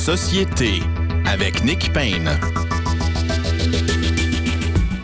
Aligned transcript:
Société 0.00 0.80
avec 1.26 1.62
Nick 1.62 1.92
Payne. 1.92 2.30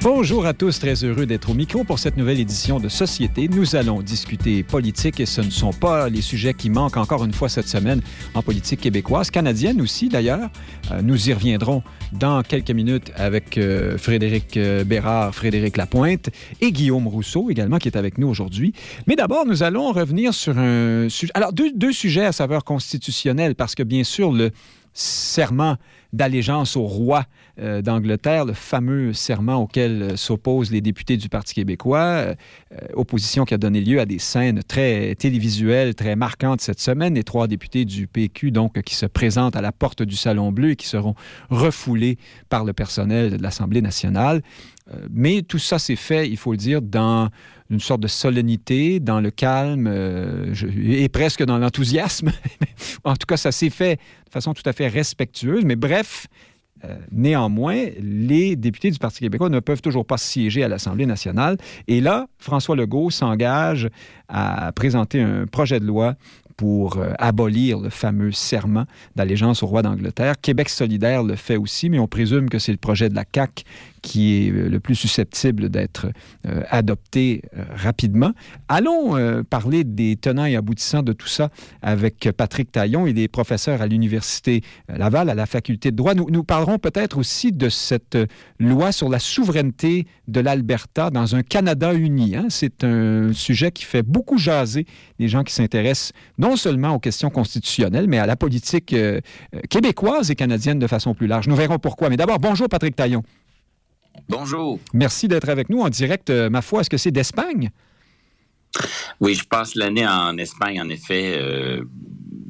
Bonjour 0.01 0.47
à 0.47 0.55
tous, 0.55 0.79
très 0.79 1.05
heureux 1.05 1.27
d'être 1.27 1.51
au 1.51 1.55
micro 1.55 1.85
pour 1.85 1.99
cette 1.99 2.17
nouvelle 2.17 2.41
édition 2.41 2.81
de 2.81 2.89
Société. 2.89 3.47
Nous 3.49 3.77
allons 3.77 4.01
discuter 4.01 4.63
politique 4.63 5.21
et 5.21 5.27
ce 5.27 5.43
ne 5.43 5.51
sont 5.51 5.75
pas 5.75 6.09
les 6.09 6.23
sujets 6.23 6.55
qui 6.55 6.71
manquent 6.71 6.97
encore 6.97 7.27
une 7.27 7.35
fois 7.35 7.51
cette 7.51 7.69
semaine 7.69 8.01
en 8.33 8.43
politique 8.43 8.81
québécoise, 8.81 9.31
canadienne 9.31 9.83
aussi 9.83 10.09
d'ailleurs. 10.09 10.49
Euh, 10.91 11.03
nous 11.03 11.29
y 11.29 11.35
reviendrons 11.35 11.83
dans 12.13 12.43
quelques 12.43 12.71
minutes 12.71 13.13
avec 13.17 13.59
euh, 13.59 13.99
Frédéric 13.99 14.57
euh, 14.57 14.83
Bérard, 14.83 15.35
Frédéric 15.35 15.77
Lapointe 15.77 16.31
et 16.63 16.73
Guillaume 16.73 17.07
Rousseau 17.07 17.51
également 17.51 17.77
qui 17.77 17.89
est 17.89 17.99
avec 17.99 18.17
nous 18.17 18.29
aujourd'hui. 18.29 18.73
Mais 19.07 19.15
d'abord, 19.15 19.45
nous 19.45 19.63
allons 19.63 19.93
revenir 19.93 20.33
sur 20.33 20.57
un 20.57 21.11
sujet. 21.11 21.33
Alors, 21.35 21.53
deux, 21.53 21.71
deux 21.75 21.93
sujets 21.93 22.25
à 22.25 22.33
saveur 22.33 22.65
constitutionnelle 22.65 23.57
parce 23.57 23.75
que 23.75 23.83
bien 23.83 24.05
sûr, 24.05 24.33
le 24.33 24.53
serment 24.97 25.77
d'allégeance 26.13 26.77
au 26.77 26.83
roi 26.83 27.25
euh, 27.59 27.83
d'Angleterre, 27.83 28.45
le 28.45 28.53
fameux 28.53 29.13
serment 29.13 29.57
auquel 29.57 30.03
euh, 30.03 30.17
s'opposent 30.17 30.71
les 30.71 30.81
députés 30.81 31.17
du 31.17 31.29
Parti 31.29 31.55
québécois, 31.55 31.99
euh, 31.99 32.35
opposition 32.95 33.45
qui 33.45 33.55
a 33.55 33.59
donné 33.59 33.81
lieu 33.81 34.01
à 34.01 34.07
des 34.07 34.19
scènes 34.19 34.63
très 34.63 35.15
télévisuelles, 35.15 35.95
très 35.95 36.17
marquantes 36.17 36.61
cette 36.61 36.81
semaine. 36.81 37.15
Les 37.15 37.25
trois 37.25 37.47
députés 37.47 37.85
du 37.85 38.07
PQ, 38.07 38.51
donc, 38.51 38.81
qui 38.83 38.95
se 38.95 39.07
présentent 39.07 39.57
à 39.57 39.63
la 39.63 39.73
porte 39.73 40.03
du 40.03 40.17
Salon 40.17 40.53
Bleu 40.53 40.71
et 40.71 40.77
qui 40.77 40.87
seront 40.87 41.15
refoulés 41.51 42.19
par 42.49 42.65
le 42.65 42.73
personnel 42.73 43.37
de 43.37 43.43
l'Assemblée 43.43 43.83
nationale. 43.83 44.43
Mais 45.11 45.43
tout 45.43 45.59
ça 45.59 45.79
s'est 45.79 45.97
fait, 45.97 46.29
il 46.29 46.37
faut 46.37 46.53
le 46.53 46.59
dire, 46.59 46.81
dans 46.81 47.29
une 47.71 47.81
sorte 47.81 48.01
de 48.01 48.09
solennité, 48.09 49.01
dans 49.01 49.21
le 49.21 49.31
calme 49.31 49.89
et 50.85 51.09
presque 51.09 51.45
dans 51.45 51.59
l'enthousiasme. 51.59 52.31
en 53.05 53.15
tout 53.15 53.27
cas, 53.27 53.37
ça 53.37 53.51
s'est 53.51 53.71
fait 53.71 53.97
de 53.97 54.31
façon 54.31 54.55
tout 54.55 54.63
à 54.67 54.73
fait 54.73 54.89
respectueuse. 54.89 55.65
Mais 55.65 55.77
bref, 55.77 56.29
euh, 56.85 56.95
néanmoins, 57.11 57.87
les 58.01 58.55
députés 58.55 58.91
du 58.91 58.99
Parti 58.99 59.21
québécois 59.21 59.49
ne 59.49 59.61
peuvent 59.61 59.81
toujours 59.81 60.07
pas 60.07 60.19
siéger 60.19 60.63
à 60.63 60.69
l'Assemblée 60.69 61.07
nationale. 61.07 61.57
Et 61.89 62.01
là, 62.01 62.27
François 62.39 62.77
Legault 62.77 63.11
s'engage 63.11 63.89
à 64.29 64.73
présenter 64.73 65.23
un 65.23 65.47
projet 65.47 65.81
de 65.81 65.87
loi 65.87 66.15
pour 66.57 66.97
euh, 66.97 67.13
abolir 67.19 67.79
le 67.79 67.91
fameux 67.91 68.33
serment 68.33 68.85
d'allégeance 69.15 69.63
au 69.63 69.67
roi 69.67 69.83
d'Angleterre. 69.83 70.35
Québec 70.41 70.69
solidaire 70.69 71.23
le 71.23 71.37
fait 71.37 71.57
aussi, 71.57 71.91
mais 71.91 71.99
on 71.99 72.09
présume 72.09 72.49
que 72.49 72.59
c'est 72.59 72.73
le 72.73 72.79
projet 72.79 73.09
de 73.09 73.15
la 73.15 73.25
CAQ 73.33 73.65
qui 74.07 74.47
est 74.47 74.51
euh, 74.51 74.69
le 74.69 74.81
plus 74.81 74.95
susceptible 74.95 75.69
d'être 75.69 76.07
euh, 76.47 76.63
adopté 76.71 77.43
rapidement. 77.75 78.33
Allons 78.69 79.17
parler 79.45 79.85
des 79.85 80.17
tenants 80.17 80.45
et 80.45 80.57
aboutissants 80.57 81.03
de 81.03 81.13
tout 81.13 81.27
ça 81.27 81.51
avec 81.83 82.29
Patrick 82.37 82.71
Taillon. 82.71 83.07
Il 83.07 83.19
est 83.19 83.29
professeur 83.29 83.83
à 83.83 83.87
l'Université 83.87 84.63
Laval, 84.89 85.29
à 85.29 85.35
la 85.35 85.47
faculté 85.47 85.91
de 85.91 85.97
droit. 85.97 86.15
Nous, 86.15 86.45
parlerons 86.45 86.79
peut-être 86.79 87.19
aussi 87.19 87.53
de 87.53 87.69
cette 87.69 88.19
loi 88.59 88.93
sur 88.93 89.09
la 89.09 89.19
souveraineté 89.19 90.07
de 90.29 90.41
l'Alberta 90.41 91.11
dans 91.11 91.35
un 91.35 91.43
Canada 91.43 91.95
uni. 91.95 92.37
Hein. 92.37 92.47
C'est 92.49 92.85
un 92.85 93.33
sujet 93.33 93.71
qui 93.73 93.85
fait 93.85 94.03
beaucoup 94.03 94.39
jaser 94.39 94.87
les 95.19 95.29
gens 95.29 95.43
qui 95.43 95.55
s'intéressent 95.55 96.13
non 96.39 96.57
seulement 96.57 96.95
aux 96.95 96.99
questions 96.99 97.31
constitutionnelles, 97.31 98.07
mais 98.09 98.19
à 98.19 98.27
la 98.27 98.37
politique 98.37 98.93
euh, 98.93 99.21
euh, 99.55 99.61
québécoise 99.69 100.31
et 100.31 100.35
canadienne 100.35 100.79
de 100.79 100.87
façon 100.87 101.15
plus 101.15 101.27
large. 101.27 101.49
Nous 101.49 101.57
verrons 101.57 101.79
pourquoi. 101.79 102.09
Mais 102.09 102.17
d'abord, 102.17 102.39
bonjour 102.39 102.69
Patrick 102.69 102.97
Taillon. 102.97 103.23
Bonjour. 104.29 104.79
Merci 104.93 105.29
d'être 105.29 105.49
avec 105.49 105.69
nous 105.69 105.81
en 105.81 105.89
direct. 105.89 106.31
Euh, 106.31 106.51
ma 106.51 106.63
foi, 106.63 106.81
est-ce 106.81 106.91
que 106.91 106.97
c'est 106.97 107.11
d'Espagne? 107.11 107.71
Oui, 109.21 109.35
je 109.35 109.45
passe 109.45 109.75
l'année 109.75 110.07
en 110.07 110.37
Espagne, 110.37 110.81
en 110.81 110.89
effet. 110.89 111.41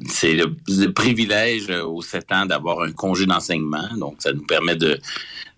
c'est 0.07 0.33
le, 0.33 0.91
privilège 0.91 1.69
aux 1.69 2.01
sept 2.01 2.31
ans 2.31 2.45
d'avoir 2.45 2.81
un 2.81 2.91
congé 2.91 3.25
d'enseignement. 3.25 3.87
Donc, 3.97 4.15
ça 4.19 4.33
nous 4.33 4.45
permet 4.45 4.75
de, 4.75 4.99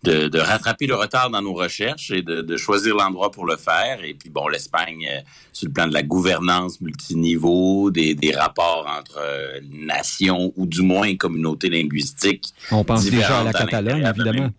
de, 0.04 0.40
rattraper 0.40 0.88
le 0.88 0.96
retard 0.96 1.30
dans 1.30 1.42
nos 1.42 1.54
recherches 1.54 2.12
et 2.12 2.22
de, 2.22 2.58
choisir 2.58 2.96
l'endroit 2.96 3.32
pour 3.32 3.46
le 3.46 3.58
faire. 3.58 4.04
Et 4.04 4.14
puis, 4.14 4.30
bon, 4.30 4.48
l'Espagne, 4.48 5.08
euh, 5.10 5.20
sur 5.52 5.68
le 5.68 5.74
plan 5.74 5.88
de 5.88 5.94
la 5.94 6.04
gouvernance 6.04 6.82
multiniveau, 6.82 7.92
des, 7.92 8.16
des 8.16 8.36
rapports 8.36 8.88
entre 8.88 9.20
euh, 9.20 9.60
nations 9.72 10.54
ou 10.56 10.66
du 10.66 10.82
moins 10.82 11.16
communautés 11.16 11.70
linguistiques. 11.70 12.54
On 12.72 12.84
pense 12.84 13.06
déjà 13.06 13.40
à 13.40 13.44
la 13.44 13.54
Catalogne, 13.54 14.06
évidemment. 14.06 14.50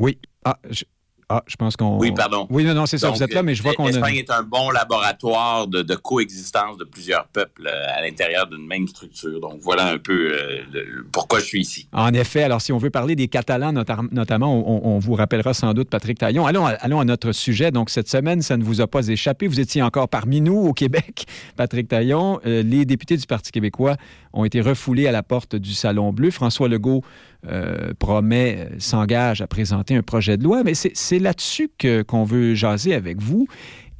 Oui. 0.00 0.18
Ah, 0.44 0.56
je, 0.70 0.84
ah, 1.32 1.44
je 1.46 1.54
pense 1.54 1.76
qu'on. 1.76 1.96
Oui, 1.98 2.10
pardon. 2.10 2.48
Oui, 2.50 2.64
non, 2.64 2.74
non, 2.74 2.86
c'est 2.86 2.98
ça, 2.98 3.08
vous 3.08 3.22
êtes 3.22 3.32
là, 3.32 3.44
mais 3.44 3.54
je 3.54 3.62
vois 3.62 3.72
qu'on 3.74 3.84
a. 3.84 3.90
L'Espagne 3.92 4.16
est 4.16 4.30
un 4.32 4.42
bon 4.42 4.70
laboratoire 4.70 5.68
de, 5.68 5.94
coexistence 5.94 6.76
de 6.76 6.82
plusieurs 6.82 7.28
peuples 7.28 7.68
euh, 7.68 7.96
à 7.96 8.02
l'intérieur 8.02 8.48
d'une 8.48 8.66
même 8.66 8.88
structure. 8.88 9.38
Donc, 9.38 9.60
voilà 9.60 9.92
un 9.92 9.98
peu 9.98 10.32
euh, 10.32 11.04
pourquoi 11.12 11.38
je 11.38 11.44
suis 11.44 11.60
ici. 11.60 11.88
En 11.92 12.12
effet, 12.14 12.42
alors 12.42 12.60
si 12.60 12.72
on 12.72 12.78
veut 12.78 12.90
parler 12.90 13.14
des 13.14 13.28
Catalans 13.28 13.72
notamment, 13.72 14.52
on, 14.66 14.98
vous 14.98 15.14
rappellera 15.14 15.54
sans 15.54 15.72
doute 15.72 15.88
Patrick 15.88 16.18
Taillon. 16.18 16.46
Allons 16.46 16.66
à, 16.66 16.70
allons 16.70 16.98
à 16.98 17.04
notre 17.04 17.30
sujet. 17.30 17.70
Donc, 17.70 17.90
cette 17.90 18.08
semaine, 18.08 18.42
ça 18.42 18.56
ne 18.56 18.64
vous 18.64 18.80
a 18.80 18.88
pas 18.88 19.06
échappé. 19.06 19.46
Vous 19.46 19.60
étiez 19.60 19.82
encore 19.82 20.08
parmi 20.08 20.40
nous 20.40 20.58
au 20.58 20.72
Québec, 20.72 21.26
Patrick 21.56 21.86
Taillon. 21.86 22.40
Euh, 22.44 22.64
les 22.64 22.84
députés 22.84 23.16
du 23.16 23.26
Parti 23.26 23.52
québécois 23.52 23.96
ont 24.32 24.44
été 24.44 24.60
refoulés 24.60 25.06
à 25.06 25.12
la 25.12 25.22
porte 25.22 25.54
du 25.54 25.74
Salon 25.74 26.12
Bleu. 26.12 26.32
François 26.32 26.68
Legault 26.68 27.04
euh, 27.48 27.94
promet, 27.98 28.68
euh, 28.70 28.74
s'engage 28.78 29.40
à 29.40 29.46
présenter 29.46 29.96
un 29.96 30.02
projet 30.02 30.36
de 30.36 30.44
loi, 30.44 30.62
mais 30.62 30.74
c'est 30.74 31.18
là-dessus 31.18 31.70
qu'on 32.06 32.24
veut 32.24 32.54
jaser 32.54 32.94
avec 32.94 33.18
vous. 33.18 33.46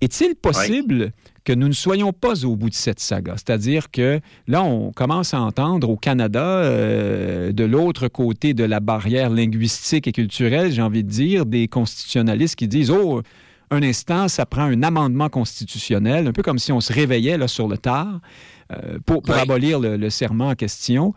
Est-il 0.02 0.34
possible 0.34 1.12
que 1.44 1.54
nous 1.54 1.66
ne 1.66 1.72
soyons 1.72 2.12
pas 2.12 2.44
au 2.44 2.54
bout 2.54 2.68
de 2.68 2.74
cette 2.74 3.00
saga? 3.00 3.36
C'est-à-dire 3.36 3.90
que 3.90 4.20
là, 4.46 4.62
on 4.62 4.92
commence 4.92 5.32
à 5.32 5.40
entendre 5.40 5.88
au 5.88 5.96
Canada, 5.96 6.44
euh, 6.44 7.50
de 7.52 7.64
l'autre 7.64 8.08
côté 8.08 8.52
de 8.52 8.64
la 8.64 8.78
barrière 8.78 9.30
linguistique 9.30 10.06
et 10.06 10.12
culturelle, 10.12 10.70
j'ai 10.70 10.82
envie 10.82 11.02
de 11.02 11.08
dire, 11.08 11.46
des 11.46 11.66
constitutionnalistes 11.66 12.56
qui 12.56 12.68
disent, 12.68 12.90
oh, 12.90 13.22
un 13.70 13.82
instant, 13.82 14.28
ça 14.28 14.44
prend 14.44 14.64
un 14.64 14.82
amendement 14.82 15.30
constitutionnel, 15.30 16.26
un 16.26 16.32
peu 16.32 16.42
comme 16.42 16.58
si 16.58 16.72
on 16.72 16.80
se 16.82 16.92
réveillait 16.92 17.38
là, 17.38 17.48
sur 17.48 17.68
le 17.68 17.78
tard 17.78 18.20
pour, 19.06 19.22
abolir 19.30 19.80
le 19.80 20.10
serment 20.10 20.48
en 20.48 20.54
question. 20.54 21.14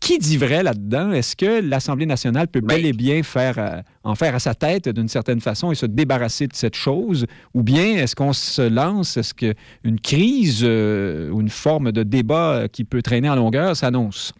Qui 0.00 0.18
dit 0.18 0.36
vrai 0.36 0.62
là-dedans? 0.62 1.12
Est-ce 1.12 1.34
que 1.34 1.60
l'Assemblée 1.60 2.06
nationale 2.06 2.48
peut 2.48 2.60
bel 2.60 2.86
et 2.86 2.92
bien 2.92 3.22
faire, 3.22 3.58
euh, 3.58 3.82
en 4.04 4.14
faire 4.14 4.34
à 4.34 4.38
sa 4.38 4.54
tête 4.54 4.88
d'une 4.88 5.08
certaine 5.08 5.40
façon 5.40 5.72
et 5.72 5.74
se 5.74 5.86
débarrasser 5.86 6.46
de 6.46 6.54
cette 6.54 6.76
chose? 6.76 7.26
Ou 7.54 7.62
bien 7.62 7.96
est-ce 7.96 8.14
qu'on 8.14 8.32
se 8.32 8.62
lance? 8.62 9.16
Est-ce 9.16 9.34
qu'une 9.34 10.00
crise 10.00 10.60
euh, 10.62 11.30
ou 11.30 11.40
une 11.40 11.50
forme 11.50 11.90
de 11.92 12.04
débat 12.04 12.52
euh, 12.52 12.68
qui 12.68 12.84
peut 12.84 13.02
traîner 13.02 13.28
en 13.28 13.34
longueur 13.34 13.76
s'annonce? 13.76 14.32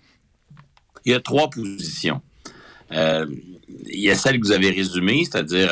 Il 1.04 1.12
y 1.12 1.14
a 1.14 1.20
trois 1.20 1.50
positions. 1.50 2.20
il 2.90 4.00
y 4.00 4.10
a 4.10 4.14
celle 4.14 4.40
que 4.40 4.46
vous 4.46 4.52
avez 4.52 4.70
résumée, 4.70 5.24
c'est-à-dire 5.24 5.70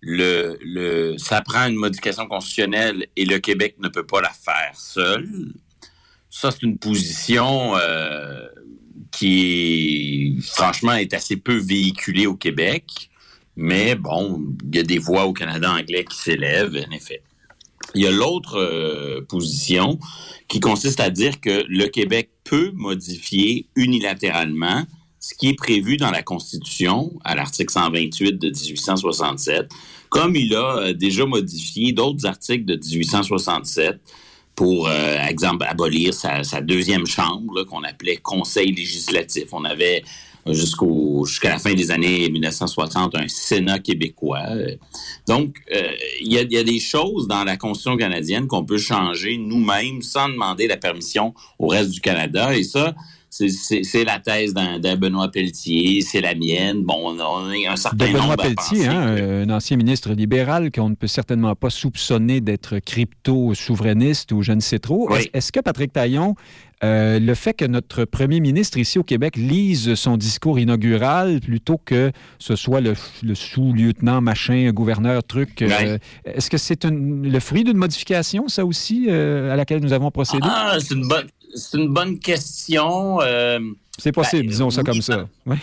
le, 0.00 0.56
le, 0.62 1.18
ça 1.18 1.40
prend 1.42 1.66
une 1.66 1.76
modification 1.76 2.26
constitutionnelle 2.26 3.06
et 3.16 3.24
le 3.24 3.38
Québec 3.38 3.76
ne 3.80 3.88
peut 3.88 4.06
pas 4.06 4.20
la 4.20 4.30
faire 4.30 4.72
seul. 4.74 5.28
Ça, 6.30 6.50
c'est 6.50 6.62
une 6.62 6.78
position 6.78 7.74
qui, 9.10 10.38
franchement, 10.42 10.94
est 10.94 11.14
assez 11.14 11.36
peu 11.36 11.56
véhiculé 11.56 12.26
au 12.26 12.34
Québec. 12.34 13.10
Mais 13.56 13.94
bon, 13.94 14.42
il 14.64 14.76
y 14.76 14.78
a 14.78 14.82
des 14.82 14.98
voix 14.98 15.26
au 15.26 15.32
Canada 15.32 15.72
anglais 15.72 16.04
qui 16.04 16.16
s'élèvent, 16.16 16.76
en 16.88 16.94
effet. 16.94 17.22
Il 17.94 18.02
y 18.02 18.06
a 18.06 18.10
l'autre 18.10 18.56
euh, 18.56 19.22
position 19.28 19.98
qui 20.48 20.60
consiste 20.60 21.00
à 21.00 21.10
dire 21.10 21.40
que 21.40 21.64
le 21.68 21.86
Québec 21.86 22.30
peut 22.44 22.70
modifier 22.74 23.66
unilatéralement 23.74 24.84
ce 25.18 25.34
qui 25.34 25.48
est 25.48 25.54
prévu 25.54 25.96
dans 25.96 26.10
la 26.10 26.22
Constitution 26.22 27.12
à 27.24 27.34
l'article 27.34 27.72
128 27.72 28.38
de 28.38 28.48
1867, 28.48 29.68
comme 30.08 30.34
il 30.34 30.54
a 30.54 30.78
euh, 30.78 30.92
déjà 30.94 31.26
modifié 31.26 31.92
d'autres 31.92 32.26
articles 32.26 32.64
de 32.64 32.76
1867 32.76 34.00
pour, 34.60 34.88
euh, 34.88 35.16
exemple, 35.26 35.64
abolir 35.66 36.12
sa, 36.12 36.60
deuxième 36.60 37.06
chambre 37.06 37.64
qu'on 37.64 37.82
appelait 37.82 38.18
Conseil 38.18 38.72
législatif. 38.72 39.44
On 39.52 39.64
avait 39.64 40.04
jusqu'au 40.46 41.24
jusqu'à 41.24 41.48
la 41.48 41.58
fin 41.58 41.72
des 41.72 41.90
années 41.90 42.28
1960 42.28 43.14
un 43.14 43.26
Sénat 43.26 43.78
québécois. 43.78 44.42
Donc, 45.26 45.56
euh, 45.74 45.88
il 46.20 46.34
y, 46.34 46.34
y, 46.34 46.58
a, 46.58 46.62
des 46.62 46.78
choses 46.78 47.26
dans 47.26 47.42
la 47.42 47.56
Constitution 47.56 47.96
canadienne 47.96 48.48
qu'on 48.48 48.66
peut 48.66 48.76
changer 48.76 49.38
nous-mêmes 49.38 50.02
sans 50.02 50.28
demander 50.28 50.66
la 50.66 50.76
permission 50.76 51.32
au 51.58 51.68
reste 51.68 51.92
du 51.92 52.02
Canada. 52.02 52.54
Et 52.54 52.62
ça, 52.62 52.94
c'est 53.48 54.04
la 54.04 54.18
thèse 54.18 54.54
d'un 54.54 54.96
Benoît 54.96 55.30
Pelletier, 55.30 56.00
c'est 56.02 56.20
la 56.20 56.34
mienne. 56.34 56.82
Bon, 56.82 56.96
on 57.04 57.18
a 57.18 57.70
un 57.70 57.76
certain 57.76 58.06
de 58.06 58.12
Benoît 58.12 58.36
Pelletier, 58.36 58.86
hein, 58.86 59.16
un 59.42 59.50
ancien 59.50 59.76
ministre 59.76 60.12
libéral 60.12 60.70
qu'on 60.70 60.90
ne 60.90 60.94
peut 60.94 61.06
certainement 61.06 61.54
pas 61.54 61.70
soupçonner 61.70 62.40
d'être 62.40 62.78
crypto-souverainiste 62.78 64.32
ou 64.32 64.42
je 64.42 64.52
ne 64.52 64.60
sais 64.60 64.78
trop. 64.78 65.08
Est-ce 65.32 65.52
que 65.52 65.60
Patrick 65.60 65.92
Taillon, 65.92 66.34
euh, 66.82 67.18
le 67.18 67.34
fait 67.34 67.52
que 67.52 67.66
notre 67.66 68.06
premier 68.06 68.40
ministre 68.40 68.78
ici 68.78 68.98
au 68.98 69.02
Québec 69.02 69.36
lise 69.36 69.94
son 69.96 70.16
discours 70.16 70.58
inaugural 70.58 71.40
plutôt 71.40 71.76
que 71.76 72.10
ce 72.38 72.56
soit 72.56 72.80
le, 72.80 72.94
sous-lieutenant 73.34 74.22
machin, 74.22 74.70
gouverneur 74.72 75.22
truc, 75.22 75.60
euh, 75.60 75.98
est-ce 76.24 76.48
que 76.48 76.56
c'est 76.56 76.84
le 76.84 77.40
fruit 77.40 77.64
d'une 77.64 77.76
modification, 77.76 78.48
ça 78.48 78.64
aussi, 78.64 79.06
euh, 79.08 79.52
à 79.52 79.56
laquelle 79.56 79.82
nous 79.82 79.92
avons 79.92 80.10
procédé? 80.10 80.46
Ah, 80.50 80.78
c'est 80.80 80.94
une 80.94 81.06
bonne 81.06 81.26
c'est 81.54 81.78
une 81.78 81.88
bonne 81.88 82.18
question. 82.18 83.20
Euh, 83.20 83.60
c'est 83.98 84.12
possible, 84.12 84.42
ben, 84.42 84.50
disons 84.50 84.70
ça 84.70 84.82
comme 84.82 85.02
ça. 85.02 85.28
Oui. 85.46 85.56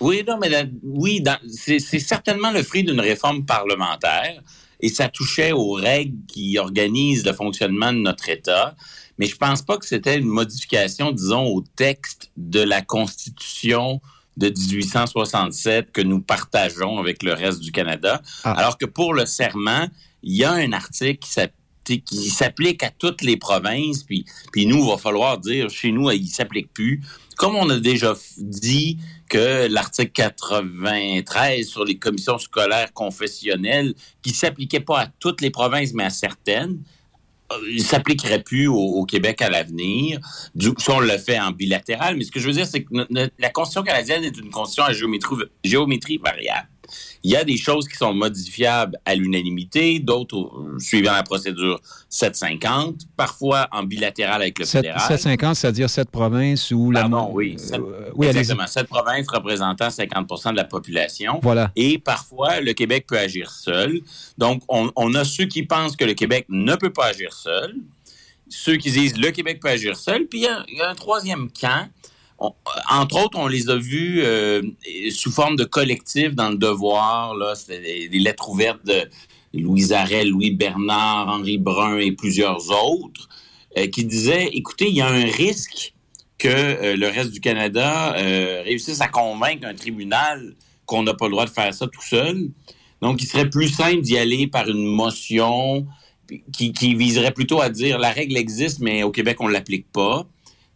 oui, 0.00 0.24
non, 0.26 0.38
mais 0.40 0.50
oui, 0.82 1.22
c'est 1.48 1.78
certainement 1.78 2.50
le 2.50 2.62
fruit 2.62 2.84
d'une 2.84 3.00
réforme 3.00 3.44
parlementaire 3.44 4.42
et 4.80 4.88
ça 4.88 5.08
touchait 5.08 5.52
aux 5.52 5.72
règles 5.72 6.16
qui 6.26 6.58
organisent 6.58 7.24
le 7.24 7.32
fonctionnement 7.32 7.92
de 7.92 7.98
notre 7.98 8.28
État. 8.28 8.74
Mais 9.18 9.26
je 9.26 9.36
pense 9.36 9.62
pas 9.62 9.78
que 9.78 9.86
c'était 9.86 10.18
une 10.18 10.26
modification, 10.26 11.12
disons, 11.12 11.46
au 11.46 11.62
texte 11.76 12.30
de 12.36 12.60
la 12.60 12.82
Constitution 12.82 14.00
de 14.36 14.48
1867 14.48 15.92
que 15.92 16.00
nous 16.00 16.20
partageons 16.20 16.98
avec 16.98 17.22
le 17.22 17.32
reste 17.34 17.60
du 17.60 17.70
Canada. 17.70 18.22
Ah. 18.44 18.52
Alors 18.52 18.78
que 18.78 18.86
pour 18.86 19.14
le 19.14 19.26
serment, 19.26 19.86
il 20.22 20.36
y 20.36 20.44
a 20.44 20.52
un 20.52 20.72
article 20.72 21.18
qui 21.18 21.30
s'applique 22.30 22.82
à 22.82 22.90
toutes 22.90 23.22
les 23.22 23.36
provinces, 23.36 24.02
puis, 24.02 24.24
puis 24.52 24.66
nous, 24.66 24.84
il 24.84 24.88
va 24.88 24.96
falloir 24.96 25.38
dire, 25.38 25.70
chez 25.70 25.92
nous, 25.92 26.10
il 26.10 26.28
s'applique 26.28 26.72
plus. 26.72 27.00
Comme 27.36 27.56
on 27.56 27.68
a 27.70 27.78
déjà 27.78 28.14
dit 28.38 28.98
que 29.28 29.66
l'article 29.68 30.12
93 30.12 31.66
sur 31.66 31.84
les 31.84 31.98
commissions 31.98 32.38
scolaires 32.38 32.92
confessionnelles, 32.92 33.94
qui 34.22 34.30
s'appliquait 34.30 34.80
pas 34.80 35.00
à 35.00 35.06
toutes 35.06 35.40
les 35.40 35.50
provinces, 35.50 35.94
mais 35.94 36.04
à 36.04 36.10
certaines, 36.10 36.78
euh, 37.52 37.56
il 37.70 37.82
s'appliquerait 37.82 38.42
plus 38.42 38.66
au, 38.66 39.04
Québec 39.04 39.42
à 39.42 39.50
l'avenir. 39.50 40.20
Ça, 40.78 40.92
on 40.92 41.00
le 41.00 41.18
fait 41.18 41.38
en 41.38 41.50
bilatéral, 41.50 42.16
mais 42.16 42.24
ce 42.24 42.30
que 42.30 42.40
je 42.40 42.46
veux 42.46 42.52
dire, 42.52 42.66
c'est 42.66 42.84
que 42.84 42.92
la 43.38 43.50
Constitution 43.50 43.82
canadienne 43.82 44.24
est 44.24 44.36
une 44.36 44.50
constitution 44.50 44.84
à 44.84 44.92
géométrie 45.64 46.18
variable. 46.18 46.68
Il 47.22 47.30
y 47.30 47.36
a 47.36 47.44
des 47.44 47.56
choses 47.56 47.88
qui 47.88 47.96
sont 47.96 48.12
modifiables 48.14 48.98
à 49.04 49.14
l'unanimité, 49.14 50.00
d'autres 50.00 50.50
suivant 50.78 51.12
la 51.12 51.22
procédure 51.22 51.80
750, 52.08 53.06
parfois 53.16 53.68
en 53.72 53.84
bilatéral 53.84 54.42
avec 54.42 54.58
le 54.58 54.64
7, 54.64 54.82
fédéral. 54.82 55.00
750, 55.00 55.56
c'est-à-dire 55.56 55.88
sept 55.88 56.10
provinces 56.10 56.70
où 56.70 56.90
la... 56.90 57.02
Pardon, 57.02 57.30
oui. 57.32 57.56
Euh, 57.72 58.10
oui 58.14 58.26
exactement. 58.26 58.66
Sept 58.66 58.88
provinces 58.88 59.26
représentant 59.28 59.88
50% 59.88 60.52
de 60.52 60.56
la 60.56 60.64
population. 60.64 61.40
Voilà. 61.42 61.70
Et 61.76 61.98
parfois, 61.98 62.60
le 62.60 62.72
Québec 62.72 63.06
peut 63.06 63.18
agir 63.18 63.50
seul. 63.50 64.00
Donc, 64.38 64.62
on, 64.68 64.90
on 64.96 65.14
a 65.14 65.24
ceux 65.24 65.46
qui 65.46 65.62
pensent 65.62 65.96
que 65.96 66.04
le 66.04 66.14
Québec 66.14 66.46
ne 66.48 66.74
peut 66.74 66.92
pas 66.92 67.06
agir 67.06 67.32
seul, 67.32 67.76
ceux 68.48 68.76
qui 68.76 68.90
disent 68.90 69.16
le 69.16 69.30
Québec 69.30 69.60
peut 69.60 69.68
agir 69.68 69.96
seul, 69.96 70.26
puis 70.26 70.46
il 70.68 70.76
y 70.76 70.80
a 70.80 70.90
un 70.90 70.94
troisième 70.94 71.50
camp 71.50 71.88
entre 72.90 73.24
autres, 73.24 73.38
on 73.38 73.46
les 73.46 73.68
a 73.70 73.76
vus 73.76 74.20
euh, 74.22 74.62
sous 75.10 75.30
forme 75.30 75.56
de 75.56 75.64
collectif 75.64 76.34
dans 76.34 76.50
le 76.50 76.56
devoir. 76.56 77.34
Là, 77.34 77.54
des, 77.68 78.08
lettres 78.18 78.50
ouvertes 78.50 78.84
de 78.84 79.08
Louise 79.54 79.92
Arel, 79.92 80.30
Louis 80.30 80.50
Bernard, 80.50 81.28
Henri 81.28 81.58
Brun 81.58 81.98
et 81.98 82.12
plusieurs 82.12 82.70
autres, 82.70 83.28
euh, 83.78 83.86
qui 83.86 84.04
disaient 84.04 84.48
écoutez, 84.52 84.88
il 84.88 84.96
y 84.96 85.00
a 85.00 85.08
un 85.08 85.24
risque 85.24 85.94
que 86.38 86.48
euh, 86.48 86.96
le 86.96 87.06
reste 87.06 87.30
du 87.30 87.40
Canada 87.40 88.12
réussisse 88.12 89.00
à 89.00 89.08
convaincre 89.08 89.66
un 89.66 89.74
tribunal 89.74 90.54
qu'on 90.86 91.04
n'a 91.04 91.14
pas 91.14 91.26
le 91.26 91.32
droit 91.32 91.44
de 91.44 91.50
faire 91.50 91.72
ça 91.72 91.86
tout 91.86 92.02
seul. 92.02 92.50
Donc, 93.00 93.22
il 93.22 93.26
serait 93.26 93.50
plus 93.50 93.68
simple 93.68 94.00
d'y 94.00 94.18
aller 94.18 94.46
par 94.46 94.68
une 94.68 94.84
motion 94.84 95.86
qui, 96.52 96.72
qui, 96.72 96.94
viserait 96.94 97.32
plutôt 97.32 97.60
à 97.60 97.68
dire 97.68 97.98
la 97.98 98.10
règle 98.10 98.36
existe, 98.36 98.80
mais 98.80 99.02
au 99.02 99.10
Québec, 99.10 99.36
on 99.40 99.48
ne 99.48 99.52
l'applique 99.52 99.90
pas. 99.92 100.26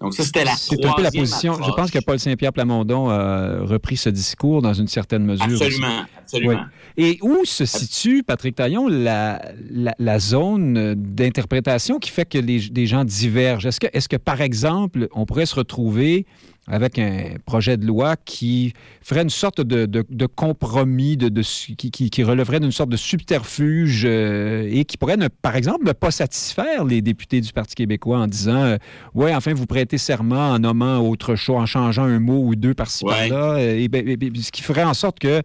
Donc 0.00 0.12
ça, 0.12 0.24
c'était 0.24 0.44
la 0.44 0.54
C'est 0.56 0.84
un 0.84 0.92
peu 0.92 1.02
la 1.02 1.10
position. 1.10 1.54
Je 1.54 1.70
pense 1.72 1.90
que 1.90 1.98
Paul 2.00 2.18
Saint-Pierre 2.18 2.52
Plamondon 2.52 3.08
a 3.08 3.60
repris 3.62 3.96
ce 3.96 4.10
discours 4.10 4.60
dans 4.60 4.74
une 4.74 4.88
certaine 4.88 5.24
mesure. 5.24 5.44
Absolument, 5.44 6.04
absolument. 6.18 6.64
Et 6.98 7.18
où 7.22 7.44
se 7.44 7.64
situe, 7.64 8.22
Patrick 8.22 8.56
Taillon, 8.56 8.88
la, 8.88 9.40
la, 9.70 10.18
zone 10.18 10.94
d'interprétation 10.94 11.98
qui 11.98 12.10
fait 12.10 12.28
que 12.28 12.38
les, 12.38 12.86
gens 12.86 13.04
divergent? 13.04 13.66
Est-ce 13.66 13.80
que, 13.80 13.86
est 13.92 14.06
que, 14.06 14.16
par 14.16 14.42
exemple, 14.42 15.08
on 15.12 15.24
pourrait 15.24 15.46
se 15.46 15.54
retrouver 15.54 16.26
avec 16.68 16.98
un 16.98 17.34
projet 17.44 17.76
de 17.76 17.86
loi 17.86 18.16
qui 18.16 18.72
ferait 19.00 19.22
une 19.22 19.30
sorte 19.30 19.60
de, 19.60 19.86
de, 19.86 20.26
compromis, 20.26 21.16
de, 21.16 21.42
qui, 21.76 21.90
qui, 21.90 22.22
relèverait 22.24 22.58
d'une 22.58 22.72
sorte 22.72 22.90
de 22.90 22.96
subterfuge 22.96 24.02
euh, 24.04 24.68
et 24.68 24.84
qui 24.84 24.96
pourrait, 24.96 25.16
ne, 25.16 25.28
par 25.28 25.54
exemple, 25.54 25.86
ne 25.86 25.92
pas 25.92 26.10
satisfaire 26.10 26.84
les 26.84 27.02
députés 27.02 27.40
du 27.40 27.52
Parti 27.52 27.76
québécois 27.76 28.18
en 28.18 28.26
disant 28.26 28.56
euh, 28.56 28.76
Ouais, 29.14 29.32
enfin, 29.34 29.54
vous 29.54 29.66
prêtez 29.66 29.96
serment 29.96 30.50
en 30.50 30.58
nommant 30.58 30.98
autre 30.98 31.36
chose, 31.36 31.56
en 31.56 31.66
changeant 31.66 32.04
un 32.04 32.18
mot 32.18 32.42
ou 32.42 32.56
deux 32.56 32.74
par-ci 32.74 33.04
par-là. 33.04 33.60
Et, 33.60 33.86
ben, 33.88 34.04
ce 34.34 34.50
qui 34.50 34.62
ferait 34.62 34.84
en 34.84 34.94
sorte 34.94 35.20
que 35.20 35.42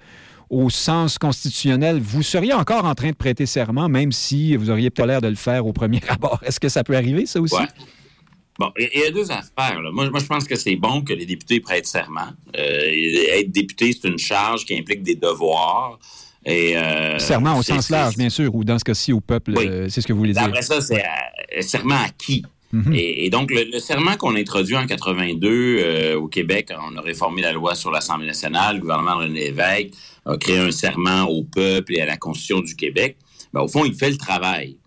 au 0.49 0.69
sens 0.69 1.17
constitutionnel, 1.17 1.99
vous 2.01 2.23
seriez 2.23 2.53
encore 2.53 2.83
en 2.85 2.93
train 2.93 3.11
de 3.11 3.15
prêter 3.15 3.45
serment, 3.45 3.87
même 3.87 4.11
si 4.11 4.55
vous 4.57 4.69
auriez 4.69 4.89
pas 4.89 5.05
l'air 5.05 5.21
de 5.21 5.29
le 5.29 5.35
faire 5.35 5.65
au 5.65 5.71
premier 5.71 6.01
abord. 6.09 6.41
Est-ce 6.43 6.59
que 6.59 6.67
ça 6.67 6.83
peut 6.83 6.95
arriver, 6.95 7.25
ça 7.25 7.39
aussi? 7.39 7.55
Bon, 8.61 8.71
il 8.77 8.99
y 8.99 9.05
a 9.05 9.09
deux 9.09 9.31
affaires. 9.31 9.81
Moi, 9.91 10.07
je 10.13 10.25
pense 10.27 10.43
que 10.43 10.55
c'est 10.55 10.75
bon 10.75 11.01
que 11.01 11.13
les 11.13 11.25
députés 11.25 11.59
prêtent 11.59 11.87
serment. 11.87 12.29
Euh, 12.55 13.39
être 13.39 13.51
député, 13.51 13.91
c'est 13.91 14.07
une 14.07 14.19
charge 14.19 14.65
qui 14.65 14.77
implique 14.77 15.01
des 15.01 15.15
devoirs. 15.15 15.97
Et, 16.45 16.77
euh, 16.77 17.17
serment 17.17 17.57
au 17.57 17.63
sens 17.63 17.89
large, 17.89 18.17
bien 18.17 18.29
sûr, 18.29 18.53
ou 18.53 18.63
dans 18.63 18.77
ce 18.77 18.83
cas-ci 18.83 19.13
au 19.13 19.19
peuple, 19.19 19.57
euh, 19.57 19.89
c'est 19.89 20.01
ce 20.01 20.05
que 20.05 20.13
vous 20.13 20.19
voulez 20.19 20.33
dire. 20.33 20.43
Après 20.43 20.61
ça, 20.61 20.79
c'est 20.79 21.03
serment 21.61 21.95
à 21.95 22.09
qui? 22.09 22.45
Mhm. 22.71 22.93
et, 22.93 23.29
donc, 23.31 23.51
le, 23.51 23.79
serment 23.79 24.15
qu'on 24.15 24.35
a 24.35 24.39
introduit 24.39 24.77
en 24.77 24.85
82 24.85 26.13
au 26.13 26.27
Québec, 26.27 26.71
on 26.87 26.95
a 26.97 27.01
réformé 27.01 27.41
la 27.41 27.53
loi 27.53 27.73
sur 27.73 27.89
l'Assemblée 27.89 28.27
nationale, 28.27 28.75
le 28.75 28.81
gouvernement 28.81 29.15
de 29.15 29.23
René 29.23 29.45
Lévesque 29.45 29.89
a 30.27 30.37
créé 30.37 30.59
un 30.59 30.71
serment 30.71 31.23
au 31.23 31.43
peuple 31.43 31.95
et 31.95 32.01
à 32.01 32.05
la 32.05 32.17
Constitution 32.17 32.59
du 32.59 32.75
Québec. 32.75 33.17
Ben, 33.53 33.61
au 33.61 33.67
fond, 33.67 33.85
il 33.85 33.95
fait 33.95 34.11
le 34.11 34.17
travail. 34.17 34.77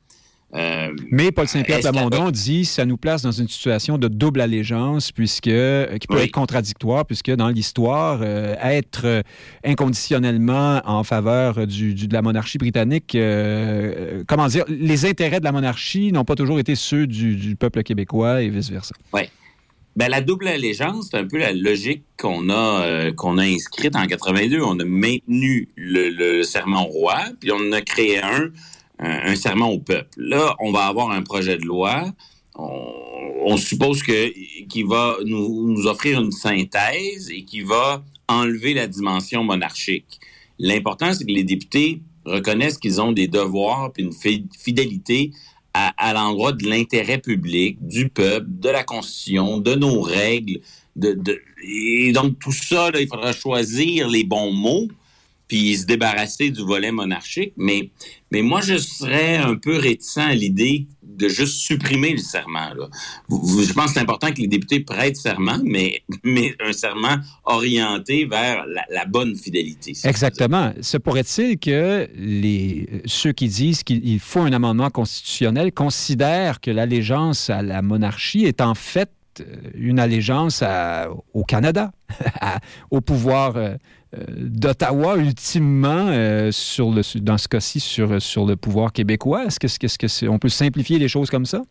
Euh, 0.54 0.94
Mais 1.10 1.32
Paul 1.32 1.48
Saint-Pierre 1.48 1.80
Plamondon 1.80 2.30
dit 2.30 2.64
ça 2.64 2.84
nous 2.84 2.96
place 2.96 3.22
dans 3.22 3.32
une 3.32 3.48
situation 3.48 3.98
de 3.98 4.06
double 4.06 4.40
allégeance 4.40 5.10
puisque 5.10 5.48
euh, 5.48 5.98
qui 5.98 6.06
peut 6.06 6.18
être 6.18 6.30
contradictoire 6.30 7.04
puisque 7.04 7.30
dans 7.32 7.48
l'histoire 7.48 8.20
euh, 8.22 8.54
être 8.62 9.24
inconditionnellement 9.64 10.80
en 10.84 11.02
faveur 11.02 11.66
du, 11.66 11.94
de 11.94 12.12
la 12.12 12.22
monarchie 12.22 12.58
britannique 12.58 13.16
comment 14.28 14.46
dire 14.46 14.64
les 14.68 15.06
intérêts 15.06 15.40
de 15.40 15.44
la 15.44 15.52
monarchie 15.52 16.12
n'ont 16.12 16.24
pas 16.24 16.36
toujours 16.36 16.60
été 16.60 16.76
ceux 16.76 17.06
du, 17.06 17.56
peuple 17.56 17.82
québécois 17.82 18.42
et 18.42 18.48
vice 18.48 18.70
versa. 18.70 18.94
Oui. 19.12 19.22
Ben, 19.96 20.08
la 20.08 20.20
double 20.20 20.48
allégeance, 20.48 21.08
c'est 21.10 21.18
un 21.18 21.26
peu 21.26 21.38
la 21.38 21.52
logique 21.52 22.02
qu'on 22.18 22.50
a 22.50 23.12
qu'on 23.12 23.38
a 23.38 23.44
inscrite 23.44 23.94
en 23.94 24.06
82. 24.06 24.60
On 24.60 24.78
a 24.80 24.84
maintenu 24.84 25.68
le, 25.76 26.10
le 26.10 26.42
serment 26.42 26.84
roi, 26.84 27.16
puis 27.40 27.52
on 27.52 27.68
en 27.68 27.72
a 27.72 27.80
créé 27.80 28.20
un 28.20 28.50
un, 29.04 29.36
serment 29.36 29.70
au 29.70 29.78
peuple. 29.78 30.08
Là, 30.16 30.54
on 30.60 30.72
va 30.72 30.86
avoir 30.86 31.10
un 31.10 31.22
projet 31.22 31.56
de 31.56 31.64
loi. 31.64 32.12
On, 32.56 33.56
suppose 33.56 34.02
que 34.02 34.32
qui 34.68 34.82
va 34.84 35.16
nous, 35.24 35.86
offrir 35.86 36.20
une 36.20 36.32
synthèse 36.32 37.30
et 37.30 37.44
qui 37.44 37.60
va 37.62 38.04
enlever 38.28 38.74
la 38.74 38.86
dimension 38.86 39.44
monarchique. 39.44 40.20
L'important, 40.58 41.12
c'est 41.12 41.24
que 41.24 41.32
les 41.32 41.44
députés 41.44 42.00
reconnaissent 42.24 42.78
qu'ils 42.78 43.00
ont 43.00 43.12
des 43.12 43.28
devoirs 43.28 43.92
et 43.98 44.02
une 44.02 44.12
fidélité 44.56 45.32
à, 45.74 46.12
l'endroit 46.14 46.52
de 46.52 46.68
l'intérêt 46.68 47.18
public, 47.18 47.76
du 47.84 48.08
peuple, 48.08 48.46
de 48.48 48.68
la 48.68 48.84
Constitution, 48.84 49.58
de 49.58 49.74
nos 49.74 50.00
règles. 50.00 50.60
Et 51.62 52.12
donc, 52.12 52.38
tout 52.38 52.52
ça, 52.52 52.90
il 52.98 53.08
faudra 53.08 53.32
choisir 53.32 54.08
les 54.08 54.22
bons 54.22 54.52
mots 54.52 54.88
puis 55.54 55.76
se 55.76 55.86
débarrasser 55.86 56.50
du 56.50 56.62
volet 56.62 56.90
monarchique. 56.90 57.52
Mais, 57.56 57.90
mais 58.32 58.42
moi, 58.42 58.60
je 58.60 58.76
serais 58.76 59.36
un 59.36 59.54
peu 59.54 59.76
réticent 59.76 60.18
à 60.18 60.34
l'idée 60.34 60.88
de 61.00 61.28
juste 61.28 61.58
supprimer 61.58 62.10
le 62.10 62.18
serment. 62.18 62.70
Je 63.30 63.72
pense 63.72 63.86
que 63.86 63.92
c'est 63.92 64.00
important 64.00 64.32
que 64.32 64.40
les 64.40 64.48
députés 64.48 64.80
prêtent 64.80 65.16
serment, 65.16 65.60
mais, 65.62 66.02
mais 66.24 66.56
un 66.58 66.72
serment 66.72 67.18
orienté 67.44 68.24
vers 68.24 68.64
la, 68.90 69.04
bonne 69.04 69.36
fidélité. 69.36 69.92
Exactement. 70.02 70.72
Se 70.80 70.96
pourrait-il 70.96 71.56
que 71.56 72.08
les, 72.16 72.88
ceux 73.04 73.30
qui 73.30 73.46
disent 73.46 73.84
qu'il 73.84 74.18
faut 74.18 74.40
un 74.40 74.52
amendement 74.52 74.90
constitutionnel 74.90 75.70
considèrent 75.70 76.60
que 76.60 76.72
l'allégeance 76.72 77.48
à 77.48 77.62
la 77.62 77.80
monarchie 77.80 78.44
est 78.44 78.60
en 78.60 78.74
fait 78.74 79.10
euh, 79.40 79.44
une 79.74 80.00
allégeance 80.00 80.64
au 81.32 81.44
Canada, 81.44 81.92
au 82.90 83.00
pouvoir 83.00 83.56
euh, 83.56 83.76
d'Ottawa, 84.36 85.16
ultimement, 85.16 86.06
euh, 86.08 86.50
dans 87.16 87.38
ce 87.38 87.48
cas-ci, 87.48 87.80
sur, 87.80 88.08
le 88.08 88.54
pouvoir 88.54 88.92
québécois? 88.92 89.44
Est-ce 89.46 89.60
que, 89.60 90.28
on 90.28 90.38
peut 90.38 90.48
simplifier 90.48 90.98
les 90.98 91.08
choses 91.08 91.30
comme 91.30 91.46
ça? 91.46 91.62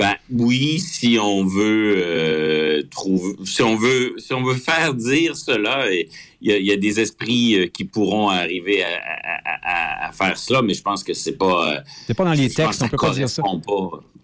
Ben 0.00 0.14
oui, 0.32 0.80
si 0.80 1.18
on 1.20 1.44
veut 1.44 1.94
euh, 1.98 2.82
trouver, 2.90 3.34
si 3.44 3.62
on 3.62 3.76
veut, 3.76 4.14
si 4.16 4.32
on 4.32 4.42
veut 4.42 4.54
faire 4.54 4.94
dire 4.94 5.36
cela, 5.36 5.84
il 5.92 6.08
y, 6.40 6.72
a 6.72 6.76
des 6.78 7.00
esprits 7.00 7.70
qui 7.70 7.84
pourront 7.84 8.30
arriver 8.30 8.82
à, 8.82 10.10
faire 10.12 10.38
cela, 10.38 10.62
mais 10.62 10.72
je 10.72 10.80
pense 10.80 11.04
que 11.04 11.12
c'est 11.12 11.36
pas. 11.36 11.82
c'est 12.06 12.14
pas 12.14 12.24
dans 12.24 12.32
les 12.32 12.48
textes, 12.48 12.82
on 12.82 12.88
peut 12.88 12.96
pas 12.96 13.12
dire 13.12 13.28
ça. 13.28 13.42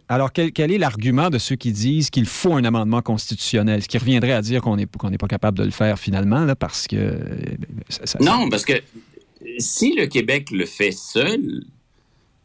Alors, 0.09 0.33
quel, 0.33 0.73
est 0.73 0.79
l'argument 0.79 1.29
de 1.29 1.37
ceux 1.37 1.57
qui 1.57 1.73
disent 1.73 2.09
qu'il 2.09 2.25
faut 2.25 2.55
un 2.55 2.65
amendement 2.65 3.03
constitutionnel, 3.03 3.83
ce 3.83 3.89
qui 3.89 3.99
reviendrait 3.99 4.33
à 4.33 4.41
dire 4.41 4.63
qu'on 4.63 4.77
n'est 4.77 4.87
pas 4.87 5.29
capable 5.29 5.59
de 5.59 5.65
le 5.65 5.73
faire 5.73 5.99
finalement, 5.99 6.47
là, 6.47 6.57
parce 6.57 6.87
que... 6.87 7.21
non, 8.21 8.49
parce 8.49 8.65
que 8.65 8.81
si 9.59 9.95
le 9.95 10.07
Québec 10.07 10.51
le 10.53 10.65
fait 10.65 10.93
seul, 10.93 11.65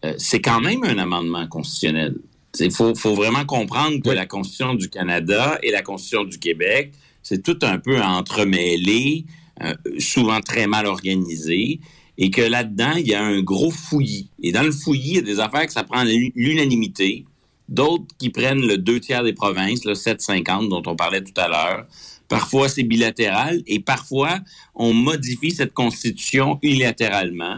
euh, 0.04 0.14
c'est 0.18 0.42
quand 0.42 0.60
même 0.60 0.84
un 0.84 0.98
amendement 0.98 1.48
constitutionnel. 1.48 2.16
Il 2.60 2.72
faut, 2.72 2.94
vraiment 3.16 3.46
comprendre 3.46 4.02
que 4.02 4.10
la 4.10 4.26
Constitution 4.26 4.74
du 4.74 4.90
Canada 4.90 5.58
et 5.64 5.72
la 5.72 5.82
Constitution 5.82 6.26
du 6.26 6.38
Québec, 6.38 6.92
c'est 7.24 7.44
tout 7.44 7.58
un 7.62 7.80
peu 7.80 8.02
entremêlé, 8.02 9.26
euh, 9.64 9.74
souvent 10.00 10.42
très 10.42 10.68
mal 10.68 10.86
organisé, 10.86 11.80
et 12.18 12.30
que 12.30 12.42
là-dedans, 12.42 12.94
il 12.98 13.08
y 13.08 13.14
a 13.14 13.24
un 13.24 13.42
gros 13.42 13.72
fouillis. 13.72 14.30
Et 14.44 14.52
dans 14.52 14.64
le 14.64 14.72
fouillis, 14.72 15.12
il 15.12 15.16
y 15.16 15.20
a 15.20 15.22
des 15.22 15.40
affaires 15.40 15.66
que 15.66 15.72
ça 15.72 15.84
prend 15.84 16.04
l'unanimité, 16.04 17.26
d'autres 17.70 18.06
qui 18.20 18.30
prennent 18.30 18.66
le 18.66 18.78
deux 18.78 19.00
tiers 19.00 19.24
des 19.24 19.34
provinces, 19.34 19.86
le 19.86 19.96
750 19.96 20.70
dont 20.70 20.84
on 20.86 20.96
parlait 20.96 21.24
tout 21.24 21.40
à 21.40 21.48
l'heure. 21.48 21.88
Parfois, 22.28 22.70
c'est 22.70 22.84
bilatéral 22.84 23.62
et 23.66 23.80
parfois, 23.80 24.40
on 24.76 24.94
modifie 24.94 25.52
cette 25.52 25.74
constitution 25.74 26.60
unilatéralement. 26.62 27.58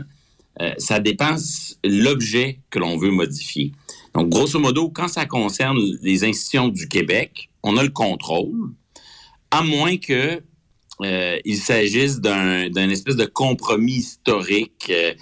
Euh, 0.62 0.73
ça 0.77 1.00
dépend 1.00 1.35
l'objet 1.83 2.59
que 2.69 2.79
l'on 2.79 2.97
veut 2.97 3.12
modifier. 3.12 3.71
Donc, 4.13 4.29
grosso 4.29 4.60
modo, 4.60 4.89
quand 4.89 5.08
ça 5.08 5.25
concerne 5.25 5.77
les 6.01 6.24
institutions 6.24 6.67
du 6.67 6.88
Québec, 6.88 7.50
on 7.63 7.77
a 7.77 7.84
le 7.84 7.89
contrôle, 7.89 8.72
à 9.51 9.63
moins 9.63 9.98
que 9.98 10.41
euh, 11.01 11.39
il 11.43 11.58
s'agisse 11.58 12.20
d'un 12.20 12.89
espèce 12.89 13.15
de 13.15 13.25
compromis 13.25 13.96
historique 13.96 14.91
euh, 14.91 15.13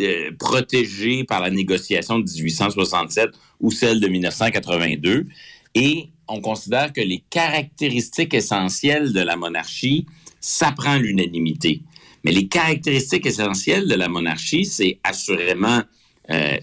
euh, 0.00 0.30
protégé 0.38 1.24
par 1.24 1.40
la 1.40 1.50
négociation 1.50 2.18
de 2.18 2.30
1867 2.30 3.30
ou 3.60 3.70
celle 3.70 4.00
de 4.00 4.08
1982. 4.08 5.26
Et 5.74 6.08
on 6.28 6.40
considère 6.40 6.92
que 6.92 7.00
les 7.00 7.24
caractéristiques 7.30 8.34
essentielles 8.34 9.12
de 9.12 9.20
la 9.20 9.36
monarchie, 9.36 10.06
ça 10.40 10.72
prend 10.72 10.96
l'unanimité. 10.96 11.82
Mais 12.24 12.32
les 12.32 12.48
caractéristiques 12.48 13.26
essentielles 13.26 13.88
de 13.88 13.94
la 13.94 14.08
monarchie, 14.08 14.64
c'est 14.64 14.98
assurément 15.02 15.82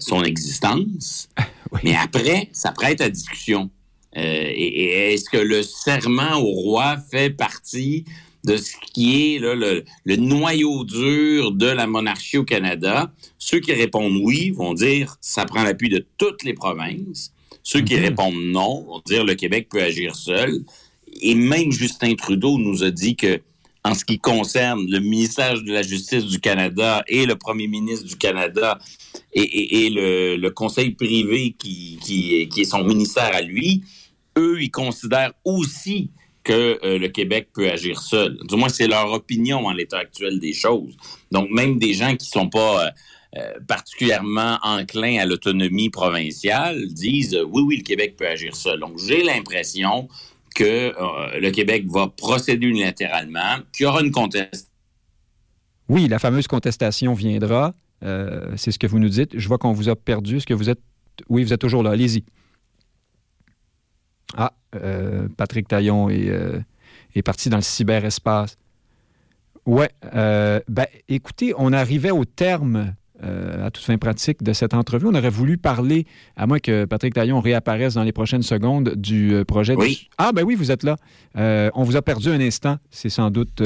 son 0.00 0.22
existence. 0.24 1.28
Mais 1.84 1.94
après, 1.94 2.48
ça 2.52 2.72
prête 2.72 3.00
à 3.00 3.08
discussion. 3.08 3.70
et 4.14 5.12
est-ce 5.12 5.30
que 5.30 5.36
le 5.36 5.62
serment 5.62 6.38
au 6.38 6.52
roi 6.52 6.96
fait 7.10 7.30
partie 7.30 8.04
de 8.44 8.56
ce 8.56 8.72
qui 8.92 9.34
est 9.34 9.38
le, 9.38 9.84
noyau 10.16 10.84
dur 10.84 11.52
de 11.52 11.66
la 11.66 11.86
monarchie 11.86 12.38
au 12.38 12.44
Canada? 12.44 13.12
Ceux 13.38 13.60
qui 13.60 13.72
répondent 13.72 14.18
oui 14.22 14.50
vont 14.50 14.74
dire 14.74 15.16
ça 15.20 15.44
prend 15.44 15.62
l'appui 15.62 15.88
de 15.88 16.04
toutes 16.18 16.42
les 16.42 16.54
provinces. 16.54 17.32
Ceux 17.62 17.82
qui 17.82 17.96
mhm. 17.96 18.02
répondent 18.02 18.42
non 18.42 18.84
vont 18.84 19.02
dire 19.06 19.24
le 19.24 19.34
Québec 19.34 19.68
peut 19.70 19.82
agir 19.82 20.16
seul. 20.16 20.64
Et 21.20 21.34
même 21.34 21.72
Justin 21.72 22.14
Trudeau 22.14 22.58
nous 22.58 22.84
a 22.84 22.90
dit 22.90 23.16
que 23.16 23.40
en 23.84 23.94
ce 23.94 24.04
qui 24.04 24.18
concerne 24.18 24.86
le 24.88 25.00
ministère 25.00 25.60
de 25.60 25.72
la 25.72 25.82
Justice 25.82 26.26
du 26.26 26.38
Canada 26.38 27.02
et 27.08 27.24
le 27.26 27.36
premier 27.36 27.66
ministre 27.66 28.06
du 28.06 28.16
Canada 28.16 28.78
et, 29.32 29.88
le, 29.90 30.48
conseil 30.50 30.90
privé 30.90 31.54
qui, 31.58 32.48
est 32.56 32.64
son 32.64 32.84
ministère 32.84 33.34
à 33.34 33.40
lui, 33.40 33.82
eux, 34.36 34.60
ils 34.60 34.70
considèrent 34.70 35.32
aussi 35.44 36.10
que 36.42 36.78
euh, 36.84 36.98
le 36.98 37.08
Québec 37.08 37.48
peut 37.52 37.70
agir 37.70 38.00
seul. 38.00 38.38
Du 38.48 38.56
moins, 38.56 38.68
c'est 38.68 38.86
leur 38.86 39.12
opinion 39.12 39.66
en 39.66 39.72
l'état 39.72 39.98
actuel 39.98 40.40
des 40.40 40.52
choses. 40.52 40.96
Donc, 41.30 41.50
même 41.50 41.78
des 41.78 41.92
gens 41.92 42.16
qui 42.16 42.26
sont 42.26 42.48
pas 42.48 42.86
euh, 42.86 42.90
euh, 43.36 43.52
particulièrement 43.68 44.58
enclins 44.62 45.18
à 45.18 45.26
l'autonomie 45.26 45.90
provinciale 45.90 46.86
disent 46.88 47.38
oui, 47.50 47.62
oui, 47.62 47.76
le 47.78 47.82
Québec 47.82 48.16
peut 48.16 48.26
agir 48.26 48.56
seul. 48.56 48.80
Donc, 48.80 48.98
j'ai 48.98 49.22
l'impression 49.22 50.08
que 50.54 50.92
le 51.38 51.50
Québec 51.50 51.86
va 51.88 52.08
procéder 52.08 52.66
unilatéralement, 52.66 53.58
qu'il 53.72 53.84
y 53.84 53.86
aura 53.86 54.00
une 54.02 54.10
contestation. 54.10 54.68
Oui, 55.88 56.08
la 56.08 56.18
fameuse 56.18 56.46
contestation 56.46 57.14
viendra. 57.14 57.74
c'est 58.02 58.70
ce 58.70 58.78
que 58.78 58.86
vous 58.86 58.98
nous 58.98 59.08
dites. 59.08 59.38
Je 59.38 59.48
vois 59.48 59.58
qu'on 59.58 59.72
vous 59.72 59.88
a 59.88 59.96
perdu. 59.96 60.36
Est-ce 60.36 60.46
que 60.46 60.54
vous 60.54 60.70
êtes... 60.70 60.80
Oui, 61.28 61.44
vous 61.44 61.52
êtes 61.52 61.60
toujours 61.60 61.82
là. 61.82 61.90
Allez-y. 61.90 62.24
Ah, 64.36 64.52
euh, 64.76 65.28
Patrick 65.36 65.68
Taillon 65.68 66.08
euh, 66.10 66.60
est, 67.14 67.22
parti 67.22 67.48
dans 67.48 67.56
le 67.56 67.62
cyberespace. 67.62 68.56
Ouais, 69.66 69.90
euh, 70.14 70.60
ben, 70.68 70.86
écoutez, 71.08 71.52
on 71.56 71.72
arrivait 71.72 72.10
au 72.10 72.24
terme 72.24 72.94
à 73.22 73.70
toute 73.70 73.84
fin 73.84 73.98
pratique 73.98 74.42
de 74.42 74.52
cette 74.52 74.74
entrevue. 74.74 75.06
On 75.06 75.14
aurait 75.14 75.30
voulu 75.30 75.58
parler, 75.58 76.06
à 76.36 76.46
moins 76.46 76.58
que 76.58 76.84
Patrick 76.84 77.14
Taillon 77.14 77.40
réapparaisse 77.40 77.94
dans 77.94 78.02
les 78.02 78.12
prochaines 78.12 78.42
secondes, 78.42 78.94
du 78.96 79.34
projet. 79.46 79.74
Oui. 79.76 80.08
Ah, 80.18 80.32
ben 80.32 80.42
oui, 80.44 80.54
vous 80.54 80.70
êtes 80.70 80.82
là. 80.82 80.96
on 81.34 81.82
vous 81.82 81.96
a 81.96 82.02
perdu 82.02 82.30
un 82.30 82.40
instant. 82.40 82.76
C'est 82.90 83.10
sans 83.10 83.30
doute. 83.30 83.62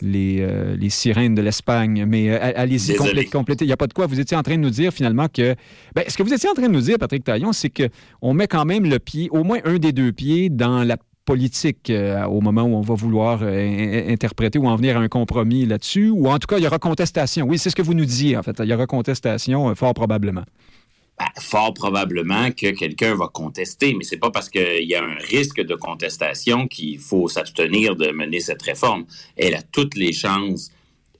Les, 0.00 0.46
les, 0.76 0.90
sirènes 0.90 1.34
de 1.34 1.42
l'Espagne. 1.42 2.04
Mais 2.06 2.30
allez-y, 2.30 2.94
complétez. 3.30 3.64
Il 3.64 3.68
n'y 3.68 3.72
a 3.72 3.76
pas 3.76 3.88
de 3.88 3.92
quoi. 3.92 4.06
Vous 4.06 4.20
étiez 4.20 4.36
en 4.36 4.42
train 4.42 4.54
de 4.54 4.60
nous 4.60 4.70
dire 4.70 4.92
finalement 4.92 5.26
que. 5.26 5.56
Ben, 5.94 6.04
ce 6.06 6.16
que 6.16 6.22
vous 6.22 6.32
étiez 6.32 6.48
en 6.48 6.54
train 6.54 6.68
de 6.68 6.72
nous 6.72 6.80
dire, 6.80 6.98
Patrick 6.98 7.24
Taillon, 7.24 7.52
c'est 7.52 7.70
qu'on 7.70 8.32
met 8.32 8.46
quand 8.46 8.64
même 8.64 8.84
le 8.84 9.00
pied, 9.00 9.28
au 9.30 9.42
moins 9.42 9.58
un 9.64 9.78
des 9.78 9.92
deux 9.92 10.12
pieds, 10.12 10.50
dans 10.50 10.84
la 10.84 10.96
politique 11.28 11.90
euh, 11.90 12.24
au 12.24 12.40
moment 12.40 12.62
où 12.62 12.74
on 12.74 12.80
va 12.80 12.94
vouloir 12.94 13.40
euh, 13.42 14.10
interpréter 14.10 14.58
ou 14.58 14.66
en 14.66 14.76
venir 14.76 14.96
à 14.96 15.00
un 15.00 15.08
compromis 15.08 15.66
là-dessus, 15.66 16.08
ou 16.08 16.26
en 16.26 16.38
tout 16.38 16.46
cas, 16.46 16.56
il 16.56 16.64
y 16.64 16.66
aura 16.66 16.78
contestation. 16.78 17.44
Oui, 17.44 17.58
c'est 17.58 17.68
ce 17.68 17.76
que 17.76 17.82
vous 17.82 17.92
nous 17.92 18.06
disiez, 18.06 18.34
en 18.38 18.42
fait. 18.42 18.56
Il 18.60 18.64
y 18.64 18.72
aura 18.72 18.86
contestation, 18.86 19.68
euh, 19.68 19.74
fort 19.74 19.92
probablement. 19.92 20.44
Ben, 21.18 21.26
fort 21.38 21.74
probablement 21.74 22.50
que 22.50 22.70
quelqu'un 22.70 23.14
va 23.14 23.28
contester, 23.28 23.92
mais 23.92 24.04
c'est 24.04 24.16
pas 24.16 24.30
parce 24.30 24.48
qu'il 24.48 24.88
y 24.88 24.94
a 24.94 25.04
un 25.04 25.16
risque 25.16 25.60
de 25.60 25.74
contestation 25.74 26.66
qu'il 26.66 26.98
faut 26.98 27.28
s'abstenir 27.28 27.94
de 27.94 28.10
mener 28.10 28.40
cette 28.40 28.62
réforme. 28.62 29.04
Elle 29.36 29.54
a 29.54 29.60
toutes 29.60 29.96
les 29.96 30.14
chances, 30.14 30.70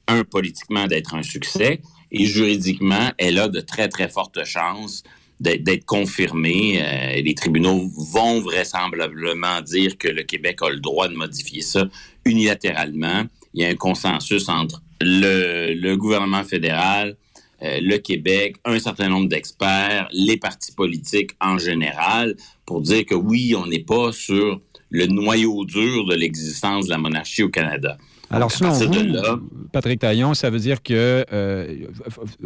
un, 0.07 0.25
politiquement, 0.25 0.87
d'être 0.87 1.15
un 1.17 1.23
succès, 1.23 1.83
et 2.11 2.25
juridiquement, 2.25 3.11
elle 3.19 3.39
a 3.39 3.49
de 3.49 3.61
très, 3.61 3.91
très 3.91 4.09
fortes 4.09 4.43
chances 4.47 5.03
d'être 5.41 5.85
confirmé. 5.85 6.81
Euh, 6.83 7.21
les 7.21 7.35
tribunaux 7.35 7.89
vont 8.13 8.41
vraisemblablement 8.41 9.61
dire 9.63 9.97
que 9.99 10.09
le 10.09 10.23
Québec 10.23 10.59
a 10.63 10.71
le 10.71 10.81
droit 10.81 11.09
de 11.09 11.15
modifier 11.15 11.63
ça 11.63 11.87
unilatéralement. 12.25 13.25
Il 13.55 13.63
y 13.63 13.65
a 13.65 13.69
un 13.69 13.77
consensus 13.77 14.49
entre 14.49 14.83
le, 15.01 15.95
gouvernement 15.95 16.45
fédéral, 16.45 17.17
euh, 17.63 17.79
le 17.81 17.99
Québec, 17.99 18.57
un 18.65 18.79
certain 18.79 19.09
nombre 19.09 19.29
d'experts, 19.29 20.09
les 20.13 20.37
partis 20.37 20.73
politiques 20.73 21.33
en 21.41 21.59
général, 21.59 22.37
pour 22.67 22.81
dire 22.81 23.05
que 23.07 23.15
oui, 23.15 23.55
on 23.57 23.67
n'est 23.67 23.85
pas 23.85 24.13
sur 24.13 24.61
le 24.91 25.07
noyau 25.07 25.65
dur 25.65 26.07
de 26.07 26.15
l'existence 26.15 26.87
de 26.87 26.91
la 26.91 26.99
monarchie 26.99 27.43
au 27.43 27.49
Canada. 27.49 27.97
Alors, 28.31 28.51
selon 28.51 28.73
vous, 28.73 29.49
Patrick 29.73 30.01
Taillon, 30.01 30.35
ça 30.35 30.51
veut 30.51 30.59
dire 30.59 30.83
que, 30.83 31.25
euh, 31.33 31.87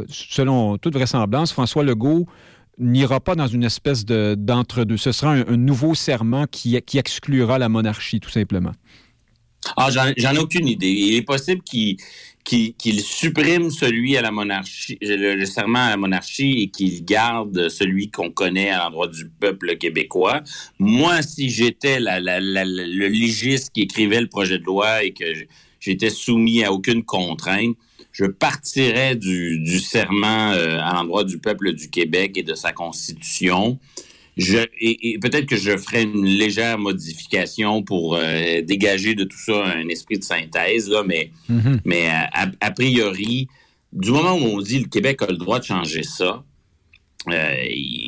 selon 0.09 0.79
toute 0.79 0.95
vraisemblance, 0.95 1.53
François 1.53 1.83
Legault 1.83 2.27
n'ira 2.83 3.21
pas 3.21 3.35
dans 3.35 3.47
une 3.47 3.65
espèce 3.65 4.05
d'entre-deux. 4.05 4.97
Ce 4.97 5.13
sera 5.13 5.33
un, 5.33 5.57
nouveau 5.57 5.95
serment 5.95 6.47
qui, 6.51 6.77
exclura 6.77 7.59
la 7.59 7.69
monarchie, 7.69 8.21
tout 8.21 8.31
simplement. 8.31 8.73
Ah, 9.77 9.91
j'en 9.91 10.35
ai 10.35 10.39
aucune 10.39 10.67
idée. 10.67 10.91
Il 10.91 11.15
est 11.15 11.23
possible 11.23 11.63
qu'il 11.63 11.97
qu'il 12.45 13.01
supprime 13.01 13.71
celui 13.71 14.17
à 14.17 14.23
la 14.23 14.31
monarchie, 14.31 14.99
le, 15.01 15.45
serment 15.45 15.79
à 15.79 15.91
la 15.91 15.97
monarchie 15.97 16.63
et 16.63 16.69
qu'il 16.69 17.05
garde 17.05 17.69
celui 17.69 18.11
qu'on 18.11 18.31
connaît 18.31 18.71
à 18.71 18.79
l'endroit 18.79 19.09
du 19.09 19.29
peuple 19.29 19.77
québécois. 19.77 20.43
Moi, 20.79 21.23
si 21.23 21.51
j'étais 21.51 21.99
le 22.01 23.09
légiste 23.09 23.71
qui 23.73 23.83
écrivait 23.83 24.21
le 24.21 24.27
projet 24.27 24.59
de 24.59 24.65
loi 24.65 25.05
et 25.05 25.13
que 25.13 25.25
j'étais 25.81 26.11
soumis 26.11 26.65
à 26.65 26.73
aucune 26.73 27.05
contrainte, 27.05 27.77
je 28.13 28.27
partirais 28.27 29.17
du, 29.17 29.79
serment 29.81 30.53
euh, 30.53 30.79
à 30.81 30.95
l'endroit 30.95 31.25
du 31.25 31.39
peuple 31.39 31.73
du 31.73 31.91
Québec 31.91 32.37
et 32.37 32.43
de 32.43 32.55
sa 32.55 32.73
constitution. 32.73 33.79
Je, 34.37 34.59
et, 34.81 35.19
peut-être 35.19 35.47
que 35.47 35.57
je 35.57 35.77
ferai 35.77 36.03
une 36.03 36.25
légère 36.25 36.79
modification 36.79 37.83
pour 37.83 38.17
euh, 38.17 38.63
dégager 38.63 39.15
de 39.15 39.25
tout 39.25 39.39
ça 39.39 39.65
un 39.65 39.89
esprit 39.89 40.19
de 40.19 40.25
synthèse, 40.25 40.89
là, 40.89 41.03
mais, 41.07 41.31
mm-hmm. 41.51 41.81
mais 41.85 42.09
a, 42.61 42.71
priori, 42.71 43.49
du 43.93 44.11
moment 44.11 44.35
où 44.35 44.45
on 44.45 44.61
dit 44.61 44.79
le 44.79 44.89
Québec 44.89 45.21
a 45.23 45.27
le 45.27 45.37
droit 45.37 45.59
de 45.59 45.65
changer 45.65 46.03
ça, 46.03 46.45
euh, 47.29 47.55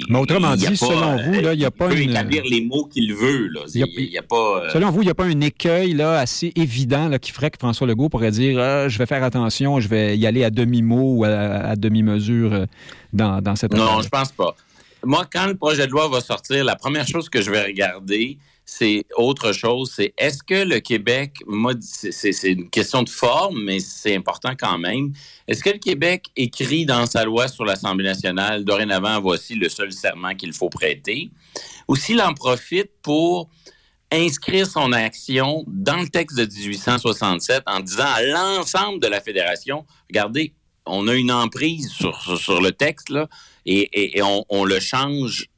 Mais 0.09 0.19
autrement 0.19 0.57
dit, 0.57 0.77
selon 0.77 1.17
vous, 1.17 1.35
il 1.35 1.59
n'y 1.59 1.65
a 1.65 1.71
pas 1.71 1.87
il 1.91 1.97
peut 1.97 2.03
une... 2.03 2.11
établir 2.11 2.43
les 2.45 2.63
mots 2.63 2.87
qu'il 2.87 3.15
veut. 3.15 3.49
Là. 3.49 3.61
Il, 3.75 4.19
a, 4.19 4.23
pas, 4.23 4.65
euh, 4.65 4.71
Selon 4.71 4.91
vous, 4.91 5.03
il 5.03 5.05
n'y 5.05 5.11
a 5.11 5.15
pas 5.15 5.25
un 5.25 5.41
écueil 5.41 5.93
là, 5.93 6.19
assez 6.19 6.53
évident 6.57 7.09
là, 7.09 7.19
qui 7.19 7.31
ferait 7.31 7.51
que 7.51 7.59
François 7.59 7.87
Legault 7.87 8.09
pourrait 8.09 8.33
dire 8.33 8.59
ah, 8.59 8.89
je 8.89 8.99
vais 8.99 9.07
faire 9.07 9.23
attention, 9.23 9.81
je 9.81 9.89
vais 9.89 10.17
y 10.19 10.27
aller 10.27 10.45
à 10.45 10.51
demi-mot 10.51 11.19
ou 11.19 11.25
à, 11.25 11.77
demi-mesure 11.77 12.53
euh, 12.53 12.67
dans, 13.13 13.41
dans 13.41 13.57
cette 13.57 13.73
Non, 13.73 14.03
je 14.03 14.09
pense 14.09 14.33
pas. 14.33 14.57
Moi, 15.05 15.25
quand 15.33 15.47
le 15.47 15.55
projet 15.55 15.87
de 15.87 15.93
loi 15.93 16.09
va 16.09 16.21
sortir, 16.21 16.65
la 16.65 16.77
première 16.77 17.07
chose 17.07 17.29
que 17.29 17.43
je 17.43 17.51
vais 17.51 17.63
regarder, 17.63 18.39
c'est 18.65 19.05
autre 19.17 19.53
chose. 19.53 19.93
C'est 19.95 20.15
est-ce 20.17 20.43
que 20.43 20.65
le 20.65 20.81
Québec, 20.81 21.37
c'est 21.81 22.33
une 22.45 22.71
question 22.71 23.03
de 23.03 23.09
forme, 23.09 23.63
mais 23.63 23.81
c'est 23.81 24.17
important 24.17 24.55
quand 24.59 24.79
même. 24.79 25.13
Est-ce 25.47 25.63
que 25.63 25.71
le 25.71 25.79
Québec 25.79 26.27
écrit 26.37 26.87
dans 26.87 27.07
sa 27.07 27.25
loi 27.25 27.49
sur 27.49 27.65
l'Assemblée 27.65 28.05
nationale, 28.05 28.65
dorénavant, 28.65 29.21
voici 29.21 29.55
le 29.55 29.69
seul 29.69 29.93
serment 29.93 30.35
qu'il 30.35 30.53
faut 30.53 30.71
prêter, 30.71 31.31
ou 31.89 31.97
s'il 31.97 32.21
en 32.23 32.33
profite 32.33 32.91
pour 33.03 33.51
inscrire 34.11 34.67
son 34.67 34.93
action 34.93 35.65
dans 35.67 36.01
le 36.01 36.09
texte 36.09 36.39
de 36.39 36.45
1867 36.45 37.63
en 37.67 37.81
disant 37.81 38.07
à 38.07 38.23
l'ensemble 38.23 39.01
de 39.01 39.09
la 39.09 39.21
fédération, 39.21 39.85
regardez, 40.09 40.55
on 40.87 41.09
a 41.09 41.15
une 41.15 41.33
emprise 41.33 41.91
sur, 41.91 42.61
le 42.61 42.71
texte, 42.71 43.13
et, 43.67 44.21
on 44.23 44.65
le 44.65 44.81
change 44.81 45.49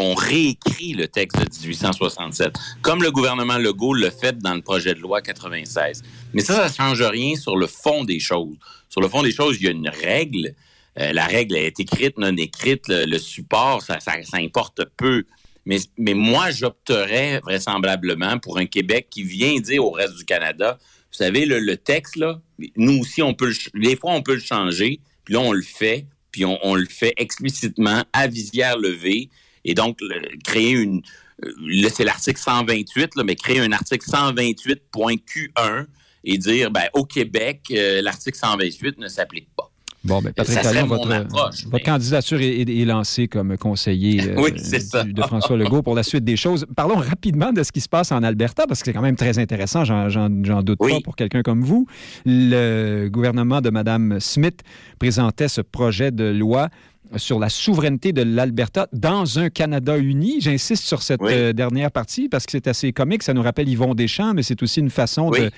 on 0.00 0.14
réécrit 0.14 0.92
le 0.92 1.08
texte 1.08 1.38
de 1.38 1.66
1867, 1.66 2.54
comme 2.82 3.02
le 3.02 3.10
gouvernement 3.10 3.58
Legault 3.58 3.94
le 3.94 4.10
fait 4.10 4.38
dans 4.38 4.54
le 4.54 4.62
projet 4.62 4.94
de 4.94 5.00
loi 5.00 5.20
96. 5.20 6.02
Mais 6.32 6.42
ça, 6.42 6.68
ça 6.68 6.84
ne 6.84 6.88
change 6.88 7.02
rien 7.02 7.36
sur 7.36 7.56
le 7.56 7.66
fond 7.66 8.04
des 8.04 8.20
choses. 8.20 8.56
Sur 8.88 9.00
le 9.00 9.08
fond 9.08 9.22
des 9.22 9.32
choses, 9.32 9.56
il 9.60 9.64
y 9.64 9.68
a 9.68 9.72
une 9.72 9.88
règle. 9.88 10.54
Euh, 10.98 11.12
la 11.12 11.26
règle 11.26 11.56
est 11.56 11.78
écrite, 11.78 12.18
non 12.18 12.36
écrite. 12.36 12.84
Le, 12.88 13.18
support, 13.18 13.82
ça, 13.82 14.00
ça, 14.00 14.12
importe 14.34 14.82
peu. 14.96 15.24
Mais, 15.66 15.78
mais 15.98 16.14
moi, 16.14 16.50
j'opterais 16.50 17.40
vraisemblablement 17.40 18.38
pour 18.38 18.58
un 18.58 18.66
Québec 18.66 19.08
qui 19.10 19.22
vient 19.22 19.60
dire 19.60 19.84
au 19.84 19.90
reste 19.90 20.16
du 20.16 20.24
Canada, 20.24 20.78
vous 21.10 21.16
savez, 21.16 21.44
le, 21.44 21.76
texte, 21.76 22.16
là, 22.16 22.40
nous 22.76 23.00
aussi, 23.00 23.20
on 23.20 23.34
peut 23.34 23.52
des 23.74 23.96
fois, 23.96 24.12
on 24.12 24.22
peut 24.22 24.34
le 24.34 24.40
changer, 24.40 25.00
puis 25.24 25.34
là, 25.34 25.40
on 25.40 25.52
le 25.52 25.62
fait, 25.62 26.06
puis 26.30 26.44
on, 26.44 26.74
le 26.76 26.86
fait 26.86 27.14
explicitement 27.16 28.04
à 28.12 28.28
visière 28.28 28.78
levée, 28.78 29.28
et 29.64 29.74
donc 29.74 29.98
créer 30.44 30.72
une... 30.72 31.02
Euh, 31.44 31.52
là, 31.66 31.88
c'est 31.92 32.04
l'article 32.04 32.40
128, 32.40 33.16
là, 33.16 33.24
mais 33.24 33.34
créer 33.34 33.60
un 33.60 33.72
article 33.72 34.06
128.q1 34.08 35.86
et 36.24 36.38
dire, 36.38 36.70
ben, 36.70 36.84
au 36.92 37.04
Québec, 37.04 37.62
euh, 37.70 38.02
l'article 38.02 38.36
128 38.36 38.98
ne 38.98 39.08
s'applique 39.08 39.48
pas. 39.56 39.70
Bon, 40.02 40.22
ben, 40.22 40.32
Patrick 40.32 40.62
Talon, 40.62 40.86
votre, 40.86 41.84
candidature 41.84 42.40
est, 42.40 42.84
lancée 42.86 43.28
comme 43.28 43.58
conseiller 43.58 44.30
euh, 44.30 45.04
de 45.04 45.22
François 45.22 45.58
Legault 45.58 45.82
pour 45.82 45.94
la 45.94 46.02
suite 46.02 46.24
des 46.24 46.36
choses. 46.36 46.66
Parlons 46.74 46.96
rapidement 46.96 47.52
de 47.52 47.62
ce 47.62 47.70
qui 47.70 47.82
se 47.82 47.88
passe 47.88 48.10
en 48.10 48.22
Alberta, 48.22 48.66
parce 48.66 48.80
que 48.80 48.86
c'est 48.86 48.92
quand 48.94 49.02
même 49.02 49.16
très 49.16 49.38
intéressant, 49.38 49.84
j'en 49.84 50.62
doute 50.62 50.78
pas 50.78 51.00
pour 51.04 51.16
quelqu'un 51.16 51.42
comme 51.42 51.62
vous. 51.62 51.86
Le 52.24 53.08
gouvernement 53.08 53.60
de 53.60 53.68
Mme 53.68 54.20
Smith 54.20 54.62
présentait 54.98 55.48
ce 55.48 55.60
projet 55.60 56.10
de 56.10 56.24
loi 56.24 56.70
sur 57.16 57.38
la 57.38 57.48
souveraineté 57.48 58.12
de 58.12 58.22
l'Alberta 58.22 58.88
dans 58.92 59.38
un 59.38 59.50
Canada 59.50 59.98
uni. 59.98 60.40
J'insiste 60.40 60.84
sur 60.84 61.02
cette 61.02 61.22
euh, 61.22 61.52
dernière 61.52 61.90
partie 61.90 62.28
parce 62.28 62.46
que 62.46 62.52
c'est 62.52 62.66
assez 62.66 62.92
comique. 62.92 63.22
Ça 63.22 63.34
nous 63.34 63.42
rappelle 63.42 63.68
Yvon 63.68 63.94
Deschamps, 63.94 64.34
mais 64.34 64.42
c'est 64.42 64.62
aussi 64.62 64.80
une 64.80 64.90
façon 64.90 65.30
de, 65.30 65.50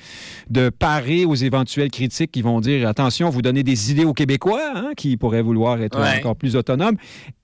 de, 0.51 0.71
parer 0.71 1.25
aux 1.25 1.35
éventuelles 1.35 1.91
critiques 1.91 2.33
qui 2.33 2.43
vont 2.43 2.61
dire 2.61 2.89
attention, 2.89 3.29
vous 3.31 3.43
donnez 3.43 3.63
des 3.63 3.91
idées 3.91 4.05
aux 4.05 4.15
Québécois 4.15 4.73
hein, 4.75 4.91
qui 4.97 5.17
pourraient 5.17 5.43
vouloir 5.43 5.81
être 5.83 6.01
encore 6.01 6.37
plus 6.37 6.57
autonomes. 6.57 6.97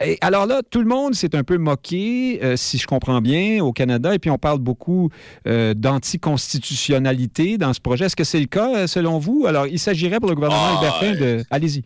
Et 0.04 0.18
alors 0.20 0.46
là, 0.46 0.62
tout 0.68 0.80
le 0.80 0.88
monde 0.88 1.14
s'est 1.14 1.34
un 1.34 1.44
peu 1.44 1.58
moqué, 1.58 2.40
euh, 2.42 2.56
si 2.56 2.78
je 2.78 2.86
comprends 2.86 3.20
bien, 3.20 3.62
au 3.62 3.72
Canada. 3.72 4.14
Et 4.14 4.18
puis 4.18 4.30
on 4.30 4.38
parle 4.38 4.58
beaucoup 4.58 5.10
euh, 5.46 5.74
d'anticonstitutionnalité 5.74 7.58
dans 7.58 7.72
ce 7.72 7.80
projet. 7.80 8.06
Est-ce 8.06 8.16
que 8.16 8.24
c'est 8.24 8.40
le 8.40 8.46
cas 8.46 8.86
selon 8.86 9.18
vous? 9.18 9.44
Alors, 9.46 9.66
il 9.66 9.78
s'agirait 9.78 10.20
pour 10.20 10.28
le 10.28 10.34
gouvernement 10.34 10.62
ah, 10.64 10.78
albertain 10.78 11.20
de. 11.20 11.44
Allez-y 11.50 11.84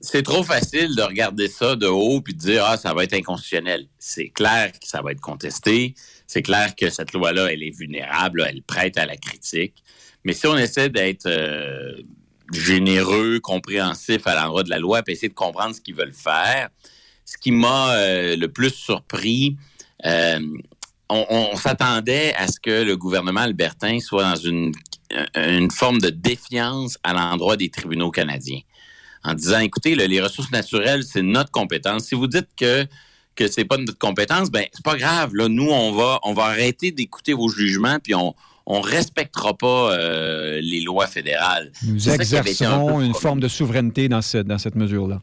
c'est 0.00 0.22
trop 0.22 0.42
facile 0.42 0.96
de 0.96 1.02
regarder 1.02 1.48
ça 1.48 1.76
de 1.76 1.86
haut 1.86 2.20
puis 2.22 2.34
de 2.34 2.38
dire 2.38 2.64
ah 2.66 2.76
ça 2.76 2.94
va 2.94 3.04
être 3.04 3.14
inconstitutionnel. 3.14 3.86
C'est 3.98 4.28
clair 4.28 4.72
que 4.72 4.88
ça 4.88 5.02
va 5.02 5.12
être 5.12 5.20
contesté. 5.20 5.94
C'est 6.26 6.42
clair 6.42 6.74
que 6.74 6.88
cette 6.90 7.12
loi-là 7.12 7.52
elle 7.52 7.62
est 7.62 7.76
vulnérable, 7.76 8.44
elle 8.48 8.62
prête 8.62 8.96
à 8.98 9.04
la 9.04 9.16
critique. 9.16 9.84
Mais 10.24 10.32
si 10.32 10.46
on 10.46 10.56
essaie 10.56 10.88
d'être 10.88 11.26
euh, 11.26 12.02
généreux, 12.52 13.40
compréhensif 13.40 14.26
à 14.26 14.34
l'endroit 14.34 14.62
de 14.62 14.70
la 14.70 14.78
loi, 14.78 15.02
puis 15.02 15.14
essayer 15.14 15.28
de 15.28 15.34
comprendre 15.34 15.74
ce 15.74 15.80
qu'ils 15.80 15.94
veulent 15.94 16.14
faire, 16.14 16.70
ce 17.24 17.36
qui 17.38 17.52
m'a 17.52 17.94
euh, 17.94 18.36
le 18.36 18.48
plus 18.48 18.70
surpris, 18.70 19.56
euh, 20.06 20.40
on, 21.10 21.56
s'attendait 21.56 22.34
à 22.36 22.46
ce 22.46 22.60
que 22.60 22.84
le 22.84 22.96
gouvernement 22.96 23.40
albertain 23.40 23.98
soit 23.98 24.22
dans 24.22 24.36
une 24.36 25.70
forme 25.72 25.98
de 26.00 26.08
défiance 26.08 26.98
à 27.02 27.12
l'endroit 27.12 27.56
des 27.56 27.68
tribunaux 27.68 28.12
canadiens 28.12 28.60
en 29.24 29.34
disant, 29.34 29.58
écoutez, 29.60 29.94
les 29.94 30.20
ressources 30.20 30.50
naturelles, 30.50 31.04
c'est 31.04 31.22
notre 31.22 31.50
compétence. 31.50 32.04
Si 32.04 32.14
vous 32.14 32.26
dites 32.26 32.48
que 32.56 32.86
que 33.36 33.48
c'est 33.48 33.64
pas 33.64 33.78
notre 33.78 33.96
compétence, 33.96 34.50
ben 34.50 34.66
c'est 34.72 34.84
pas 34.84 34.96
grave. 34.96 35.34
Là, 35.34 35.48
nous, 35.48 35.70
on 35.70 35.92
va 35.92 36.18
on 36.24 36.34
va 36.34 36.44
arrêter 36.44 36.90
d'écouter 36.90 37.32
vos 37.32 37.48
jugements, 37.48 37.98
puis 37.98 38.14
on 38.14 38.34
on 38.66 38.80
respectera 38.80 39.56
pas 39.56 39.92
euh, 39.92 40.60
les 40.62 40.80
lois 40.80 41.08
fédérales. 41.08 41.72
Nous 41.84 42.08
exercerons 42.08 43.00
une 43.00 43.14
forme 43.14 43.40
de 43.40 43.48
souveraineté 43.48 44.08
dans, 44.08 44.22
ce, 44.22 44.38
dans 44.38 44.58
cette 44.58 44.76
mesure-là. 44.76 45.20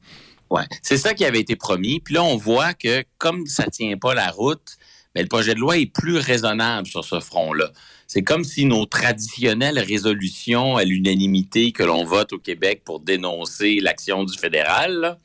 Ouais, 0.49 0.63
c'est 0.81 0.97
ça 0.97 1.13
qui 1.13 1.23
avait 1.23 1.39
été 1.39 1.55
promis. 1.55 2.01
Puis 2.01 2.13
là, 2.13 2.23
on 2.23 2.35
voit 2.35 2.73
que 2.73 3.05
comme 3.17 3.45
ça 3.45 3.63
tient 3.69 3.95
pas 3.97 4.13
la 4.13 4.31
route, 4.31 4.77
ben, 5.15 5.21
le 5.21 5.29
projet 5.29 5.53
de 5.53 5.59
loi 5.59 5.77
est 5.77 5.85
plus 5.85 6.17
raisonnable 6.17 6.87
sur 6.87 7.05
ce 7.05 7.21
front-là. 7.21 7.71
C'est 8.07 8.23
comme 8.23 8.45
si 8.45 8.65
nos 8.65 8.85
traditionnelles 8.85 9.79
résolutions 9.79 10.77
à 10.77 10.85
l'unanimité 10.85 11.73
que 11.73 11.83
l'on 11.83 12.05
vote 12.05 12.31
au 12.31 12.39
Québec 12.39 12.83
pour 12.85 13.01
dénoncer 13.01 13.79
l'action 13.81 14.23
du 14.23 14.37
fédéral, 14.37 15.19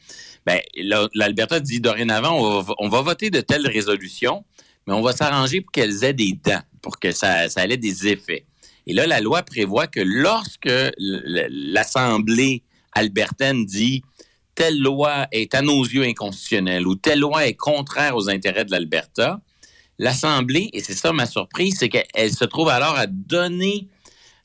ben, 0.45 0.59
l'Alberta 1.15 1.61
dit 1.61 1.81
dorénavant, 1.81 2.65
on 2.79 2.89
va, 2.89 3.03
voter 3.03 3.31
de 3.31 3.41
telles 3.41 3.69
résolutions, 3.69 4.45
mais 4.87 4.95
on 4.95 5.01
va 5.01 5.13
s'arranger 5.13 5.61
pour 5.61 5.71
qu'elles 5.71 6.03
aient 6.03 6.13
des 6.13 6.33
dents, 6.45 6.63
pour 6.83 6.99
que 6.99 7.13
ça, 7.13 7.49
ça 7.49 7.65
ait 7.65 7.77
des 7.77 8.09
effets. 8.09 8.47
Et 8.89 8.93
là, 8.93 9.07
la 9.07 9.21
loi 9.21 9.43
prévoit 9.43 9.87
que 9.87 10.01
lorsque 10.01 10.69
l'Assemblée 10.99 12.65
albertaine 12.93 13.65
dit 13.65 14.03
telle 14.57 14.81
loi 14.81 15.29
est 15.31 15.55
à 15.55 15.63
nos 15.63 15.85
yeux 15.85 16.03
inconstitutionnelle 16.03 16.89
ou 16.89 16.97
telle 16.97 17.21
loi 17.21 17.47
est 17.47 17.55
contraire 17.55 18.17
aux 18.17 18.29
intérêts 18.29 18.65
de 18.65 18.73
l'Alberta, 18.73 19.41
l'Assemblée, 20.03 20.69
et 20.73 20.83
c'est 20.83 20.95
ça 20.95 21.13
ma 21.13 21.27
surprise, 21.27 21.77
c'est 21.79 21.89
qu'elle 21.89 22.35
se 22.35 22.45
trouve 22.45 22.69
alors 22.69 22.97
à 22.97 23.07
donner 23.07 23.89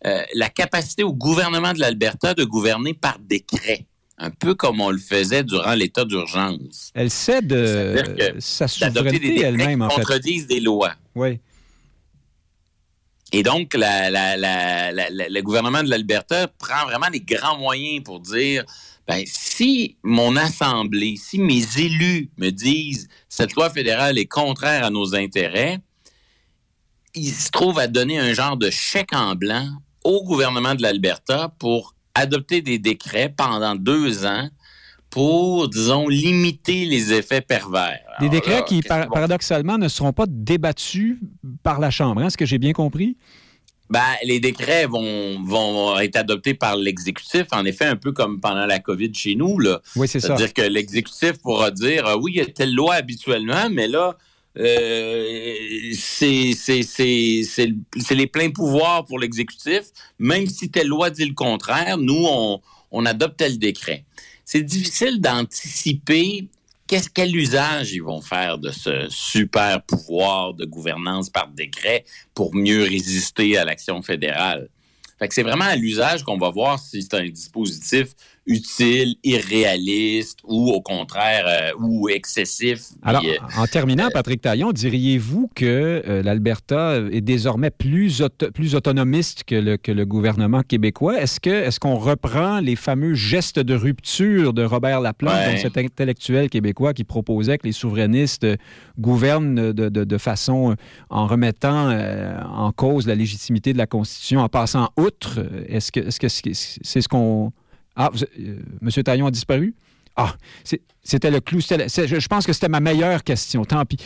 euh, 0.06 0.22
la 0.36 0.50
capacité 0.50 1.04
au 1.04 1.14
gouvernement 1.14 1.74
de 1.74 1.80
l'Alberta 1.80 2.36
de 2.36 2.44
gouverner 2.44 2.94
par 2.94 3.18
décret. 3.20 3.88
Un 4.20 4.30
peu 4.30 4.54
comme 4.54 4.82
on 4.82 4.92
le 4.92 5.00
faisait 5.00 5.44
durant 5.44 5.74
l'état 5.74 6.06
d'urgence. 6.06 6.92
Elle 6.94 7.10
cède 7.10 7.52
euh, 7.54 8.34
sa 8.40 8.68
souveraineté 8.68 9.42
elle-même, 9.42 9.82
en 9.82 9.90
fait. 9.90 9.96
contredisent 9.96 10.48
des 10.48 10.60
lois. 10.60 10.94
Oui. 11.16 11.40
Et 13.34 13.44
donc, 13.44 13.74
le 13.76 15.42
gouvernement 15.42 15.84
de 15.84 15.90
l'Alberta 15.90 16.48
prend 16.48 16.86
vraiment 16.86 17.10
des 17.12 17.20
grands 17.20 17.58
moyens 17.58 18.04
pour 18.04 18.20
dire 18.20 18.64
ben, 19.08 19.24
si 19.26 19.98
mon 20.04 20.36
assemblée, 20.36 21.16
si 21.18 21.40
mes 21.40 21.64
élus 21.78 22.30
me 22.38 22.50
disent 22.50 23.08
cette 23.30 23.54
loi 23.54 23.70
fédérale 23.70 24.18
est 24.18 24.26
contraire 24.26 24.84
à 24.84 24.90
nos 24.90 25.16
intérêts, 25.16 25.80
ils 27.16 27.32
se 27.32 27.50
trouvent 27.50 27.80
à 27.80 27.88
donner 27.88 28.20
un 28.20 28.34
genre 28.34 28.58
de 28.58 28.70
chèque 28.70 29.14
en 29.14 29.36
blanc 29.36 29.68
au 30.04 30.24
gouvernement 30.24 30.76
de 30.76 30.82
l'Alberta 30.82 31.54
pour 31.58 31.96
adopter 32.16 32.62
des 32.62 32.80
décrets 32.80 33.34
pendant 33.36 33.76
deux 33.76 34.26
ans 34.26 34.50
pour, 35.10 35.70
disons, 35.70 36.10
limiter 36.10 36.86
les 36.86 37.14
effets 37.14 37.42
pervers. 37.42 38.02
Des 38.20 38.30
décrets 38.30 38.66
qui, 38.66 38.82
paradoxalement, 38.82 39.78
ne 39.78 39.88
seront 39.88 40.12
pas 40.12 40.26
débattus 40.28 41.18
par 41.64 41.80
la 41.80 41.90
Chambre, 41.90 42.24
est-ce 42.24 42.38
que 42.38 42.46
j'ai 42.46 42.58
bien 42.58 42.74
compris? 42.74 43.18
Ben, 43.90 44.04
les 44.24 44.40
décrets 44.40 44.86
vont, 44.86 45.42
vont 45.44 45.98
être 46.00 46.18
adoptés 46.18 46.54
par 46.54 46.76
l'exécutif, 46.76 47.46
en 47.52 47.64
effet, 47.66 47.86
un 47.86 47.96
peu 47.96 48.12
comme 48.12 48.42
pendant 48.42 48.66
la 48.66 48.80
COVID 48.80 49.14
chez 49.14 49.36
nous. 49.36 49.60
Là. 49.60 49.82
Oui, 49.96 50.08
c'est 50.08 50.20
ça. 50.20 50.28
C'est-à-dire 50.28 50.54
que 50.54 50.62
l'exécutif 50.62 51.34
pourra 51.42 51.72
dire 51.72 52.04
ah 52.06 52.18
oui, 52.18 52.34
il 52.36 52.38
y 52.40 52.42
a 52.42 52.46
telle 52.46 52.74
loi 52.74 52.96
habituellement, 52.96 53.70
mais 53.72 53.88
là, 53.88 54.18
euh, 54.58 55.54
c'est 55.94 56.56
les 58.12 58.28
pleins 58.28 58.50
pouvoirs 58.50 59.06
pour 59.06 59.20
l'exécutif. 59.20 59.84
Même 60.20 60.48
si 60.48 60.70
telle 60.70 60.88
loi 60.88 61.10
dit 61.10 61.26
le 61.26 61.34
contraire, 61.34 61.98
nous, 61.98 62.26
on, 62.28 62.62
on 62.92 63.06
adopte 63.06 63.38
tel 63.38 63.58
décret. 63.58 64.06
C'est 64.44 64.64
difficile 64.64 65.22
d'anticiper 65.22 66.48
qu'est-ce 66.88 67.10
quel 67.10 67.36
usage 67.36 67.92
ils 67.92 68.02
vont 68.02 68.22
faire 68.22 68.58
de 68.58 68.72
ce 68.72 69.08
super 69.10 69.82
pouvoir 69.84 70.54
de 70.54 70.66
gouvernance 70.66 71.30
par 71.30 71.50
décret 71.50 72.06
pour 72.34 72.56
mieux 72.56 72.84
résister 72.84 73.58
à 73.58 73.66
l'action 73.66 74.02
fédérale? 74.02 74.70
Fait 75.20 75.28
que 75.28 75.34
c'est 75.34 75.44
vraiment 75.44 75.66
à 75.66 75.76
l'usage 75.76 76.24
qu'on 76.24 76.38
va 76.38 76.50
voir 76.50 76.80
si 76.80 77.02
c'est 77.02 77.16
un 77.16 77.28
dispositif 77.28 78.10
utile, 78.48 79.16
irréaliste 79.24 80.40
ou 80.46 80.72
au 80.72 80.82
contraire 80.82 81.46
euh, 81.48 81.72
ou 81.80 82.10
excessif. 82.10 82.80
Alors, 83.04 83.24
euh, 83.26 83.36
en 83.58 83.66
terminant, 83.68 84.08
Patrick 84.14 84.42
Taillon, 84.42 84.72
diriez-vous 84.72 85.50
que 85.54 86.02
euh, 86.08 86.24
l'Alberta 86.24 86.98
est 87.12 87.22
désormais 87.22 87.70
plus, 87.70 88.24
plus 88.54 88.74
autonomiste 88.74 89.44
que 89.44 89.56
le, 89.56 89.78
que 89.78 89.92
le 89.92 90.06
gouvernement 90.06 90.64
québécois? 90.64 91.22
Est-ce 91.22 91.40
que 91.40 91.50
est-ce 91.50 91.80
qu'on 91.80 91.98
reprend 91.98 92.60
les 92.62 92.78
fameux 92.78 93.14
gestes 93.14 93.60
de 93.60 93.76
rupture 93.76 94.54
de 94.54 94.64
Robert 94.64 95.02
Laplante, 95.02 95.58
cet 95.62 95.78
intellectuel 95.78 96.50
québécois 96.50 96.94
qui 96.94 97.04
proposait 97.04 97.58
que 97.58 97.68
les 97.68 97.74
souverainistes 97.74 98.48
gouvernent 98.98 99.74
de, 99.74 99.90
de, 99.90 100.04
de 100.04 100.18
façon 100.18 100.76
en 101.10 101.28
remettant 101.28 101.92
en 102.54 102.72
cause 102.72 103.08
la 103.08 103.16
légitimité 103.16 103.74
de 103.74 103.78
la 103.78 103.88
Constitution, 103.88 104.40
en 104.40 104.50
passant 104.50 104.90
outre? 104.98 105.40
Est-ce 105.68 105.92
que 105.92 106.00
est-ce 106.00 106.20
que 106.20 106.28
c'est 106.30 107.02
ce 107.02 107.08
qu'on 107.08 107.52
ah, 107.98 108.12
euh, 108.40 108.60
M. 108.82 109.04
Taillon 109.04 109.26
a 109.26 109.32
disparu? 109.32 109.76
Ah, 110.16 110.36
c'était 111.04 111.32
le 111.32 111.42
clou. 111.42 111.60
je 111.60 112.28
pense 112.28 112.46
que 112.46 112.54
c'était 112.54 112.70
ma 112.70 112.80
meilleure 112.80 113.24
question. 113.24 113.66
Tant 113.66 113.86
pis. 113.86 113.98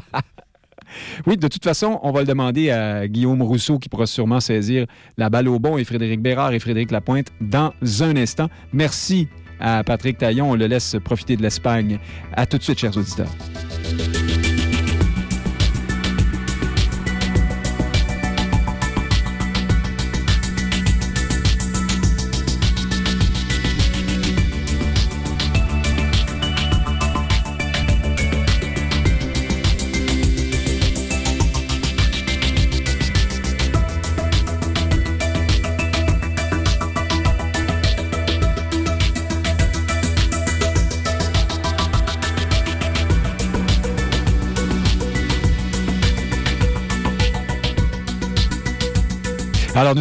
oui, 1.26 1.36
de 1.36 1.48
toute 1.48 1.64
façon, 1.64 1.98
on 2.02 2.12
va 2.12 2.20
le 2.20 2.26
demander 2.26 2.70
à 2.70 3.08
Guillaume 3.08 3.42
Rousseau 3.42 3.78
qui 3.78 3.88
pourra 3.88 4.06
sûrement 4.06 4.40
saisir 4.40 4.86
la 5.16 5.30
balle 5.30 5.48
au 5.48 5.58
bon 5.58 5.78
et 5.78 5.84
Frédéric 5.84 6.20
Bérard 6.20 6.52
et 6.52 6.58
Frédéric 6.58 6.90
Lapointe 6.90 7.28
dans 7.40 7.72
un 8.00 8.16
instant. 8.16 8.48
Merci 8.72 9.28
à 9.60 9.82
Patrick 9.84 10.18
Taillon. 10.18 10.50
On 10.50 10.54
le 10.54 10.66
laisse 10.66 10.96
profiter 11.04 11.36
de 11.36 11.42
l'Espagne. 11.42 11.98
À 12.34 12.46
tout 12.46 12.58
de 12.58 12.62
suite, 12.62 12.78
chers 12.78 12.96
auditeurs. 12.96 13.30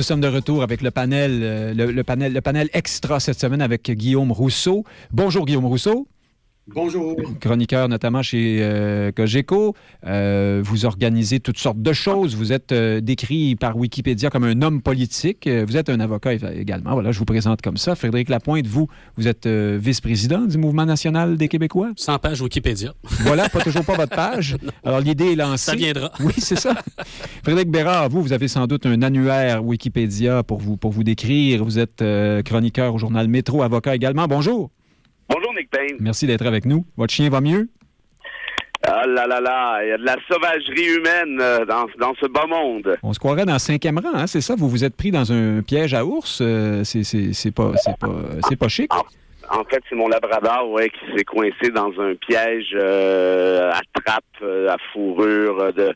Sommes 0.07 0.21
de 0.21 0.27
retour 0.27 0.63
avec 0.63 0.81
le 0.81 0.89
panel, 0.89 1.41
euh, 1.43 1.73
le, 1.73 2.03
panel, 2.03 2.31
le 2.31 2.39
panel 2.39 2.69
extra 2.71 3.19
cette 3.19 3.39
semaine 3.39 3.61
avec 3.61 3.91
Guillaume 3.91 4.31
Rousseau. 4.31 4.85
Bonjour, 5.11 5.45
Guillaume 5.45 5.65
Rousseau. 5.65 6.07
Bonjour. 6.67 7.15
Chroniqueur 7.39 7.87
notamment 7.87 8.21
chez 8.21 8.59
euh, 8.61 9.11
Cogeco. 9.11 9.73
Euh, 10.05 10.61
vous 10.63 10.85
organisez 10.85 11.39
toutes 11.39 11.57
sortes 11.57 11.81
de 11.81 11.93
choses. 11.93 12.35
Vous 12.35 12.51
êtes 12.51 12.71
euh, 12.71 12.99
décrit 12.99 13.55
par 13.55 13.77
Wikipédia 13.77 14.29
comme 14.29 14.43
un 14.43 14.61
homme 14.61 14.81
politique. 14.81 15.47
Vous 15.47 15.77
êtes 15.77 15.89
un 15.89 15.99
avocat 15.99 16.33
également. 16.33 16.93
Voilà, 16.93 17.11
je 17.11 17.19
vous 17.19 17.25
présente 17.25 17.61
comme 17.61 17.77
ça. 17.77 17.95
Frédéric 17.95 18.29
Lapointe, 18.29 18.67
vous, 18.67 18.87
vous 19.15 19.27
êtes 19.27 19.45
euh, 19.45 19.77
vice-président 19.81 20.41
du 20.45 20.57
Mouvement 20.57 20.85
national 20.85 21.37
des 21.37 21.47
Québécois? 21.47 21.91
Sans 21.95 22.19
page 22.19 22.41
Wikipédia. 22.41 22.93
Voilà, 23.21 23.47
pas 23.49 23.61
toujours 23.61 23.85
pas 23.85 23.95
votre 23.95 24.15
page. 24.15 24.57
Alors, 24.83 24.99
l'idée 24.99 25.33
est 25.33 25.35
lancée. 25.35 25.71
Ça 25.71 25.75
viendra. 25.75 26.11
Oui, 26.19 26.33
c'est 26.37 26.59
ça. 26.59 26.75
Frédéric 27.43 27.69
Bérard, 27.69 28.09
vous, 28.09 28.21
vous 28.21 28.33
avez 28.33 28.47
sans 28.47 28.67
doute 28.67 28.85
un 28.85 29.01
annuaire 29.01 29.63
Wikipédia 29.63 30.43
pour 30.43 30.59
vous, 30.59 30.75
pour 30.75 30.91
vous 30.91 31.03
décrire. 31.03 31.63
Vous 31.63 31.79
êtes 31.79 32.01
euh, 32.01 32.41
chroniqueur 32.41 32.93
au 32.93 32.97
journal 32.97 33.27
Métro, 33.27 33.63
avocat 33.63 33.95
également. 33.95 34.27
Bonjour. 34.27 34.69
Bonjour 35.29 35.53
Nick 35.53 35.69
Payne. 35.69 35.97
Merci 35.99 36.25
d'être 36.27 36.45
avec 36.45 36.65
nous. 36.65 36.85
Votre 36.95 37.13
chien 37.13 37.29
va 37.29 37.41
mieux? 37.41 37.69
Ah 38.83 39.05
là 39.05 39.27
là 39.27 39.41
là, 39.41 39.83
il 39.83 39.89
y 39.89 39.91
a 39.91 39.97
de 39.97 40.05
la 40.05 40.15
sauvagerie 40.29 40.95
humaine 40.97 41.39
euh, 41.41 41.65
dans, 41.65 41.87
dans 41.99 42.13
ce 42.21 42.27
bas 42.27 42.45
monde. 42.45 42.95
On 43.03 43.11
se 43.11 43.19
croirait 43.19 43.43
dans 43.43 43.53
le 43.53 43.59
cinquième 43.59 43.97
rang, 43.97 44.13
hein, 44.13 44.27
c'est 44.27 44.39
ça? 44.39 44.55
Vous 44.55 44.69
vous 44.69 44.85
êtes 44.85 44.95
pris 44.95 45.11
dans 45.11 45.31
un 45.33 45.61
piège 45.61 45.93
à 45.93 46.05
ours? 46.05 46.39
Euh, 46.41 46.83
c'est, 46.83 47.01
pas, 47.51 47.71
c'est, 47.75 47.97
pas, 47.97 48.13
c'est 48.47 48.55
pas 48.55 48.67
chic? 48.67 48.91
En 49.49 49.63
fait, 49.63 49.81
c'est 49.89 49.95
mon 49.95 50.07
labrador 50.09 50.69
ouais, 50.71 50.89
qui 50.89 51.17
s'est 51.17 51.23
coincé 51.23 51.69
dans 51.73 51.91
un 51.99 52.15
piège 52.15 52.71
euh, 52.75 53.71
à 53.71 53.79
trappe, 53.93 54.23
euh, 54.41 54.69
à 54.69 54.75
fourrure. 54.91 55.59
euh, 55.61 55.71
de... 55.71 55.93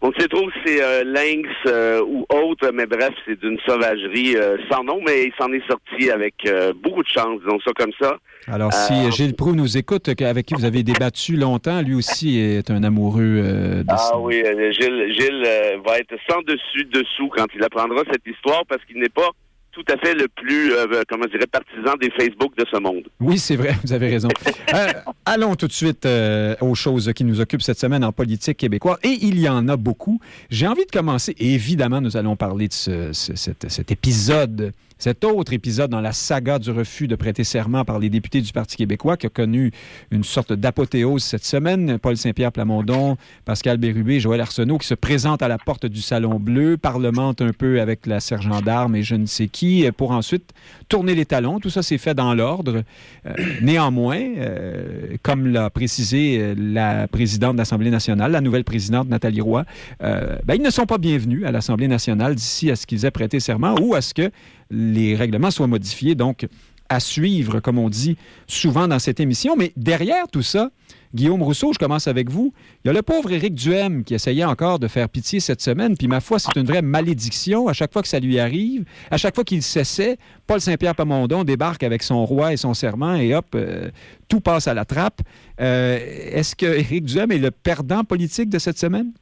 On 0.00 0.08
ne 0.08 0.14
sait 0.18 0.28
trop 0.28 0.50
si 0.50 0.58
c'est 0.64 0.82
euh, 0.82 1.04
lynx 1.04 1.48
euh, 1.66 2.02
ou 2.06 2.26
autre, 2.32 2.70
mais 2.72 2.86
bref, 2.86 3.12
c'est 3.26 3.38
d'une 3.40 3.58
sauvagerie 3.66 4.36
euh, 4.36 4.56
sans 4.70 4.84
nom, 4.84 5.00
mais 5.06 5.24
il 5.24 5.32
s'en 5.38 5.52
est 5.52 5.66
sorti 5.66 6.10
avec 6.10 6.34
euh, 6.46 6.72
beaucoup 6.74 7.02
de 7.02 7.08
chance, 7.08 7.40
disons 7.44 7.58
ça 7.60 7.72
comme 7.76 7.92
ça. 8.00 8.16
Alors, 8.48 8.72
si 8.72 9.10
Gilles 9.12 9.34
Proux 9.34 9.54
nous 9.54 9.76
écoute, 9.76 10.08
avec 10.20 10.46
qui 10.46 10.54
vous 10.54 10.64
avez 10.64 10.82
débattu 10.82 11.36
longtemps, 11.36 11.82
lui 11.82 11.94
aussi 11.94 12.38
est 12.38 12.70
un 12.70 12.82
amoureux 12.84 13.22
euh, 13.22 13.82
de 13.82 13.88
Ah 13.88 14.18
oui, 14.18 14.42
Gilles, 14.72 15.12
Gilles 15.12 15.44
euh, 15.46 15.78
va 15.84 15.98
être 15.98 16.14
sans 16.30 16.40
dessus 16.42 16.84
dessous 16.84 17.28
quand 17.34 17.46
il 17.54 17.62
apprendra 17.64 18.02
cette 18.10 18.26
histoire 18.26 18.62
parce 18.68 18.84
qu'il 18.84 18.98
n'est 19.00 19.08
pas 19.08 19.30
tout 19.76 19.92
à 19.92 19.98
fait 19.98 20.14
le 20.14 20.26
plus, 20.28 20.72
euh, 20.72 21.02
comment 21.08 21.26
je 21.30 21.36
partisan 21.46 21.94
des 22.00 22.10
Facebook 22.18 22.56
de 22.56 22.64
ce 22.72 22.80
monde. 22.80 23.04
Oui, 23.20 23.38
c'est 23.38 23.56
vrai, 23.56 23.74
vous 23.84 23.92
avez 23.92 24.08
raison. 24.08 24.28
Euh, 24.74 24.86
allons 25.26 25.54
tout 25.54 25.66
de 25.68 25.72
suite 25.72 26.06
euh, 26.06 26.56
aux 26.62 26.74
choses 26.74 27.12
qui 27.14 27.24
nous 27.24 27.40
occupent 27.42 27.60
cette 27.62 27.78
semaine 27.78 28.02
en 28.02 28.10
politique 28.12 28.56
québécoise. 28.56 28.96
Et 29.02 29.18
il 29.20 29.38
y 29.38 29.48
en 29.48 29.68
a 29.68 29.76
beaucoup. 29.76 30.18
J'ai 30.48 30.66
envie 30.66 30.86
de 30.86 30.90
commencer. 30.90 31.34
Et 31.38 31.52
évidemment, 31.54 32.00
nous 32.00 32.16
allons 32.16 32.36
parler 32.36 32.68
de 32.68 32.72
ce- 32.72 33.12
ce- 33.12 33.36
cet, 33.36 33.70
cet 33.70 33.92
épisode, 33.92 34.72
cet 34.98 35.24
autre 35.24 35.52
épisode 35.52 35.90
dans 35.90 36.00
la 36.00 36.12
saga 36.12 36.58
du 36.58 36.70
refus 36.70 37.06
de 37.06 37.16
prêter 37.16 37.44
serment 37.44 37.84
par 37.84 37.98
les 37.98 38.08
députés 38.08 38.40
du 38.40 38.52
Parti 38.52 38.76
québécois 38.76 39.16
qui 39.16 39.26
a 39.26 39.30
connu 39.30 39.72
une 40.10 40.24
sorte 40.24 40.52
d'apothéose 40.52 41.22
cette 41.22 41.44
semaine. 41.44 41.98
Paul 41.98 42.16
Saint-Pierre 42.16 42.52
Plamondon, 42.52 43.16
Pascal 43.44 43.76
Bérubé, 43.76 44.20
Joël 44.20 44.40
Arsenault 44.40 44.78
qui 44.78 44.86
se 44.86 44.94
présentent 44.94 45.42
à 45.42 45.48
la 45.48 45.58
porte 45.58 45.86
du 45.86 46.00
Salon 46.00 46.40
Bleu, 46.40 46.76
parlementent 46.76 47.42
un 47.42 47.52
peu 47.52 47.80
avec 47.80 48.06
la 48.06 48.20
sergent 48.20 48.60
d'armes 48.62 48.96
et 48.96 49.02
je 49.02 49.14
ne 49.14 49.26
sais 49.26 49.48
qui 49.48 49.86
pour 49.96 50.12
ensuite 50.12 50.52
tourner 50.88 51.14
les 51.14 51.26
talons. 51.26 51.60
Tout 51.60 51.70
ça 51.70 51.82
s'est 51.82 51.98
fait 51.98 52.14
dans 52.14 52.34
l'ordre. 52.34 52.82
Euh, 53.26 53.32
néanmoins, 53.60 54.20
euh, 54.38 55.16
comme 55.22 55.46
l'a 55.46 55.70
précisé 55.70 56.38
euh, 56.40 56.54
la 56.56 57.08
présidente 57.08 57.54
de 57.54 57.58
l'Assemblée 57.58 57.90
nationale, 57.90 58.32
la 58.32 58.40
nouvelle 58.40 58.64
présidente 58.64 59.08
Nathalie 59.08 59.40
Roy, 59.40 59.64
euh, 60.02 60.36
ben, 60.44 60.54
ils 60.54 60.62
ne 60.62 60.70
sont 60.70 60.86
pas 60.86 60.98
bienvenus 60.98 61.44
à 61.44 61.52
l'Assemblée 61.52 61.88
nationale 61.88 62.34
d'ici 62.34 62.70
à 62.70 62.76
ce 62.76 62.86
qu'ils 62.86 63.04
aient 63.04 63.10
prêté 63.10 63.40
serment 63.40 63.74
ou 63.80 63.94
à 63.94 64.00
ce 64.00 64.14
que 64.14 64.30
les 64.70 65.14
règlements 65.14 65.50
soient 65.50 65.66
modifiés. 65.66 66.14
Donc, 66.14 66.46
à 66.88 67.00
suivre, 67.00 67.60
comme 67.60 67.78
on 67.78 67.88
dit 67.88 68.16
souvent 68.46 68.88
dans 68.88 68.98
cette 68.98 69.20
émission. 69.20 69.56
Mais 69.56 69.72
derrière 69.76 70.28
tout 70.28 70.42
ça, 70.42 70.70
Guillaume 71.14 71.42
Rousseau, 71.42 71.72
je 71.72 71.78
commence 71.78 72.08
avec 72.08 72.30
vous. 72.30 72.52
Il 72.84 72.88
y 72.88 72.90
a 72.90 72.92
le 72.92 73.02
pauvre 73.02 73.32
Éric 73.32 73.54
Duhem 73.54 74.04
qui 74.04 74.14
essayait 74.14 74.44
encore 74.44 74.78
de 74.78 74.86
faire 74.86 75.08
pitié 75.08 75.40
cette 75.40 75.62
semaine. 75.62 75.96
Puis 75.96 76.08
ma 76.08 76.20
foi, 76.20 76.38
c'est 76.38 76.54
une 76.56 76.66
vraie 76.66 76.82
malédiction. 76.82 77.68
À 77.68 77.72
chaque 77.72 77.92
fois 77.92 78.02
que 78.02 78.08
ça 78.08 78.20
lui 78.20 78.38
arrive, 78.38 78.84
à 79.10 79.16
chaque 79.16 79.34
fois 79.34 79.44
qu'il 79.44 79.62
s'essaie, 79.62 80.18
Paul 80.46 80.60
Saint-Pierre 80.60 80.94
Pamondon 80.94 81.42
débarque 81.44 81.82
avec 81.82 82.02
son 82.02 82.24
roi 82.26 82.52
et 82.52 82.56
son 82.56 82.74
serment 82.74 83.14
et 83.16 83.34
hop, 83.34 83.46
euh, 83.54 83.90
tout 84.28 84.40
passe 84.40 84.68
à 84.68 84.74
la 84.74 84.84
trappe. 84.84 85.22
Euh, 85.60 85.98
Est-ce 86.32 86.54
que 86.54 86.66
Éric 86.66 87.04
Duhem 87.04 87.32
est 87.32 87.38
le 87.38 87.50
perdant 87.50 88.04
politique 88.04 88.50
de 88.50 88.58
cette 88.58 88.78
semaine? 88.78 89.12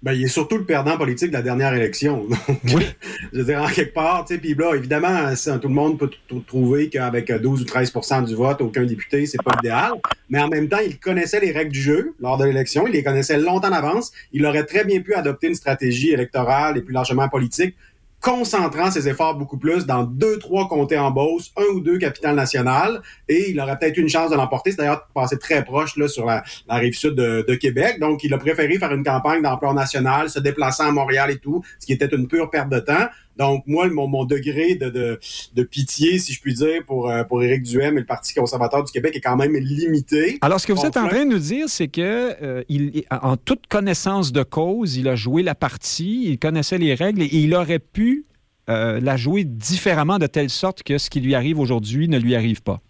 Ben, 0.00 0.12
il 0.12 0.22
est 0.24 0.28
surtout 0.28 0.58
le 0.58 0.64
perdant 0.64 0.96
politique 0.96 1.30
de 1.30 1.34
la 1.36 1.42
dernière 1.42 1.74
élection. 1.74 2.24
Donc, 2.48 2.58
Oui. 2.74 2.86
je 3.32 3.38
veux 3.38 3.44
dire, 3.44 3.60
en 3.60 3.66
quelque 3.68 3.92
part, 3.92 4.24
tu 4.24 4.34
sais, 4.34 4.40
puis 4.40 4.54
là, 4.54 4.74
évidemment, 4.76 5.32
tout 5.60 5.66
le 5.68 5.74
monde 5.74 5.98
peut 5.98 6.08
trouver 6.46 6.88
qu'avec 6.88 7.32
12 7.32 7.62
ou 7.62 7.64
13% 7.64 8.24
du 8.26 8.36
vote, 8.36 8.60
aucun 8.60 8.84
député, 8.84 9.26
c'est 9.26 9.42
pas 9.42 9.56
idéal. 9.58 9.92
Mais 10.30 10.40
en 10.40 10.46
même 10.48 10.68
temps, 10.68 10.78
il 10.78 10.98
connaissait 11.00 11.40
les 11.40 11.50
règles 11.50 11.72
du 11.72 11.80
jeu 11.82 12.14
lors 12.20 12.38
de 12.38 12.44
l'élection. 12.44 12.86
Il 12.86 12.92
les 12.92 13.02
connaissait 13.02 13.38
longtemps 13.38 13.70
d'avance. 13.70 14.12
Il 14.32 14.46
aurait 14.46 14.64
très 14.64 14.84
bien 14.84 15.00
pu 15.00 15.14
adopter 15.14 15.48
une 15.48 15.54
stratégie 15.56 16.10
électorale 16.10 16.78
et 16.78 16.82
plus 16.82 16.94
largement 16.94 17.28
politique 17.28 17.74
concentrant 18.20 18.90
ses 18.90 19.08
efforts 19.08 19.36
beaucoup 19.36 19.58
plus 19.58 19.86
dans 19.86 20.02
deux, 20.02 20.38
trois 20.38 20.68
comtés 20.68 20.98
en 20.98 21.10
Beauce, 21.10 21.52
un 21.56 21.74
ou 21.74 21.80
deux 21.80 21.98
capitales 21.98 22.34
nationales, 22.34 23.00
et 23.28 23.50
il 23.50 23.60
aurait 23.60 23.78
peut-être 23.78 23.96
eu 23.96 24.00
une 24.00 24.08
chance 24.08 24.30
de 24.30 24.36
l'emporter. 24.36 24.72
C'est 24.72 24.78
d'ailleurs 24.78 25.06
passé 25.14 25.38
très 25.38 25.64
proche 25.64 25.96
là, 25.96 26.08
sur 26.08 26.26
la, 26.26 26.42
la 26.68 26.74
rive 26.76 26.94
sud 26.94 27.14
de, 27.14 27.44
de 27.46 27.54
Québec. 27.54 28.00
Donc, 28.00 28.24
il 28.24 28.34
a 28.34 28.38
préféré 28.38 28.78
faire 28.78 28.92
une 28.92 29.04
campagne 29.04 29.42
d'ampleur 29.42 29.74
nationale, 29.74 30.30
se 30.30 30.40
déplaçant 30.40 30.88
à 30.88 30.92
Montréal 30.92 31.30
et 31.30 31.38
tout, 31.38 31.62
ce 31.78 31.86
qui 31.86 31.92
était 31.92 32.06
une 32.14 32.26
pure 32.26 32.50
perte 32.50 32.68
de 32.70 32.80
temps. 32.80 33.06
Donc, 33.38 33.62
moi, 33.66 33.88
mon, 33.88 34.08
mon 34.08 34.24
degré 34.24 34.74
de, 34.74 34.90
de, 34.90 35.20
de 35.54 35.62
pitié, 35.62 36.18
si 36.18 36.32
je 36.32 36.40
puis 36.40 36.54
dire, 36.54 36.84
pour, 36.86 37.08
euh, 37.08 37.22
pour 37.24 37.42
Éric 37.42 37.62
Duhem 37.62 37.96
et 37.96 38.00
le 38.00 38.06
Parti 38.06 38.34
conservateur 38.34 38.82
du 38.84 38.90
Québec 38.90 39.14
est 39.14 39.20
quand 39.20 39.36
même 39.36 39.54
limité. 39.56 40.38
Alors, 40.40 40.60
ce 40.60 40.66
que 40.66 40.72
vous 40.72 40.84
êtes 40.84 40.96
en 40.96 41.08
train 41.08 41.24
de 41.24 41.30
nous 41.30 41.38
dire, 41.38 41.68
c'est 41.68 41.88
que 41.88 42.34
euh, 42.42 42.62
il, 42.68 43.04
en 43.10 43.36
toute 43.36 43.66
connaissance 43.68 44.32
de 44.32 44.42
cause, 44.42 44.96
il 44.96 45.08
a 45.08 45.14
joué 45.14 45.42
la 45.42 45.54
partie, 45.54 46.24
il 46.30 46.38
connaissait 46.38 46.78
les 46.78 46.94
règles 46.94 47.22
et 47.22 47.28
il 47.32 47.54
aurait 47.54 47.78
pu 47.78 48.26
euh, 48.68 49.00
la 49.00 49.16
jouer 49.16 49.44
différemment 49.44 50.18
de 50.18 50.26
telle 50.26 50.50
sorte 50.50 50.82
que 50.82 50.98
ce 50.98 51.08
qui 51.08 51.20
lui 51.20 51.34
arrive 51.34 51.58
aujourd'hui 51.58 52.08
ne 52.08 52.18
lui 52.18 52.34
arrive 52.34 52.62
pas. 52.62 52.82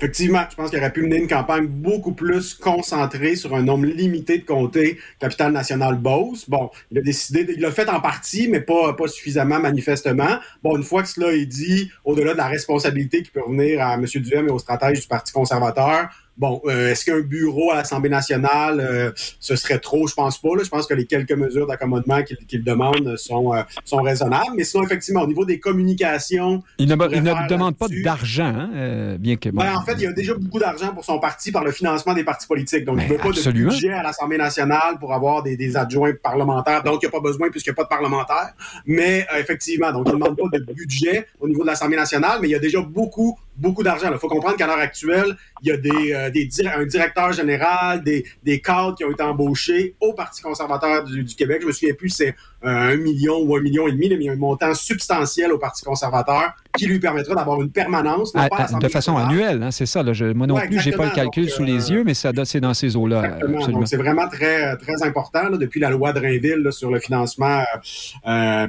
Effectivement, 0.00 0.46
je 0.50 0.56
pense 0.56 0.70
qu'il 0.70 0.78
aurait 0.78 0.94
pu 0.94 1.02
mener 1.02 1.18
une 1.18 1.28
campagne 1.28 1.66
beaucoup 1.66 2.14
plus 2.14 2.54
concentrée 2.54 3.36
sur 3.36 3.54
un 3.54 3.60
nombre 3.60 3.84
limité 3.84 4.38
de 4.38 4.44
comtés 4.46 4.98
capitale 5.18 5.52
nationale 5.52 5.96
Beauce. 5.96 6.48
Bon, 6.48 6.70
il 6.90 6.96
a 6.96 7.02
décidé, 7.02 7.44
il 7.54 7.60
l'a 7.60 7.70
fait 7.70 7.86
en 7.90 8.00
partie, 8.00 8.48
mais 8.48 8.62
pas, 8.62 8.94
pas 8.94 9.08
suffisamment 9.08 9.60
manifestement. 9.60 10.38
Bon, 10.62 10.74
une 10.78 10.84
fois 10.84 11.02
que 11.02 11.08
cela 11.10 11.34
est 11.34 11.44
dit, 11.44 11.90
au-delà 12.06 12.32
de 12.32 12.38
la 12.38 12.46
responsabilité 12.46 13.22
qui 13.22 13.30
peut 13.30 13.42
revenir 13.42 13.82
à 13.82 13.96
M. 13.96 14.06
Duhem 14.06 14.48
et 14.48 14.50
aux 14.50 14.58
stratèges 14.58 15.00
du 15.00 15.06
Parti 15.06 15.34
conservateur, 15.34 16.08
bon, 16.40 16.60
euh, 16.64 16.90
est-ce 16.90 17.04
qu'un 17.04 17.20
bureau 17.20 17.70
à 17.70 17.76
l'Assemblée 17.76 18.08
nationale, 18.08 18.80
euh, 18.80 19.12
ce 19.38 19.54
serait 19.54 19.78
trop? 19.78 20.08
Je 20.08 20.14
pense 20.14 20.38
pas. 20.40 20.48
Là. 20.56 20.64
Je 20.64 20.70
pense 20.70 20.86
que 20.86 20.94
les 20.94 21.04
quelques 21.04 21.32
mesures 21.32 21.66
d'accommodement 21.66 22.22
qu'il 22.48 22.64
demande 22.64 23.16
sont, 23.16 23.54
euh, 23.54 23.62
sont 23.84 23.98
raisonnables. 23.98 24.52
Mais 24.56 24.64
sinon, 24.64 24.82
effectivement, 24.82 25.20
au 25.22 25.26
niveau 25.26 25.44
des 25.44 25.60
communications, 25.60 26.62
Il 26.78 26.88
ne, 26.88 26.96
il 27.14 27.22
demande 27.48 27.76
pas 27.76 27.86
d'argent, 28.02 28.54
hein, 28.74 29.16
bien 29.18 29.36
que... 29.36 29.50
bon, 29.50 29.62
Ben, 29.62 29.76
en 29.76 29.82
fait, 29.82 29.94
il 29.98 30.02
y 30.02 30.06
a 30.06 30.12
déjà 30.12 30.34
beaucoup 30.34 30.58
d'argent 30.58 30.92
pour 30.94 31.04
son 31.04 31.20
parti 31.20 31.52
par 31.52 31.62
le 31.62 31.72
financement 31.72 32.14
des 32.14 32.24
partis 32.24 32.46
politiques. 32.46 32.84
Donc, 32.86 32.96
Ben, 32.96 33.02
il 33.04 33.12
ne 33.12 33.16
veut 33.16 33.22
pas 33.22 33.30
de 33.30 33.50
budget 33.52 33.92
à 33.92 34.02
l'Assemblée 34.02 34.38
nationale 34.38 34.98
pour 34.98 35.12
avoir 35.12 35.42
des, 35.42 35.56
des 35.56 35.76
adjoints 35.76 36.14
parlementaires. 36.22 36.82
Donc, 36.82 37.02
il 37.02 37.06
n'y 37.06 37.08
a 37.08 37.12
pas 37.12 37.20
besoin 37.20 37.50
puisqu'il 37.50 37.70
n'y 37.70 37.74
a 37.74 37.76
pas 37.76 37.84
de 37.84 37.88
parlementaires. 37.88 38.54
Mais 38.86 39.26
effectivement, 39.38 39.92
donc 39.92 40.06
il 40.06 40.14
ne 40.14 40.18
demande 40.18 40.36
pas 40.38 40.58
de 40.58 40.64
budget 40.72 41.26
au 41.38 41.48
niveau 41.48 41.62
de 41.62 41.66
l'Assemblée 41.66 41.96
nationale, 41.96 42.38
mais 42.40 42.48
il 42.48 42.52
y 42.52 42.54
a 42.54 42.58
déjà 42.58 42.80
beaucoup, 42.80 43.38
beaucoup 43.60 43.82
d'argent. 43.82 44.08
Il 44.12 44.18
faut 44.18 44.28
comprendre 44.28 44.56
qu'à 44.56 44.66
l'heure 44.66 44.78
actuelle, 44.78 45.36
il 45.62 45.68
y 45.68 45.72
a 45.72 45.76
des, 45.76 46.12
euh, 46.12 46.30
des 46.30 46.46
dir- 46.46 46.72
un 46.76 46.84
directeur 46.86 47.32
général, 47.32 48.02
des, 48.02 48.24
des 48.42 48.60
cadres 48.60 48.94
qui 48.96 49.04
ont 49.04 49.10
été 49.10 49.22
embauchés 49.22 49.94
au 50.00 50.12
Parti 50.14 50.42
conservateur 50.42 51.04
du, 51.04 51.22
du 51.24 51.34
Québec. 51.34 51.58
Je 51.62 51.66
me 51.66 51.72
souviens 51.72 51.94
plus 51.94 52.08
c'est 52.08 52.34
euh, 52.64 52.68
un 52.68 52.96
million 52.96 53.38
ou 53.40 53.56
un 53.56 53.60
million 53.60 53.86
et 53.88 53.92
demi, 53.92 54.08
mais 54.10 54.16
il 54.16 54.22
y 54.22 54.28
a 54.28 54.32
un 54.32 54.36
montant 54.36 54.74
substantiel 54.74 55.52
au 55.52 55.58
Parti 55.58 55.84
conservateur 55.84 56.52
qui 56.76 56.86
lui 56.86 56.98
permettra 57.00 57.34
d'avoir 57.34 57.60
une 57.60 57.70
permanence. 57.70 58.34
à- 58.34 58.42
à 58.44 58.48
l'Assemblée 58.60 58.88
de 58.88 58.92
façon 58.92 59.16
annuelle, 59.16 59.62
hein, 59.62 59.70
c'est 59.70 59.86
ça. 59.86 60.02
là, 60.02 60.12
je- 60.12 60.24
moi 60.26 60.46
non 60.46 60.54
Ouais, 60.56 60.66
plus, 60.66 60.80
j'ai 60.80 60.92
pas 60.92 61.04
le 61.06 61.10
calcul 61.10 61.44
Donc, 61.46 61.52
sous 61.54 61.62
les 61.64 61.90
euh, 61.90 61.94
yeux, 61.96 62.04
mais 62.04 62.14
ça, 62.14 62.32
c'est 62.44 62.60
dans 62.60 62.74
ces 62.74 62.96
eaux-là. 62.96 63.38
C'est 63.86 63.96
vraiment 63.96 64.28
très, 64.28 64.76
très 64.76 65.02
important 65.02 65.48
là, 65.48 65.56
depuis 65.56 65.80
la 65.80 65.90
loi 65.90 66.12
de 66.12 66.20
Rainville 66.20 66.62
là, 66.64 66.70
sur 66.70 66.90
le 66.90 66.98
financement 67.00 67.62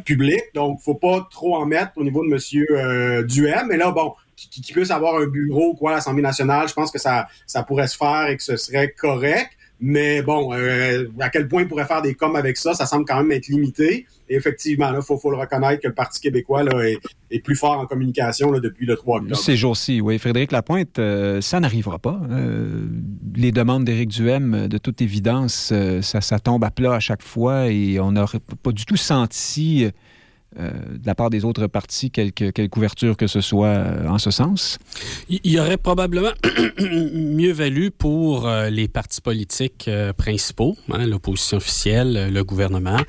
public. 0.05 0.41
Donc, 0.55 0.79
faut 0.81 0.95
pas 0.95 1.27
trop 1.29 1.55
en 1.55 1.65
mettre 1.65 1.91
au 1.95 2.03
niveau 2.03 2.23
de 2.23 2.29
Monsieur 2.29 2.65
euh, 2.71 3.23
Duhem. 3.23 3.67
Mais 3.69 3.77
là, 3.77 3.91
bon, 3.91 4.13
qui, 4.49 4.61
qui 4.61 4.73
puisse 4.73 4.91
avoir 4.91 5.15
un 5.21 5.27
bureau 5.27 5.75
quoi 5.75 5.91
à 5.91 5.95
l'Assemblée 5.95 6.23
nationale, 6.23 6.67
je 6.67 6.73
pense 6.73 6.91
que 6.91 6.99
ça, 6.99 7.27
ça 7.45 7.63
pourrait 7.63 7.87
se 7.87 7.97
faire 7.97 8.27
et 8.27 8.37
que 8.37 8.43
ce 8.43 8.55
serait 8.57 8.91
correct. 8.91 9.51
Mais 9.83 10.21
bon, 10.21 10.53
euh, 10.53 11.07
à 11.19 11.29
quel 11.29 11.47
point 11.47 11.63
il 11.63 11.67
pourrait 11.67 11.87
faire 11.87 12.03
des 12.03 12.13
coms 12.13 12.35
avec 12.35 12.55
ça, 12.55 12.75
ça 12.75 12.85
semble 12.85 13.03
quand 13.03 13.17
même 13.17 13.31
être 13.31 13.47
limité. 13.47 14.05
Et 14.29 14.35
effectivement, 14.35 14.93
il 14.95 15.01
faut, 15.01 15.17
faut 15.17 15.31
le 15.31 15.37
reconnaître 15.37 15.81
que 15.81 15.87
le 15.87 15.95
Parti 15.95 16.21
québécois 16.21 16.61
là, 16.61 16.87
est, 17.31 17.39
plus 17.39 17.55
fort 17.55 17.79
en 17.79 17.87
communication 17.87 18.51
là, 18.51 18.59
depuis 18.59 18.85
le 18.85 18.95
3 18.95 19.21
octobre. 19.21 19.35
Ces 19.35 19.55
jours-ci, 19.57 19.99
oui. 19.99 20.19
Frédéric 20.19 20.51
Lapointe, 20.51 20.99
euh, 20.99 21.41
ça 21.41 21.59
n'arrivera 21.59 21.97
pas. 21.97 22.21
Euh, 22.29 22.85
les 23.35 23.51
demandes 23.51 23.83
d'Éric 23.83 24.09
Duhem, 24.09 24.67
de 24.67 24.77
toute 24.77 25.01
évidence, 25.01 25.73
ça, 26.01 26.21
ça 26.21 26.39
tombe 26.39 26.63
à 26.63 26.69
plat 26.69 26.93
à 26.93 26.99
chaque 26.99 27.23
fois 27.23 27.67
et 27.69 27.99
on 27.99 28.11
n'aurait 28.11 28.39
pas 28.61 28.71
du 28.71 28.85
tout 28.85 28.97
senti 28.97 29.89
de 30.57 31.05
la 31.05 31.15
part 31.15 31.29
des 31.29 31.45
autres 31.45 31.67
partis 31.67 32.11
quelque, 32.11 32.51
quelque 32.51 32.71
couverture 32.71 33.15
que 33.15 33.27
ce 33.27 33.41
soit 33.41 33.83
en 34.07 34.17
ce 34.17 34.31
sens? 34.31 34.79
Il 35.29 35.39
y 35.51 35.59
aurait 35.59 35.77
probablement 35.77 36.31
mieux 36.79 37.51
valu 37.51 37.91
pour 37.91 38.49
les 38.69 38.87
partis 38.87 39.21
politiques 39.21 39.89
principaux, 40.17 40.75
hein, 40.91 41.05
l'opposition 41.05 41.57
officielle, 41.57 42.31
le 42.33 42.43
gouvernement, 42.43 42.99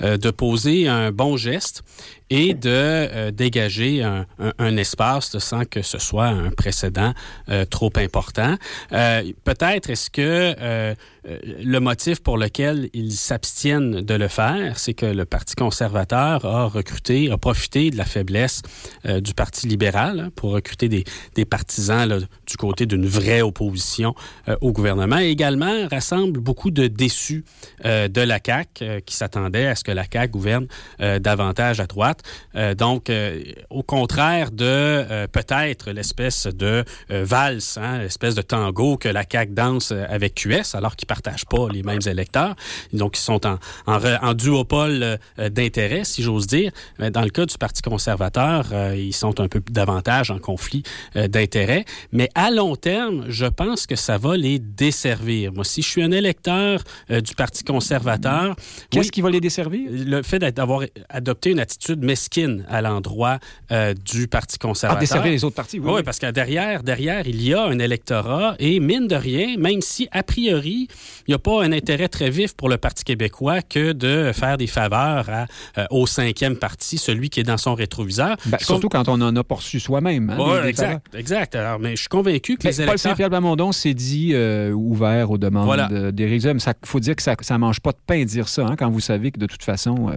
de 0.00 0.30
poser 0.30 0.88
un 0.88 1.12
bon 1.12 1.36
geste 1.36 1.82
et 2.30 2.54
de 2.54 2.70
euh, 2.70 3.30
dégager 3.30 4.02
un, 4.02 4.76
espace 4.76 5.38
sans 5.38 5.64
que 5.64 5.82
ce 5.82 5.98
soit 5.98 6.26
un 6.26 6.50
précédent 6.50 7.12
euh, 7.48 7.64
trop 7.64 7.92
important. 7.96 8.56
Euh, 8.92 9.22
peut-être 9.44 9.90
est-ce 9.90 10.10
que 10.10 10.94
le 11.28 11.80
motif 11.80 12.22
pour 12.22 12.38
lequel 12.38 12.88
ils 12.92 13.12
s'abstiennent 13.12 14.00
de 14.00 14.14
le 14.14 14.28
faire, 14.28 14.78
c'est 14.78 14.94
que 14.94 15.06
le 15.06 15.24
Parti 15.24 15.56
conservateur 15.56 16.44
a 16.44 16.66
recruté, 16.66 17.30
a 17.32 17.36
profité 17.36 17.90
de 17.90 17.96
la 17.96 18.04
faiblesse 18.04 18.62
du 19.04 19.34
Parti 19.34 19.66
libéral 19.66 20.20
hein, 20.20 20.30
pour 20.36 20.52
recruter 20.52 20.88
des, 20.88 21.44
partisans 21.44 22.26
du 22.46 22.56
côté 22.56 22.86
d'une 22.86 23.06
vraie 23.06 23.42
opposition 23.42 24.14
au 24.60 24.72
gouvernement 24.72 25.18
et 25.18 25.30
également 25.30 25.88
rassemble 25.88 26.38
beaucoup 26.38 26.70
de 26.70 26.86
déçus 26.86 27.44
de 27.84 28.20
la 28.20 28.38
CAQ 28.44 29.02
qui 29.04 29.16
s'attendaient 29.16 29.66
à 29.66 29.74
ce 29.74 29.82
que 29.82 29.92
la 29.92 30.04
CAQ 30.10 30.30
gouverne 30.30 30.66
davantage 31.00 31.80
à 31.80 31.86
droite. 31.86 32.15
Euh, 32.54 32.74
donc, 32.74 33.10
euh, 33.10 33.42
au 33.70 33.82
contraire 33.82 34.50
de 34.50 34.64
euh, 34.64 35.26
peut-être 35.26 35.90
l'espèce 35.90 36.46
de 36.46 36.84
valse, 37.08 37.78
hein, 37.78 37.98
l'espèce 37.98 38.34
de 38.34 38.42
tango 38.42 38.96
que 38.96 39.08
la 39.08 39.24
CAQ 39.30 39.52
danse 39.52 39.92
avec 39.92 40.34
QS, 40.34 40.74
alors 40.74 40.96
qu'ils 40.96 41.06
partagent 41.06 41.46
pas 41.46 41.68
les 41.70 41.82
mêmes 41.82 42.00
électeurs. 42.06 42.54
Donc, 42.92 43.18
ils 43.18 43.22
sont 43.22 43.46
en, 43.46 43.58
en, 43.86 44.34
duopole 44.34 45.18
d'intérêt, 45.38 46.04
si 46.04 46.22
j'ose 46.22 46.46
dire. 46.46 46.72
Mais 46.98 47.10
dans 47.10 47.22
le 47.22 47.30
cas 47.30 47.46
du 47.46 47.56
Parti 47.58 47.82
conservateur, 47.82 48.66
ils 48.94 49.14
sont 49.14 49.40
un 49.40 49.48
peu 49.48 49.62
davantage 49.70 50.30
en 50.30 50.38
conflit 50.38 50.82
d'intérêt. 51.14 51.84
Mais 52.12 52.28
à 52.34 52.50
long 52.50 52.76
terme, 52.76 53.26
je 53.28 53.46
pense 53.46 53.86
que 53.86 53.96
ça 53.96 54.18
va 54.18 54.36
les 54.36 54.58
desservir. 54.58 55.52
Moi, 55.52 55.64
si 55.64 55.82
je 55.82 55.88
suis 55.88 56.02
un 56.02 56.12
électeur 56.12 56.82
du 57.08 57.34
Parti 57.34 57.64
conservateur... 57.64 58.56
Qu'est-ce 58.90 59.12
qui 59.12 59.20
va 59.20 59.30
les 59.30 59.40
desservir? 59.40 59.88
Le 59.90 60.22
fait 60.22 60.38
d'avoir 60.38 60.82
adopté 61.08 61.50
une 61.50 61.60
attitude 61.60 62.02
mesquine 62.06 62.64
à 62.68 62.80
l'endroit 62.80 63.38
euh, 63.70 63.92
du 63.94 64.28
Parti 64.28 64.58
conservateur. 64.58 64.96
À 64.96 65.00
desservir 65.00 65.32
les 65.32 65.44
autres 65.44 65.56
partis, 65.56 65.78
oui. 65.78 65.90
Oui, 65.96 66.02
parce 66.02 66.18
que 66.18 66.30
derrière, 66.30 66.82
derrière, 66.82 67.26
il 67.26 67.42
y 67.42 67.52
a 67.52 67.64
un 67.64 67.78
électorat 67.78 68.54
et 68.58 68.80
mine 68.80 69.08
de 69.08 69.16
rien, 69.16 69.56
même 69.58 69.80
si 69.80 70.08
a 70.12 70.22
priori, 70.22 70.88
il 71.26 71.30
n'y 71.30 71.34
a 71.34 71.38
pas 71.38 71.62
un 71.64 71.72
intérêt 71.72 72.08
très 72.08 72.30
vif 72.30 72.54
pour 72.54 72.68
le 72.68 72.78
Parti 72.78 73.04
québécois 73.04 73.62
que 73.62 73.92
de 73.92 74.32
faire 74.32 74.56
des 74.56 74.66
faveurs 74.66 75.28
à, 75.28 75.46
euh, 75.78 75.86
au 75.90 76.06
cinquième 76.06 76.56
parti, 76.56 76.98
celui 76.98 77.28
qui 77.28 77.40
est 77.40 77.44
dans 77.44 77.56
son 77.56 77.74
rétroviseur. 77.74 78.36
Ben, 78.46 78.58
surtout 78.60 78.88
quand 78.88 79.08
on 79.08 79.20
en 79.20 79.34
a 79.34 79.44
poursu 79.44 79.80
soi-même. 79.80 80.30
Hein, 80.30 80.36
oui, 80.38 80.68
exact, 80.68 81.14
exact. 81.14 81.54
Alors, 81.54 81.78
mais 81.78 81.96
je 81.96 82.00
suis 82.00 82.08
convaincu 82.08 82.56
que 82.56 82.66
les 82.66 82.80
électeurs... 82.80 82.86
Paul 82.86 82.98
Saint-Pierre 82.98 83.28
Plamondon 83.28 83.72
s'est 83.72 83.94
dit 83.94 84.30
euh, 84.32 84.72
ouvert 84.72 85.30
aux 85.30 85.38
demandes 85.38 85.64
voilà. 85.64 85.88
d'Éric 86.12 86.44
Il 86.44 86.60
faut 86.84 87.00
dire 87.00 87.16
que 87.16 87.22
ça 87.22 87.34
ne 87.34 87.58
mange 87.58 87.80
pas 87.80 87.92
de 87.92 87.98
pain 88.06 88.24
dire 88.24 88.48
ça, 88.48 88.66
hein, 88.66 88.76
quand 88.78 88.90
vous 88.90 89.00
savez 89.00 89.30
que 89.30 89.38
de 89.38 89.46
toute 89.46 89.62
façon, 89.62 90.10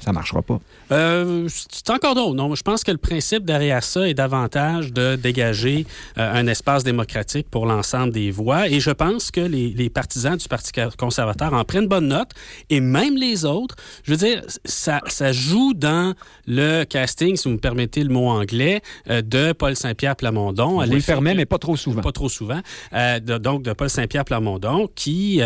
ça 0.00 0.10
ne 0.10 0.14
marchera 0.14 0.42
pas. 0.42 0.60
Euh, 0.98 1.48
c'est 1.48 1.90
encore 1.90 2.14
d'autres. 2.14 2.34
Non, 2.34 2.54
je 2.54 2.62
pense 2.62 2.82
que 2.82 2.90
le 2.90 2.98
principe 2.98 3.44
derrière 3.44 3.82
ça 3.84 4.08
est 4.08 4.14
davantage 4.14 4.92
de 4.92 5.16
dégager 5.16 5.86
euh, 6.18 6.32
un 6.32 6.46
espace 6.46 6.82
démocratique 6.82 7.48
pour 7.50 7.66
l'ensemble 7.66 8.12
des 8.12 8.30
voix. 8.30 8.68
Et 8.68 8.80
je 8.80 8.90
pense 8.90 9.30
que 9.30 9.40
les, 9.40 9.70
les, 9.70 9.90
partisans 9.90 10.36
du 10.36 10.48
Parti 10.48 10.72
conservateur 10.96 11.52
en 11.52 11.64
prennent 11.64 11.86
bonne 11.86 12.08
note. 12.08 12.30
Et 12.68 12.80
même 12.80 13.16
les 13.16 13.44
autres, 13.44 13.76
je 14.02 14.12
veux 14.12 14.16
dire, 14.16 14.42
ça, 14.64 15.00
ça 15.06 15.32
joue 15.32 15.72
dans 15.72 16.14
le 16.46 16.84
casting, 16.84 17.36
si 17.36 17.48
vous 17.48 17.54
me 17.54 17.60
permettez 17.60 18.02
le 18.02 18.10
mot 18.10 18.28
anglais, 18.28 18.80
euh, 19.08 19.22
de 19.22 19.52
Paul 19.52 19.76
Saint-Pierre 19.76 20.16
Plamondon. 20.16 20.84
Vous 20.84 20.92
le 20.92 21.00
permet, 21.00 21.34
mais 21.34 21.46
pas 21.46 21.58
trop 21.58 21.76
souvent. 21.76 22.02
Pas 22.02 22.12
trop 22.12 22.28
souvent. 22.28 22.60
De, 22.92 23.38
donc, 23.38 23.62
de 23.62 23.72
Paul 23.72 23.88
Saint-Pierre 23.90 24.24
Plamondon 24.24 24.88
qui 24.94 25.40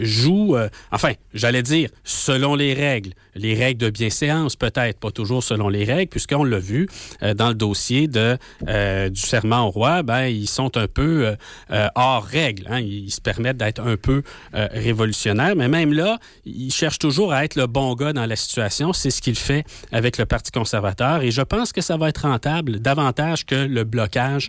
joue, 0.00 0.56
enfin, 0.90 1.12
j'allais 1.34 1.62
dire, 1.62 1.90
selon 2.04 2.54
les 2.54 2.74
règles, 2.74 3.12
les 3.34 3.54
règles 3.54 3.80
de 3.80 3.90
bienséance 3.90 4.56
peut-être, 4.56 4.87
pas 4.96 5.10
toujours 5.10 5.42
selon 5.42 5.68
les 5.68 5.84
règles, 5.84 6.08
puisqu'on 6.08 6.44
l'a 6.44 6.58
vu 6.58 6.88
euh, 7.22 7.34
dans 7.34 7.48
le 7.48 7.54
dossier 7.54 8.08
de, 8.08 8.38
euh, 8.68 9.08
du 9.08 9.20
serment 9.20 9.66
au 9.66 9.70
roi, 9.70 10.02
ben, 10.02 10.26
ils 10.26 10.48
sont 10.48 10.76
un 10.76 10.86
peu 10.86 11.34
euh, 11.70 11.88
hors 11.94 12.24
règle. 12.24 12.66
Hein. 12.70 12.80
Ils 12.80 13.10
se 13.10 13.20
permettent 13.20 13.56
d'être 13.56 13.80
un 13.80 13.96
peu 13.96 14.22
révolutionnaires, 14.52 15.54
mais 15.56 15.68
même 15.68 15.92
là, 15.92 16.18
ils 16.44 16.72
cherchent 16.72 16.98
toujours 16.98 17.32
à 17.32 17.44
être 17.44 17.56
le 17.56 17.66
bon 17.66 17.94
gars 17.94 18.12
dans 18.12 18.26
la 18.26 18.36
situation. 18.36 18.92
C'est 18.92 19.10
ce 19.10 19.20
qu'il 19.20 19.36
fait 19.36 19.64
avec 19.92 20.18
le 20.18 20.26
Parti 20.26 20.50
conservateur 20.50 21.22
et 21.22 21.30
je 21.30 21.42
pense 21.42 21.72
que 21.72 21.80
ça 21.80 21.96
va 21.96 22.08
être 22.08 22.22
rentable 22.22 22.80
davantage 22.80 23.44
que 23.44 23.54
le 23.54 23.84
blocage 23.84 24.48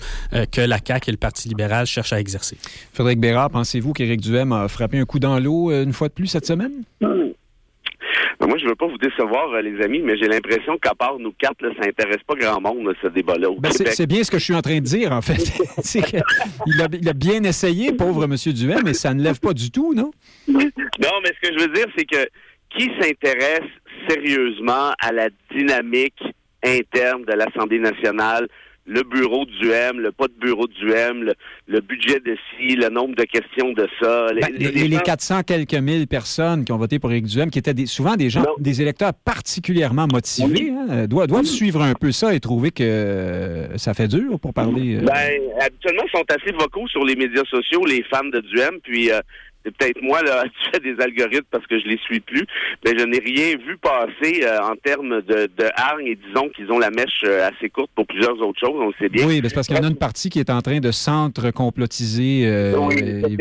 que 0.52 0.62
la 0.62 0.80
CAQ 0.86 1.10
et 1.10 1.12
le 1.12 1.17
Parti 1.17 1.47
libéral 1.47 1.86
cherchent 1.86 2.13
à 2.13 2.19
exercer. 2.19 2.58
Frédéric 2.93 3.19
Bérard, 3.19 3.49
pensez-vous 3.49 3.93
qu'Éric 3.93 4.21
Duhem 4.21 4.52
a 4.52 4.67
frappé 4.67 4.99
un 4.99 5.06
coup 5.06 5.19
dans 5.19 5.39
l'eau 5.39 5.71
une 5.71 5.93
fois 5.93 6.08
de 6.08 6.13
plus 6.13 6.28
cette 6.28 6.45
semaine? 6.45 6.84
Moi, 8.39 8.58
je 8.58 8.65
veux 8.65 8.75
pas 8.75 8.88
vous 8.88 8.97
décevoir, 8.97 9.53
euh, 9.53 9.62
les 9.62 9.84
amis, 9.84 9.99
mais 9.99 10.17
j'ai 10.17 10.27
l'impression 10.27 10.77
qu'à 10.77 10.95
part 10.95 11.17
nous 11.19 11.32
quatre, 11.32 11.62
là, 11.62 11.69
ça 11.79 11.88
intéresse 11.88 12.23
pas 12.27 12.36
grand 12.36 12.62
monde, 12.62 12.93
ce 13.01 13.08
débat-là. 13.08 13.49
Ben, 13.60 13.71
c'est 13.71 14.08
bien 14.08 14.23
ce 14.23 14.32
que 14.32 14.39
je 14.39 14.43
suis 14.43 14.55
en 14.55 14.62
train 14.62 14.75
de 14.77 14.86
dire, 14.86 15.12
en 15.12 15.21
fait. 15.21 15.38
il, 16.65 16.82
a, 16.82 16.88
il, 16.91 17.10
a, 17.10 17.13
bien 17.13 17.43
essayé, 17.43 17.93
pauvre 17.93 18.23
M. 18.25 18.36
Duhem, 18.53 18.82
mais 18.84 18.93
ça 18.93 19.13
ne 19.13 19.21
lève 19.21 19.39
pas 19.39 19.53
du 19.53 19.71
tout, 19.71 19.93
non? 19.93 20.12
Non, 20.47 21.15
mais 21.23 21.32
ce 21.41 21.49
que 21.49 21.58
je 21.58 21.65
veux 21.65 21.73
dire, 21.73 21.86
c'est 21.97 22.05
que 22.05 22.27
qui 22.77 22.89
s'intéresse 22.99 23.69
sérieusement 24.08 24.93
à 24.99 25.12
la 25.12 25.29
dynamique 25.55 26.21
interne 26.63 27.23
de 27.25 27.34
l'Assemblée 27.34 27.79
nationale 27.79 28.47
le 28.89 29.04
bureau 29.04 29.45
du 29.45 29.69
M, 29.69 29.99
le 29.99 30.12
pas 30.12 30.28
de 30.28 30.34
bureau 30.34 30.65
du 30.65 30.91
M, 30.91 31.32
le, 31.67 31.80
budget 31.82 32.19
de 32.19 32.36
ci, 32.49 32.75
le 32.75 32.89
nombre 32.89 33.15
de 33.15 33.23
questions 33.23 33.71
de 33.73 33.88
ça. 34.02 34.34
Les, 34.34 34.41
ben, 34.41 34.49
les, 34.58 34.88
les, 34.88 34.97
400 34.97 35.43
quelques 35.43 35.75
mille 35.75 36.08
personnes 36.08 36.65
qui 36.65 36.71
ont 36.71 36.78
voté 36.78 36.97
pour 36.97 37.12
Éric 37.12 37.25
Duhem, 37.25 37.52
qui 37.52 37.60
étaient 37.60 37.86
souvent 37.86 38.15
des 38.15 38.32
gens, 38.32 38.43
des 38.58 38.82
électeurs 38.82 39.13
particulièrement 39.13 40.08
motivés, 40.12 40.71
hein, 40.71 41.06
doivent, 41.06 41.43
suivre 41.43 41.84
un 41.84 41.93
peu 41.93 42.12
ça 42.12 42.34
et 42.34 42.39
trouver 42.39 42.71
que 42.71 43.69
ça 43.75 43.93
fait 43.93 44.08
dur 44.08 44.39
pour 44.39 44.54
parler. 44.54 44.97
Euh, 44.97 45.02
ben, 45.02 45.39
habituellement, 45.62 46.04
ils 46.06 46.17
sont 46.17 46.25
assez 46.28 46.52
vocaux 46.52 46.88
sur 46.88 47.06
les 47.06 47.15
médias 47.15 47.45
sociaux, 47.45 47.86
les 47.86 48.04
fans 48.12 48.25
de 48.25 48.39
Duhem, 48.39 48.80
puis 48.82 49.12
euh, 49.12 49.19
c'est 49.63 49.76
peut-être 49.76 50.02
moi 50.02 50.22
là, 50.22 50.43
tu 50.63 50.72
fais 50.72 50.80
des 50.80 51.02
algorithmes 51.02 51.48
parce 51.52 51.65
que 51.67 51.80
je 51.80 51.86
les 51.86 51.98
suis 51.98 52.19
plus, 52.19 52.45
mais 52.86 52.98
je 52.98 53.04
n'ai 53.06 53.19
rien 53.19 53.58
vu 53.58 53.78
passer 53.78 54.43
euh, 54.43 54.60
en 54.60 54.76
termes 54.76 55.22
de, 55.22 55.50
de 55.58 55.69
hargne 55.76 56.08
et 56.08 56.15
disons 56.15 56.50
qu'ils 56.50 56.72
ont 56.72 56.80
la 56.80 56.89
mèche 56.89 57.24
euh, 57.26 57.50
assez 57.50 57.69
courte 57.69 57.91
pour 57.95 58.06
plusieurs 58.08 58.39
autres 58.41 58.60
choses, 58.60 58.76
on 58.76 58.91
sait 59.00 59.10
bien. 59.10 59.28
Oui, 59.28 59.41
c'est 59.43 59.54
parce 59.54 59.67
qu'il 59.67 59.78
y 59.78 59.80
en 59.80 59.84
a 59.84 59.89
une 59.89 59.98
partie 59.98 60.30
qui 60.30 60.39
est 60.39 60.50
en 60.50 60.62
train 60.62 60.80
de 60.80 60.91
centre-complotiser, 60.91 62.43
euh, 62.45 62.72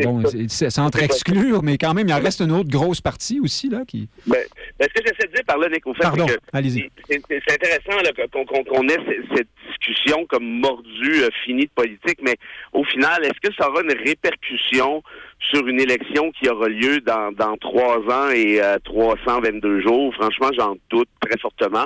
bon, 0.03 0.23
centre-exclure, 0.47 1.63
mais 1.63 1.77
quand 1.77 1.93
même, 1.93 2.07
il 2.07 2.13
en 2.13 2.21
reste 2.21 2.41
une 2.41 2.51
autre 2.51 2.69
grosse 2.69 3.01
partie 3.01 3.39
aussi 3.39 3.69
là 3.69 3.81
qui. 3.87 4.09
Ben, 4.27 4.39
ben 4.79 4.87
ce 4.89 5.01
que 5.01 5.07
j'essaie 5.07 5.27
de 5.27 5.35
dire 5.35 5.45
par 5.45 5.57
là, 5.57 5.69
Nick, 5.69 5.85
au 5.87 5.93
fait, 5.93 6.03
Pardon, 6.03 6.27
allez-y. 6.53 6.89
C'est 7.07 7.53
intéressant 7.53 7.97
qu'on 8.67 8.87
ait 8.87 8.97
cette 9.35 9.47
discussion 9.67 10.25
comme 10.25 10.45
mordue, 10.59 11.23
finie 11.45 11.65
de 11.65 11.71
politique, 11.73 12.19
mais 12.21 12.35
au 12.73 12.83
final, 12.83 13.23
est-ce 13.23 13.49
que 13.49 13.53
ça 13.55 13.69
aura 13.69 13.81
une 13.81 13.93
répercussion 14.05 15.01
sur 15.39 15.67
une 15.67 15.79
élection 15.79 16.31
qui 16.31 16.49
aura 16.49 16.67
lieu 16.67 16.99
dans, 17.01 17.57
trois 17.57 17.97
ans 17.97 18.29
et 18.29 18.61
euh, 18.61 18.77
322 18.83 19.81
jours. 19.81 20.13
Franchement, 20.15 20.49
j'en 20.57 20.75
doute 20.89 21.09
très 21.21 21.37
fortement. 21.39 21.85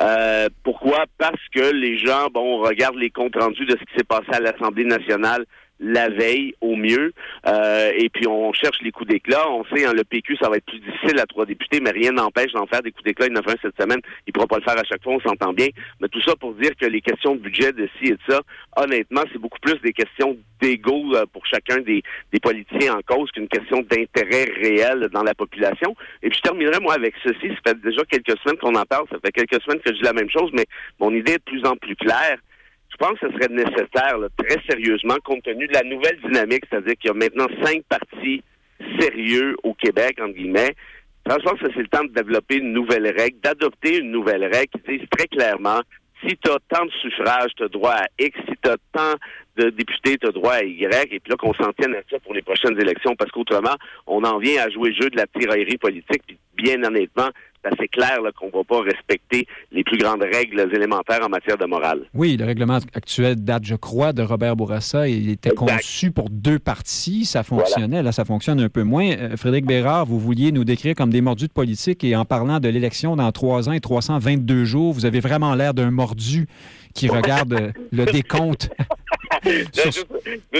Euh, 0.00 0.48
pourquoi? 0.62 1.04
Parce 1.18 1.40
que 1.54 1.72
les 1.72 1.98
gens, 1.98 2.28
bon, 2.32 2.58
regardent 2.58 2.96
les 2.96 3.10
comptes 3.10 3.36
rendus 3.36 3.66
de 3.66 3.72
ce 3.72 3.84
qui 3.84 3.94
s'est 3.96 4.04
passé 4.04 4.28
à 4.32 4.40
l'Assemblée 4.40 4.84
nationale 4.84 5.44
la 5.82 6.08
veille 6.08 6.54
au 6.60 6.76
mieux. 6.76 7.12
Euh, 7.46 7.90
et 7.96 8.08
puis 8.08 8.26
on 8.26 8.52
cherche 8.52 8.80
les 8.82 8.92
coups 8.92 9.10
d'éclat. 9.10 9.50
On 9.50 9.64
sait, 9.64 9.84
hein, 9.84 9.92
le 9.92 10.04
PQ, 10.04 10.36
ça 10.40 10.48
va 10.48 10.56
être 10.56 10.64
plus 10.64 10.78
difficile 10.78 11.18
à 11.18 11.26
trois 11.26 11.44
députés, 11.44 11.80
mais 11.80 11.90
rien 11.90 12.12
n'empêche 12.12 12.52
d'en 12.52 12.66
faire 12.66 12.82
des 12.82 12.92
coups 12.92 13.04
d'éclat. 13.04 13.26
Il 13.26 13.36
en 13.36 13.40
a 13.40 13.54
cette 13.60 13.80
semaine. 13.80 14.00
Il 14.26 14.30
ne 14.30 14.32
pourra 14.32 14.46
pas 14.46 14.58
le 14.58 14.62
faire 14.62 14.78
à 14.78 14.84
chaque 14.84 15.02
fois, 15.02 15.14
on 15.14 15.20
s'entend 15.20 15.52
bien. 15.52 15.68
Mais 16.00 16.08
tout 16.08 16.22
ça 16.22 16.34
pour 16.36 16.54
dire 16.54 16.70
que 16.80 16.86
les 16.86 17.00
questions 17.00 17.34
de 17.34 17.40
budget, 17.40 17.72
de 17.72 17.88
ci 17.98 18.10
et 18.10 18.12
de 18.12 18.20
ça, 18.28 18.40
honnêtement, 18.76 19.22
c'est 19.32 19.38
beaucoup 19.38 19.58
plus 19.60 19.78
des 19.82 19.92
questions 19.92 20.36
d'ego 20.60 21.14
euh, 21.14 21.26
pour 21.32 21.44
chacun 21.46 21.78
des, 21.78 22.02
des 22.32 22.40
politiciens 22.40 22.94
en 22.94 23.00
cause 23.02 23.30
qu'une 23.32 23.48
question 23.48 23.82
d'intérêt 23.82 24.50
réel 24.60 25.08
dans 25.12 25.24
la 25.24 25.34
population. 25.34 25.96
Et 26.22 26.28
puis 26.28 26.38
je 26.38 26.42
terminerai, 26.42 26.78
moi, 26.80 26.94
avec 26.94 27.14
ceci. 27.24 27.48
Ça 27.48 27.72
fait 27.72 27.80
déjà 27.80 28.02
quelques 28.04 28.38
semaines 28.40 28.58
qu'on 28.58 28.74
en 28.74 28.84
parle. 28.84 29.06
Ça 29.10 29.18
fait 29.24 29.32
quelques 29.32 29.60
semaines 29.62 29.80
que 29.80 29.90
je 29.90 29.98
dis 29.98 30.04
la 30.04 30.12
même 30.12 30.30
chose, 30.30 30.50
mais 30.52 30.66
mon 31.00 31.12
idée 31.12 31.32
est 31.32 31.38
de 31.38 31.42
plus 31.42 31.64
en 31.64 31.76
plus 31.76 31.96
claire 31.96 32.38
je 32.92 32.96
pense 32.98 33.18
que 33.18 33.26
ce 33.26 33.32
serait 33.32 33.52
nécessaire, 33.52 34.18
très 34.36 34.60
sérieusement, 34.68 35.16
compte 35.24 35.42
tenu 35.42 35.66
de 35.66 35.72
la 35.72 35.82
nouvelle 35.82 36.18
dynamique, 36.24 36.64
c'est-à-dire 36.68 36.94
qu'il 37.00 37.08
y 37.08 37.10
a 37.10 37.14
maintenant 37.14 37.46
cinq 37.64 37.82
partis 37.88 38.42
sérieux 39.00 39.56
au 39.62 39.74
Québec, 39.74 40.18
entre 40.20 40.34
guillemets. 40.34 40.74
Je 41.26 41.34
pense 41.36 41.60
que 41.60 41.72
c'est 41.72 41.80
le 41.80 41.88
temps 41.88 42.04
de 42.04 42.12
développer 42.12 42.56
une 42.56 42.72
nouvelle 42.72 43.06
règle, 43.06 43.38
d'adopter 43.42 43.98
une 43.98 44.10
nouvelle 44.10 44.44
règle 44.44 44.70
qui 44.84 44.98
dit 44.98 45.08
très 45.08 45.28
clairement, 45.28 45.80
si 46.26 46.36
tu 46.36 46.50
as 46.50 46.58
tant 46.68 46.84
de 46.84 46.90
suffrages, 46.90 47.50
tu 47.56 47.64
as 47.64 47.68
droit 47.68 47.92
à 47.92 48.06
X, 48.18 48.38
si 48.48 48.54
tu 48.62 48.70
as 48.70 48.76
tant 48.92 49.14
de 49.56 49.70
députés, 49.70 50.18
tu 50.18 50.28
as 50.28 50.32
droit 50.32 50.54
à 50.54 50.62
Y, 50.62 51.12
et 51.12 51.20
puis 51.20 51.30
là 51.30 51.36
qu'on 51.36 51.54
s'en 51.54 51.72
tienne 51.72 51.94
à 51.94 52.02
ça 52.10 52.18
pour 52.20 52.34
les 52.34 52.42
prochaines 52.42 52.78
élections, 52.80 53.14
parce 53.16 53.30
qu'autrement, 53.30 53.76
on 54.06 54.22
en 54.24 54.38
vient 54.38 54.62
à 54.62 54.70
jouer 54.70 54.90
le 54.90 55.02
jeu 55.02 55.10
de 55.10 55.16
la 55.16 55.26
tiraillerie 55.26 55.78
politique, 55.78 56.22
puis 56.26 56.38
bien 56.56 56.82
honnêtement, 56.82 57.28
c'est 57.62 57.72
assez 57.72 57.88
clair 57.88 58.18
qu'on 58.36 58.46
ne 58.46 58.52
va 58.52 58.64
pas 58.64 58.80
respecter 58.80 59.46
les 59.70 59.84
plus 59.84 59.98
grandes 59.98 60.22
règles 60.22 60.68
élémentaires 60.74 61.20
en 61.24 61.28
matière 61.28 61.56
de 61.56 61.66
morale. 61.66 62.02
Oui, 62.14 62.36
le 62.36 62.44
règlement 62.44 62.78
actuel 62.94 63.36
date, 63.36 63.64
je 63.64 63.74
crois, 63.74 64.12
de 64.12 64.22
Robert 64.22 64.56
Bourassa. 64.56 65.08
Il 65.08 65.30
était 65.30 65.50
conçu 65.50 66.10
pour 66.10 66.28
deux 66.30 66.58
parties. 66.58 67.24
Ça 67.24 67.42
fonctionnait. 67.42 68.02
Là, 68.02 68.12
ça 68.12 68.24
fonctionne 68.24 68.60
un 68.60 68.68
peu 68.68 68.82
moins. 68.82 69.10
Euh, 69.10 69.36
Frédéric 69.36 69.66
Bérard, 69.66 70.06
vous 70.06 70.18
vouliez 70.18 70.52
nous 70.52 70.64
décrire 70.64 70.94
comme 70.94 71.10
des 71.10 71.20
mordus 71.20 71.48
de 71.48 71.52
politique 71.52 72.04
et 72.04 72.16
en 72.16 72.24
parlant 72.24 72.60
de 72.60 72.68
l'élection 72.68 73.16
dans 73.16 73.30
trois 73.32 73.68
ans 73.68 73.72
et 73.72 73.80
322 73.80 74.64
jours, 74.64 74.92
vous 74.92 75.06
avez 75.06 75.20
vraiment 75.20 75.54
l'air 75.54 75.74
d'un 75.74 75.90
mordu 75.90 76.48
qui 76.94 77.08
regarde 77.08 77.52
euh, 77.54 77.72
le 77.90 78.04
décompte. 78.04 78.70
juste, 79.44 80.06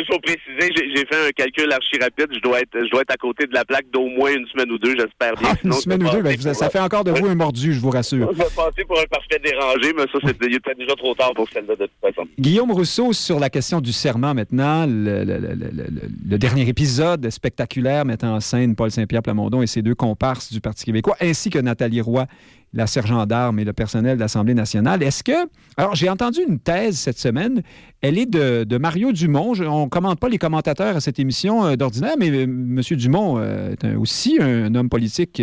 pour 0.08 0.20
préciser, 0.20 0.72
j'ai 0.76 1.06
fait 1.06 1.28
un 1.28 1.30
calcul 1.30 1.70
archi 1.72 1.98
rapide. 2.00 2.28
Je 2.34 2.40
dois, 2.40 2.60
être, 2.60 2.70
je 2.74 2.90
dois 2.90 3.02
être 3.02 3.12
à 3.12 3.16
côté 3.16 3.46
de 3.46 3.54
la 3.54 3.64
plaque 3.64 3.86
d'au 3.92 4.06
moins 4.08 4.32
une 4.32 4.46
semaine 4.48 4.70
ou 4.70 4.78
deux, 4.78 4.94
j'espère 4.96 5.34
bien. 5.36 5.50
Ah, 5.52 5.56
une 5.64 5.72
semaine 5.72 6.02
ou 6.04 6.10
deux, 6.10 6.22
ben, 6.22 6.38
ça 6.38 6.70
fait 6.70 6.80
encore 6.80 7.04
de 7.04 7.10
vous 7.12 7.26
un 7.26 7.34
mordu, 7.34 7.72
je 7.72 7.80
vous 7.80 7.90
rassure. 7.90 8.30
Je 8.32 8.38
vais 8.38 8.44
passer 8.56 8.84
pour 8.86 8.98
un 8.98 9.04
parfait 9.04 9.40
dérangé, 9.42 9.92
mais 9.96 10.04
ça, 10.12 10.18
c'est 10.24 10.38
déjà 10.38 10.94
trop 10.96 11.14
tard 11.14 11.32
pour 11.34 11.48
celle-là, 11.50 11.76
de 11.76 11.86
toute 11.86 12.14
façon. 12.14 12.28
Guillaume 12.38 12.72
Rousseau, 12.72 13.12
sur 13.12 13.38
la 13.38 13.50
question 13.50 13.80
du 13.80 13.92
serment 13.92 14.34
maintenant, 14.34 14.86
le, 14.86 15.24
le 15.24 16.38
dernier 16.38 16.68
épisode 16.68 17.28
spectaculaire 17.30 18.04
mettant 18.04 18.34
en 18.34 18.40
scène 18.40 18.74
Paul 18.74 18.90
Saint-Pierre 18.90 19.22
Plamondon 19.22 19.62
et 19.62 19.66
ses 19.66 19.82
deux 19.82 19.94
comparses 19.94 20.52
du 20.52 20.60
Parti 20.60 20.84
québécois, 20.84 21.16
ainsi 21.20 21.50
que 21.50 21.58
Nathalie 21.58 22.00
Roy 22.00 22.26
la 22.74 22.86
sergent 22.86 23.26
d'armes 23.26 23.58
et 23.58 23.64
le 23.64 23.72
personnel 23.72 24.16
de 24.16 24.20
l'Assemblée 24.20 24.54
nationale. 24.54 25.02
Est-ce 25.02 25.22
que... 25.22 25.32
Alors, 25.76 25.94
j'ai 25.94 26.08
entendu 26.08 26.40
une 26.46 26.58
thèse 26.58 26.96
cette 26.96 27.18
semaine. 27.18 27.62
Elle 28.00 28.18
est 28.18 28.26
de, 28.26 28.78
Mario 28.78 29.12
Dumont. 29.12 29.52
on 29.60 29.84
ne 29.84 29.88
commente 29.88 30.18
pas 30.18 30.28
les 30.28 30.38
commentateurs 30.38 30.96
à 30.96 31.00
cette 31.00 31.18
émission 31.18 31.64
euh, 31.64 31.76
d'ordinaire, 31.76 32.14
mais 32.18 32.30
euh, 32.30 32.42
M. 32.44 32.80
Dumont 32.92 33.36
euh, 33.38 33.74
est 33.82 33.94
aussi 33.94 34.38
un, 34.40 34.74
homme 34.74 34.88
politique 34.88 35.42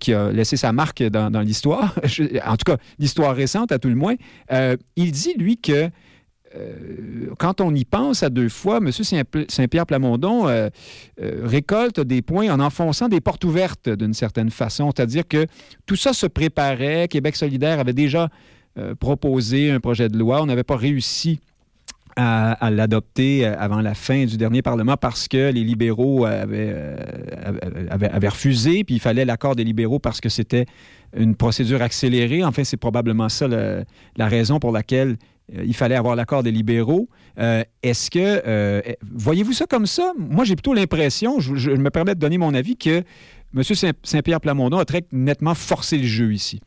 qui 0.00 0.12
a 0.12 0.32
laissé 0.32 0.56
sa 0.56 0.72
marque 0.72 1.02
dans, 1.02 1.30
dans 1.30 1.40
l'histoire, 1.40 1.94
en 2.46 2.56
tout 2.56 2.72
cas 2.72 2.76
l'histoire 2.98 3.34
récente 3.34 3.72
à 3.72 3.78
tout 3.78 3.88
le 3.88 3.94
moins. 3.94 4.14
il 4.96 5.12
dit, 5.12 5.34
lui, 5.38 5.56
que 5.56 5.90
euh, 6.56 7.34
quand 7.38 7.60
on 7.60 7.74
y 7.74 7.84
pense 7.84 8.22
à 8.22 8.30
deux 8.30 8.48
fois, 8.48 8.78
M. 8.78 8.90
Saint-Pierre 9.48 9.86
Plamondon 9.86 10.48
euh, 10.48 10.68
euh, 11.20 11.42
récolte 11.44 12.00
des 12.00 12.22
points 12.22 12.50
en 12.50 12.60
enfonçant 12.60 13.08
des 13.08 13.20
portes 13.20 13.44
ouvertes 13.44 13.88
d'une 13.88 14.14
certaine 14.14 14.50
façon. 14.50 14.90
C'est-à-dire 14.94 15.26
que 15.28 15.46
tout 15.86 15.96
ça 15.96 16.12
se 16.12 16.26
préparait. 16.26 17.08
Québec 17.08 17.36
solidaire 17.36 17.80
avait 17.80 17.92
déjà 17.92 18.28
proposé 19.00 19.72
un 19.72 19.80
projet 19.80 20.08
de 20.08 20.16
loi. 20.16 20.40
On 20.40 20.46
n'avait 20.46 20.62
pas 20.62 20.76
réussi 20.76 21.40
à, 22.14 22.70
l'adopter 22.70 23.44
avant 23.44 23.80
la 23.80 23.94
fin 23.94 24.24
du 24.24 24.36
dernier 24.36 24.62
Parlement 24.62 24.96
parce 24.96 25.26
que 25.26 25.50
les 25.50 25.64
libéraux 25.64 26.24
avaient, 26.24 26.74
refusé, 28.28 28.84
puis 28.84 28.94
il 28.96 29.00
fallait 29.00 29.24
l'accord 29.24 29.56
des 29.56 29.64
libéraux 29.64 29.98
parce 29.98 30.20
que 30.20 30.28
c'était 30.28 30.66
une 31.16 31.34
procédure 31.34 31.82
accélérée. 31.82 32.44
Enfin, 32.44 32.62
c'est 32.62 32.76
probablement 32.76 33.28
ça 33.28 33.48
la 33.48 34.28
raison 34.28 34.60
pour 34.60 34.70
laquelle 34.70 35.16
il 35.52 35.74
fallait 35.74 35.94
avoir 35.94 36.16
l'accord 36.16 36.42
des 36.42 36.50
libéraux. 36.50 37.08
Euh, 37.38 37.62
est-ce 37.82 38.10
que, 38.10 38.42
euh, 38.46 38.80
voyez-vous 39.14 39.52
ça 39.52 39.66
comme 39.66 39.86
ça? 39.86 40.12
Moi, 40.18 40.44
j'ai 40.44 40.56
plutôt 40.56 40.74
l'impression, 40.74 41.40
je, 41.40 41.70
me 41.70 41.90
permets 41.90 42.14
de 42.14 42.20
donner 42.20 42.38
mon 42.38 42.54
avis, 42.54 42.76
que 42.76 43.02
M. 43.56 43.94
Saint-Pierre 44.02 44.40
Plamondon 44.40 44.78
a 44.78 44.84
très 44.84 45.04
nettement 45.12 45.54
forcé 45.54 45.98
le 45.98 46.06
jeu 46.06 46.32
ici. 46.32 46.60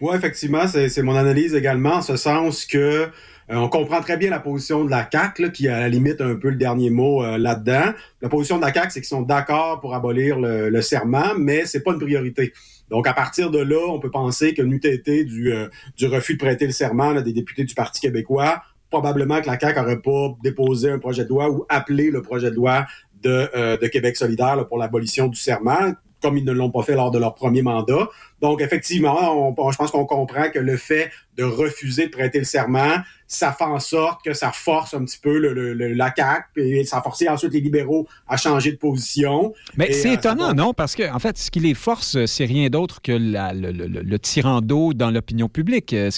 Oui, 0.00 0.14
effectivement, 0.16 0.66
c'est 0.66 1.02
mon 1.02 1.16
analyse 1.16 1.54
également, 1.54 1.94
en 1.94 2.02
ce 2.02 2.16
sens 2.16 2.66
que 2.66 3.08
on 3.48 3.68
comprend 3.68 4.00
très 4.00 4.16
bien 4.16 4.30
la 4.30 4.40
position 4.40 4.84
de 4.84 4.90
la 4.90 5.06
CAQ, 5.10 5.52
qui 5.52 5.68
à 5.68 5.80
la 5.80 5.88
limite 5.88 6.20
un 6.20 6.34
peu 6.34 6.48
le 6.48 6.56
dernier 6.56 6.90
mot 6.90 7.22
là-dedans. 7.36 7.92
La 8.22 8.28
position 8.28 8.56
de 8.56 8.62
la 8.62 8.72
CAQ, 8.72 8.90
c'est 8.90 9.00
qu'ils 9.00 9.08
sont 9.08 9.22
d'accord 9.22 9.80
pour 9.80 9.94
abolir 9.94 10.38
le, 10.38 10.70
le 10.70 10.82
serment, 10.82 11.34
mais 11.38 11.66
c'est 11.66 11.82
pas 11.82 11.92
une 11.92 12.00
priorité. 12.00 12.52
Donc, 12.90 13.06
à 13.06 13.14
partir 13.14 13.50
de 13.50 13.58
là, 13.58 13.88
on 13.88 13.98
peut 13.98 14.10
penser 14.10 14.54
que 14.54 14.62
n'eût 14.62 14.80
été 14.84 15.24
du, 15.24 15.52
euh, 15.52 15.68
du 15.96 16.06
refus 16.06 16.34
de 16.34 16.38
prêter 16.38 16.66
le 16.66 16.72
serment 16.72 17.12
des 17.20 17.32
députés 17.32 17.64
du 17.64 17.74
Parti 17.74 18.00
québécois, 18.00 18.62
probablement 18.90 19.40
que 19.40 19.46
la 19.46 19.58
CAQ 19.58 19.80
n'aurait 19.80 20.00
pas 20.00 20.36
déposé 20.42 20.90
un 20.90 20.98
projet 20.98 21.24
de 21.24 21.30
loi 21.30 21.50
ou 21.50 21.64
appelé 21.68 22.10
le 22.10 22.22
projet 22.22 22.50
de 22.50 22.56
loi 22.56 22.86
de, 23.22 23.48
euh, 23.56 23.76
de 23.76 23.86
Québec 23.86 24.16
solidaire 24.16 24.66
pour 24.68 24.78
l'abolition 24.78 25.28
du 25.28 25.36
serment 25.36 25.94
comme 26.24 26.38
ils 26.38 26.44
ne 26.44 26.52
l'ont 26.52 26.70
pas 26.70 26.82
fait 26.82 26.94
lors 26.94 27.10
de 27.10 27.18
leur 27.18 27.34
premier 27.34 27.60
mandat. 27.60 28.08
Donc, 28.40 28.62
effectivement, 28.62 29.54
je 29.70 29.76
pense 29.76 29.90
qu'on 29.90 30.06
comprend 30.06 30.48
que 30.48 30.58
le 30.58 30.78
fait 30.78 31.10
de 31.36 31.44
refuser 31.44 32.06
de 32.06 32.10
prêter 32.10 32.38
le 32.38 32.46
serment, 32.46 32.96
ça 33.26 33.52
fait 33.52 33.64
en 33.64 33.78
sorte 33.78 34.24
que 34.24 34.32
ça 34.32 34.52
force 34.52 34.94
un 34.94 35.04
petit 35.04 35.18
peu 35.18 35.36
le, 35.36 35.74
la 35.74 36.14
CAQ, 36.16 36.46
et 36.56 36.84
ça 36.86 36.98
a 36.98 37.02
forcé 37.02 37.28
ensuite 37.28 37.52
les 37.52 37.60
libéraux 37.60 38.08
à 38.26 38.38
changer 38.38 38.72
de 38.72 38.78
position. 38.78 39.52
Mais 39.76 39.92
c'est 39.92 40.08
euh, 40.08 40.14
étonnant, 40.14 40.54
non? 40.54 40.72
Parce 40.72 40.94
que, 40.94 41.12
en 41.12 41.18
fait, 41.18 41.36
ce 41.36 41.50
qui 41.50 41.60
les 41.60 41.74
force, 41.74 42.24
c'est 42.24 42.46
rien 42.46 42.70
d'autre 42.70 43.02
que 43.02 43.12
le, 43.12 44.02
le, 44.02 44.18
tirant 44.18 44.62
d'eau 44.62 44.94
dans 44.94 45.10
l'opinion 45.10 45.50
publique 45.50 45.92
euh, 45.92 46.10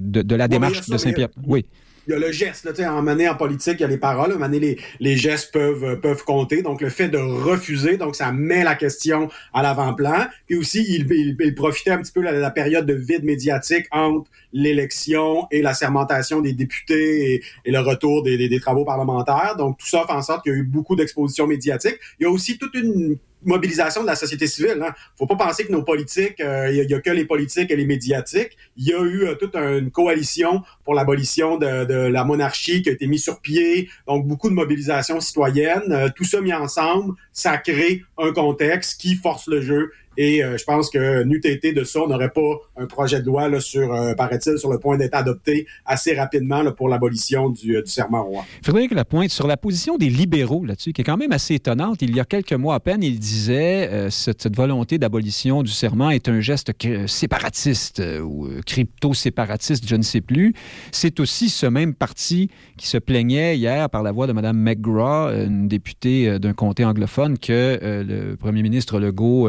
de, 0.00 0.36
la 0.36 0.46
démarche 0.46 0.88
de 0.88 0.96
Saint-Pierre? 0.96 1.30
Oui 1.44 1.66
il 2.06 2.12
y 2.12 2.14
a 2.14 2.18
le 2.18 2.32
geste. 2.32 2.64
Là, 2.64 2.92
en 2.92 3.06
en 3.06 3.34
politique, 3.36 3.74
il 3.78 3.80
y 3.80 3.84
a 3.84 3.88
les 3.88 3.98
paroles. 3.98 4.32
En 4.32 4.48
les, 4.48 4.78
les 5.00 5.16
gestes 5.16 5.52
peuvent, 5.52 5.84
euh, 5.84 5.96
peuvent 5.96 6.24
compter. 6.24 6.62
Donc, 6.62 6.80
le 6.80 6.88
fait 6.88 7.08
de 7.08 7.18
refuser, 7.18 7.96
donc 7.96 8.16
ça 8.16 8.32
met 8.32 8.64
la 8.64 8.74
question 8.74 9.28
à 9.52 9.62
l'avant-plan. 9.62 10.26
Puis 10.46 10.56
aussi, 10.56 10.84
il, 10.88 11.06
il, 11.10 11.54
profitait 11.54 11.90
un 11.90 11.98
petit 11.98 12.12
peu 12.12 12.20
de 12.20 12.28
la, 12.28 12.50
période 12.50 12.86
de 12.86 12.94
vide 12.94 13.24
médiatique 13.24 13.86
entre 13.90 14.30
l'élection 14.52 15.46
et 15.50 15.62
la 15.62 15.74
sermentation 15.74 16.40
des 16.40 16.52
députés 16.52 17.42
et, 17.64 17.70
le 17.70 17.80
retour 17.80 18.22
des, 18.22 18.36
des, 18.36 18.48
des, 18.48 18.60
travaux 18.60 18.84
parlementaires. 18.84 19.54
Donc, 19.56 19.78
tout 19.78 19.86
ça 19.86 20.04
fait 20.06 20.12
en 20.12 20.22
sorte 20.22 20.42
qu'il 20.44 20.52
y 20.52 20.56
a 20.56 20.58
eu 20.58 20.64
beaucoup 20.64 20.96
d'expositions 20.96 21.46
médiatiques. 21.46 21.98
Il 22.20 22.24
y 22.24 22.26
a 22.26 22.30
aussi 22.30 22.58
toute 22.58 22.74
une 22.74 23.18
mobilisation 23.46 24.02
de 24.02 24.06
la 24.06 24.16
société 24.16 24.46
civile. 24.46 24.82
Hein. 24.82 24.92
faut 25.16 25.26
pas 25.26 25.36
penser 25.36 25.64
que 25.64 25.72
nos 25.72 25.82
politiques, 25.82 26.40
euh, 26.40 26.70
il 26.70 26.90
y, 26.90 26.94
a 26.94 27.00
que 27.00 27.10
les 27.10 27.24
politiques 27.24 27.70
et 27.70 27.76
les 27.76 27.86
médiatiques. 27.86 28.56
Il 28.76 28.84
y 28.84 28.92
a 28.92 29.00
eu 29.00 29.24
euh, 29.24 29.34
toute 29.34 29.54
une 29.56 29.90
coalition 29.90 30.62
pour 30.84 30.94
l'abolition 30.94 31.56
de, 31.56 31.84
de, 31.84 31.94
la 31.94 32.24
monarchie 32.24 32.82
qui 32.82 32.90
a 32.90 32.92
été 32.92 33.06
mise 33.06 33.22
sur 33.22 33.40
pied. 33.40 33.88
Donc, 34.06 34.26
beaucoup 34.26 34.50
de 34.50 34.54
mobilisation 34.54 35.20
citoyenne. 35.20 35.92
Euh, 35.92 36.08
tout 36.14 36.24
ça 36.24 36.40
mis 36.40 36.52
ensemble, 36.52 37.14
ça 37.32 37.56
crée 37.58 38.02
un 38.18 38.32
contexte 38.32 39.00
qui 39.00 39.14
force 39.14 39.46
le 39.46 39.60
jeu 39.60 39.92
et 40.16 40.42
euh, 40.42 40.56
je 40.56 40.64
pense 40.64 40.90
que 40.90 41.24
n'eût 41.24 41.40
été 41.44 41.72
de 41.72 41.84
ça, 41.84 42.00
on 42.00 42.08
n'aurait 42.08 42.30
pas 42.30 42.60
un 42.76 42.86
projet 42.86 43.20
de 43.20 43.26
loi 43.26 43.48
là, 43.48 43.60
sur, 43.60 43.92
euh, 43.92 44.14
paraît-il, 44.14 44.58
sur 44.58 44.70
le 44.70 44.78
point 44.78 44.96
d'être 44.96 45.14
adopté 45.14 45.66
assez 45.84 46.14
rapidement 46.14 46.62
là, 46.62 46.72
pour 46.72 46.88
l'abolition 46.88 47.50
du, 47.50 47.76
euh, 47.76 47.82
du 47.82 47.90
serment 47.90 48.24
roi. 48.24 48.44
Frédéric 48.62 48.92
Lapointe, 48.92 49.30
sur 49.30 49.46
la 49.46 49.56
position 49.56 49.96
des 49.96 50.08
libéraux 50.08 50.64
là-dessus, 50.64 50.92
qui 50.92 51.02
est 51.02 51.04
quand 51.04 51.16
même 51.16 51.32
assez 51.32 51.54
étonnante. 51.54 52.02
Il 52.02 52.14
y 52.16 52.20
a 52.20 52.24
quelques 52.24 52.52
mois 52.52 52.76
à 52.76 52.80
peine, 52.80 53.02
il 53.02 53.18
disait 53.18 54.10
cette, 54.10 54.42
cette, 54.42 54.56
volonté 54.56 54.98
d'abolition 54.98 55.62
du 55.62 55.70
serment 55.70 56.10
est 56.10 56.28
un 56.28 56.40
geste 56.40 56.72
séparatiste 57.06 58.02
ou 58.22 58.48
crypto-séparatiste, 58.64 59.86
je 59.86 59.96
ne 59.96 60.02
sais 60.02 60.20
plus. 60.20 60.54
C'est 60.92 61.20
aussi 61.20 61.48
ce 61.48 61.66
même 61.66 61.94
parti 61.94 62.48
qui 62.76 62.86
se 62.86 62.96
plaignait 62.96 63.56
hier 63.56 63.90
par 63.90 64.02
la 64.02 64.12
voix 64.12 64.26
de 64.26 64.32
Mme 64.32 64.56
McGraw, 64.56 65.30
une 65.30 65.68
députée 65.68 66.38
d'un 66.38 66.54
comté 66.54 66.84
anglophone, 66.84 67.38
que 67.38 67.78
le 67.82 68.36
premier 68.36 68.62
ministre 68.62 68.98
Legault 68.98 69.48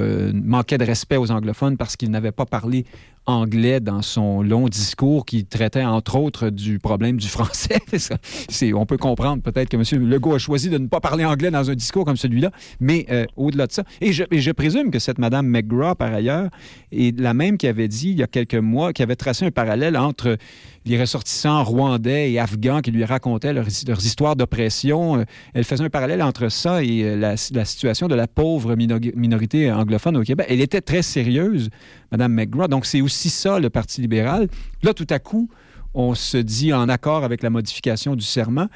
manquait 0.58 0.78
de 0.80 0.86
respect 0.86 1.18
aux 1.18 1.32
anglophones 1.32 1.78
parce 1.78 1.96
qu'il 1.96 2.10
n'avait 2.10 2.32
pas 2.32 2.46
parlé 2.46 2.86
anglais 3.28 3.80
dans 3.80 4.02
son 4.02 4.42
long 4.42 4.68
discours 4.70 5.26
qui 5.26 5.46
traitait 5.46 5.84
entre 5.84 6.18
autres 6.18 6.50
du 6.50 6.80
problème 6.80 7.18
du 7.18 7.28
français. 7.28 7.80
c'est, 8.50 8.74
on 8.74 8.86
peut 8.86 8.98
comprendre 8.98 9.44
peut-être 9.44 9.70
que 9.70 9.78
M. 9.78 10.10
Legault 10.10 10.34
a 10.34 10.40
choisi 10.40 10.70
de 10.70 10.78
ne 10.78 10.88
pas 10.88 11.02
parler 11.02 11.26
anglais 11.26 11.52
dans 11.52 11.70
un 11.70 11.76
discours 11.76 12.06
comme 12.06 12.18
celui-là, 12.18 12.52
mais 12.80 13.06
euh, 13.12 13.26
au-delà 13.36 13.68
de 13.68 13.74
ça, 13.74 13.84
et 14.02 14.14
je, 14.14 14.52
présume 14.52 14.90
que 14.90 15.00
cette 15.00 15.20
Mme 15.20 15.46
McGraw, 15.46 15.94
par 15.94 16.14
ailleurs, 16.14 16.50
est 16.92 17.18
la 17.20 17.34
même 17.34 17.58
qui 17.58 17.68
avait 17.68 17.90
dit 17.90 18.10
il 18.10 18.18
y 18.18 18.24
a 18.24 18.28
quelques 18.28 18.56
mois, 18.56 18.94
qui 18.94 19.04
avait 19.04 19.16
tracé 19.16 19.46
un 19.46 19.52
parallèle 19.52 19.98
entre 19.98 20.38
les 20.86 21.00
ressortissants 21.00 21.64
rwandais 21.64 22.32
et 22.32 22.40
afghans 22.40 22.82
qui 22.82 22.92
lui 22.92 23.04
racontaient 23.04 23.54
leurs, 23.54 23.68
histoires 23.68 24.36
d'oppression. 24.36 25.20
Euh, 25.20 25.24
elle 25.54 25.66
faisait 25.66 25.84
un 25.84 25.90
parallèle 25.90 26.24
entre 26.24 26.50
ça 26.50 26.82
et 26.82 27.04
euh, 27.04 27.16
la, 27.18 27.66
situation 27.66 28.08
de 28.08 28.16
la 28.16 28.28
pauvre 28.28 28.76
minorité 28.76 29.72
anglophone 29.72 30.16
au 30.18 30.24
Québec. 30.24 30.48
Elle 30.50 30.62
était 30.62 30.82
très 30.82 31.02
sérieuse, 31.02 31.70
Mme 32.12 32.34
McGraw. 32.34 32.68
Donc, 32.68 32.86
c'est 32.86 33.02
aussi 33.02 33.30
ça, 33.30 33.60
le 33.60 33.70
Parti 33.70 34.02
libéral. 34.02 34.48
Là, 34.84 34.94
tout 34.94 35.08
à 35.10 35.20
coup, 35.20 35.50
on 35.94 36.16
se 36.16 36.38
dit 36.38 36.74
en 36.74 36.90
accord 36.90 37.24
avec 37.24 37.42
la 37.42 37.50
modification 37.50 38.16
du 38.16 38.26
serment. 38.26 38.68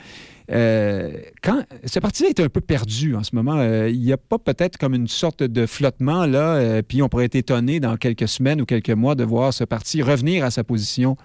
Euh, 0.51 1.13
quand 1.41 1.63
ce 1.85 1.99
parti-là 1.99 2.29
est 2.29 2.39
un 2.39 2.49
peu 2.49 2.61
perdu 2.61 3.15
en 3.15 3.23
ce 3.23 3.35
moment, 3.35 3.63
il 3.87 3.99
n'y 3.99 4.11
a 4.11 4.17
pas 4.17 4.37
peut-être 4.37 4.77
comme 4.77 4.95
une 4.95 5.07
sorte 5.07 5.43
de 5.43 5.65
flottement 5.65 6.25
là, 6.25 6.81
puis 6.81 7.01
on 7.01 7.09
pourrait 7.09 7.25
être 7.25 7.35
étonné 7.35 7.79
dans 7.79 7.95
quelques 7.95 8.27
semaines 8.27 8.59
ou 8.59 8.65
quelques 8.65 8.89
mois 8.89 9.15
de 9.15 9.23
voir 9.23 9.53
ce 9.53 9.63
parti 9.63 10.01
revenir 10.01 10.43
à 10.43 10.51
sa 10.51 10.63
position 10.63 11.15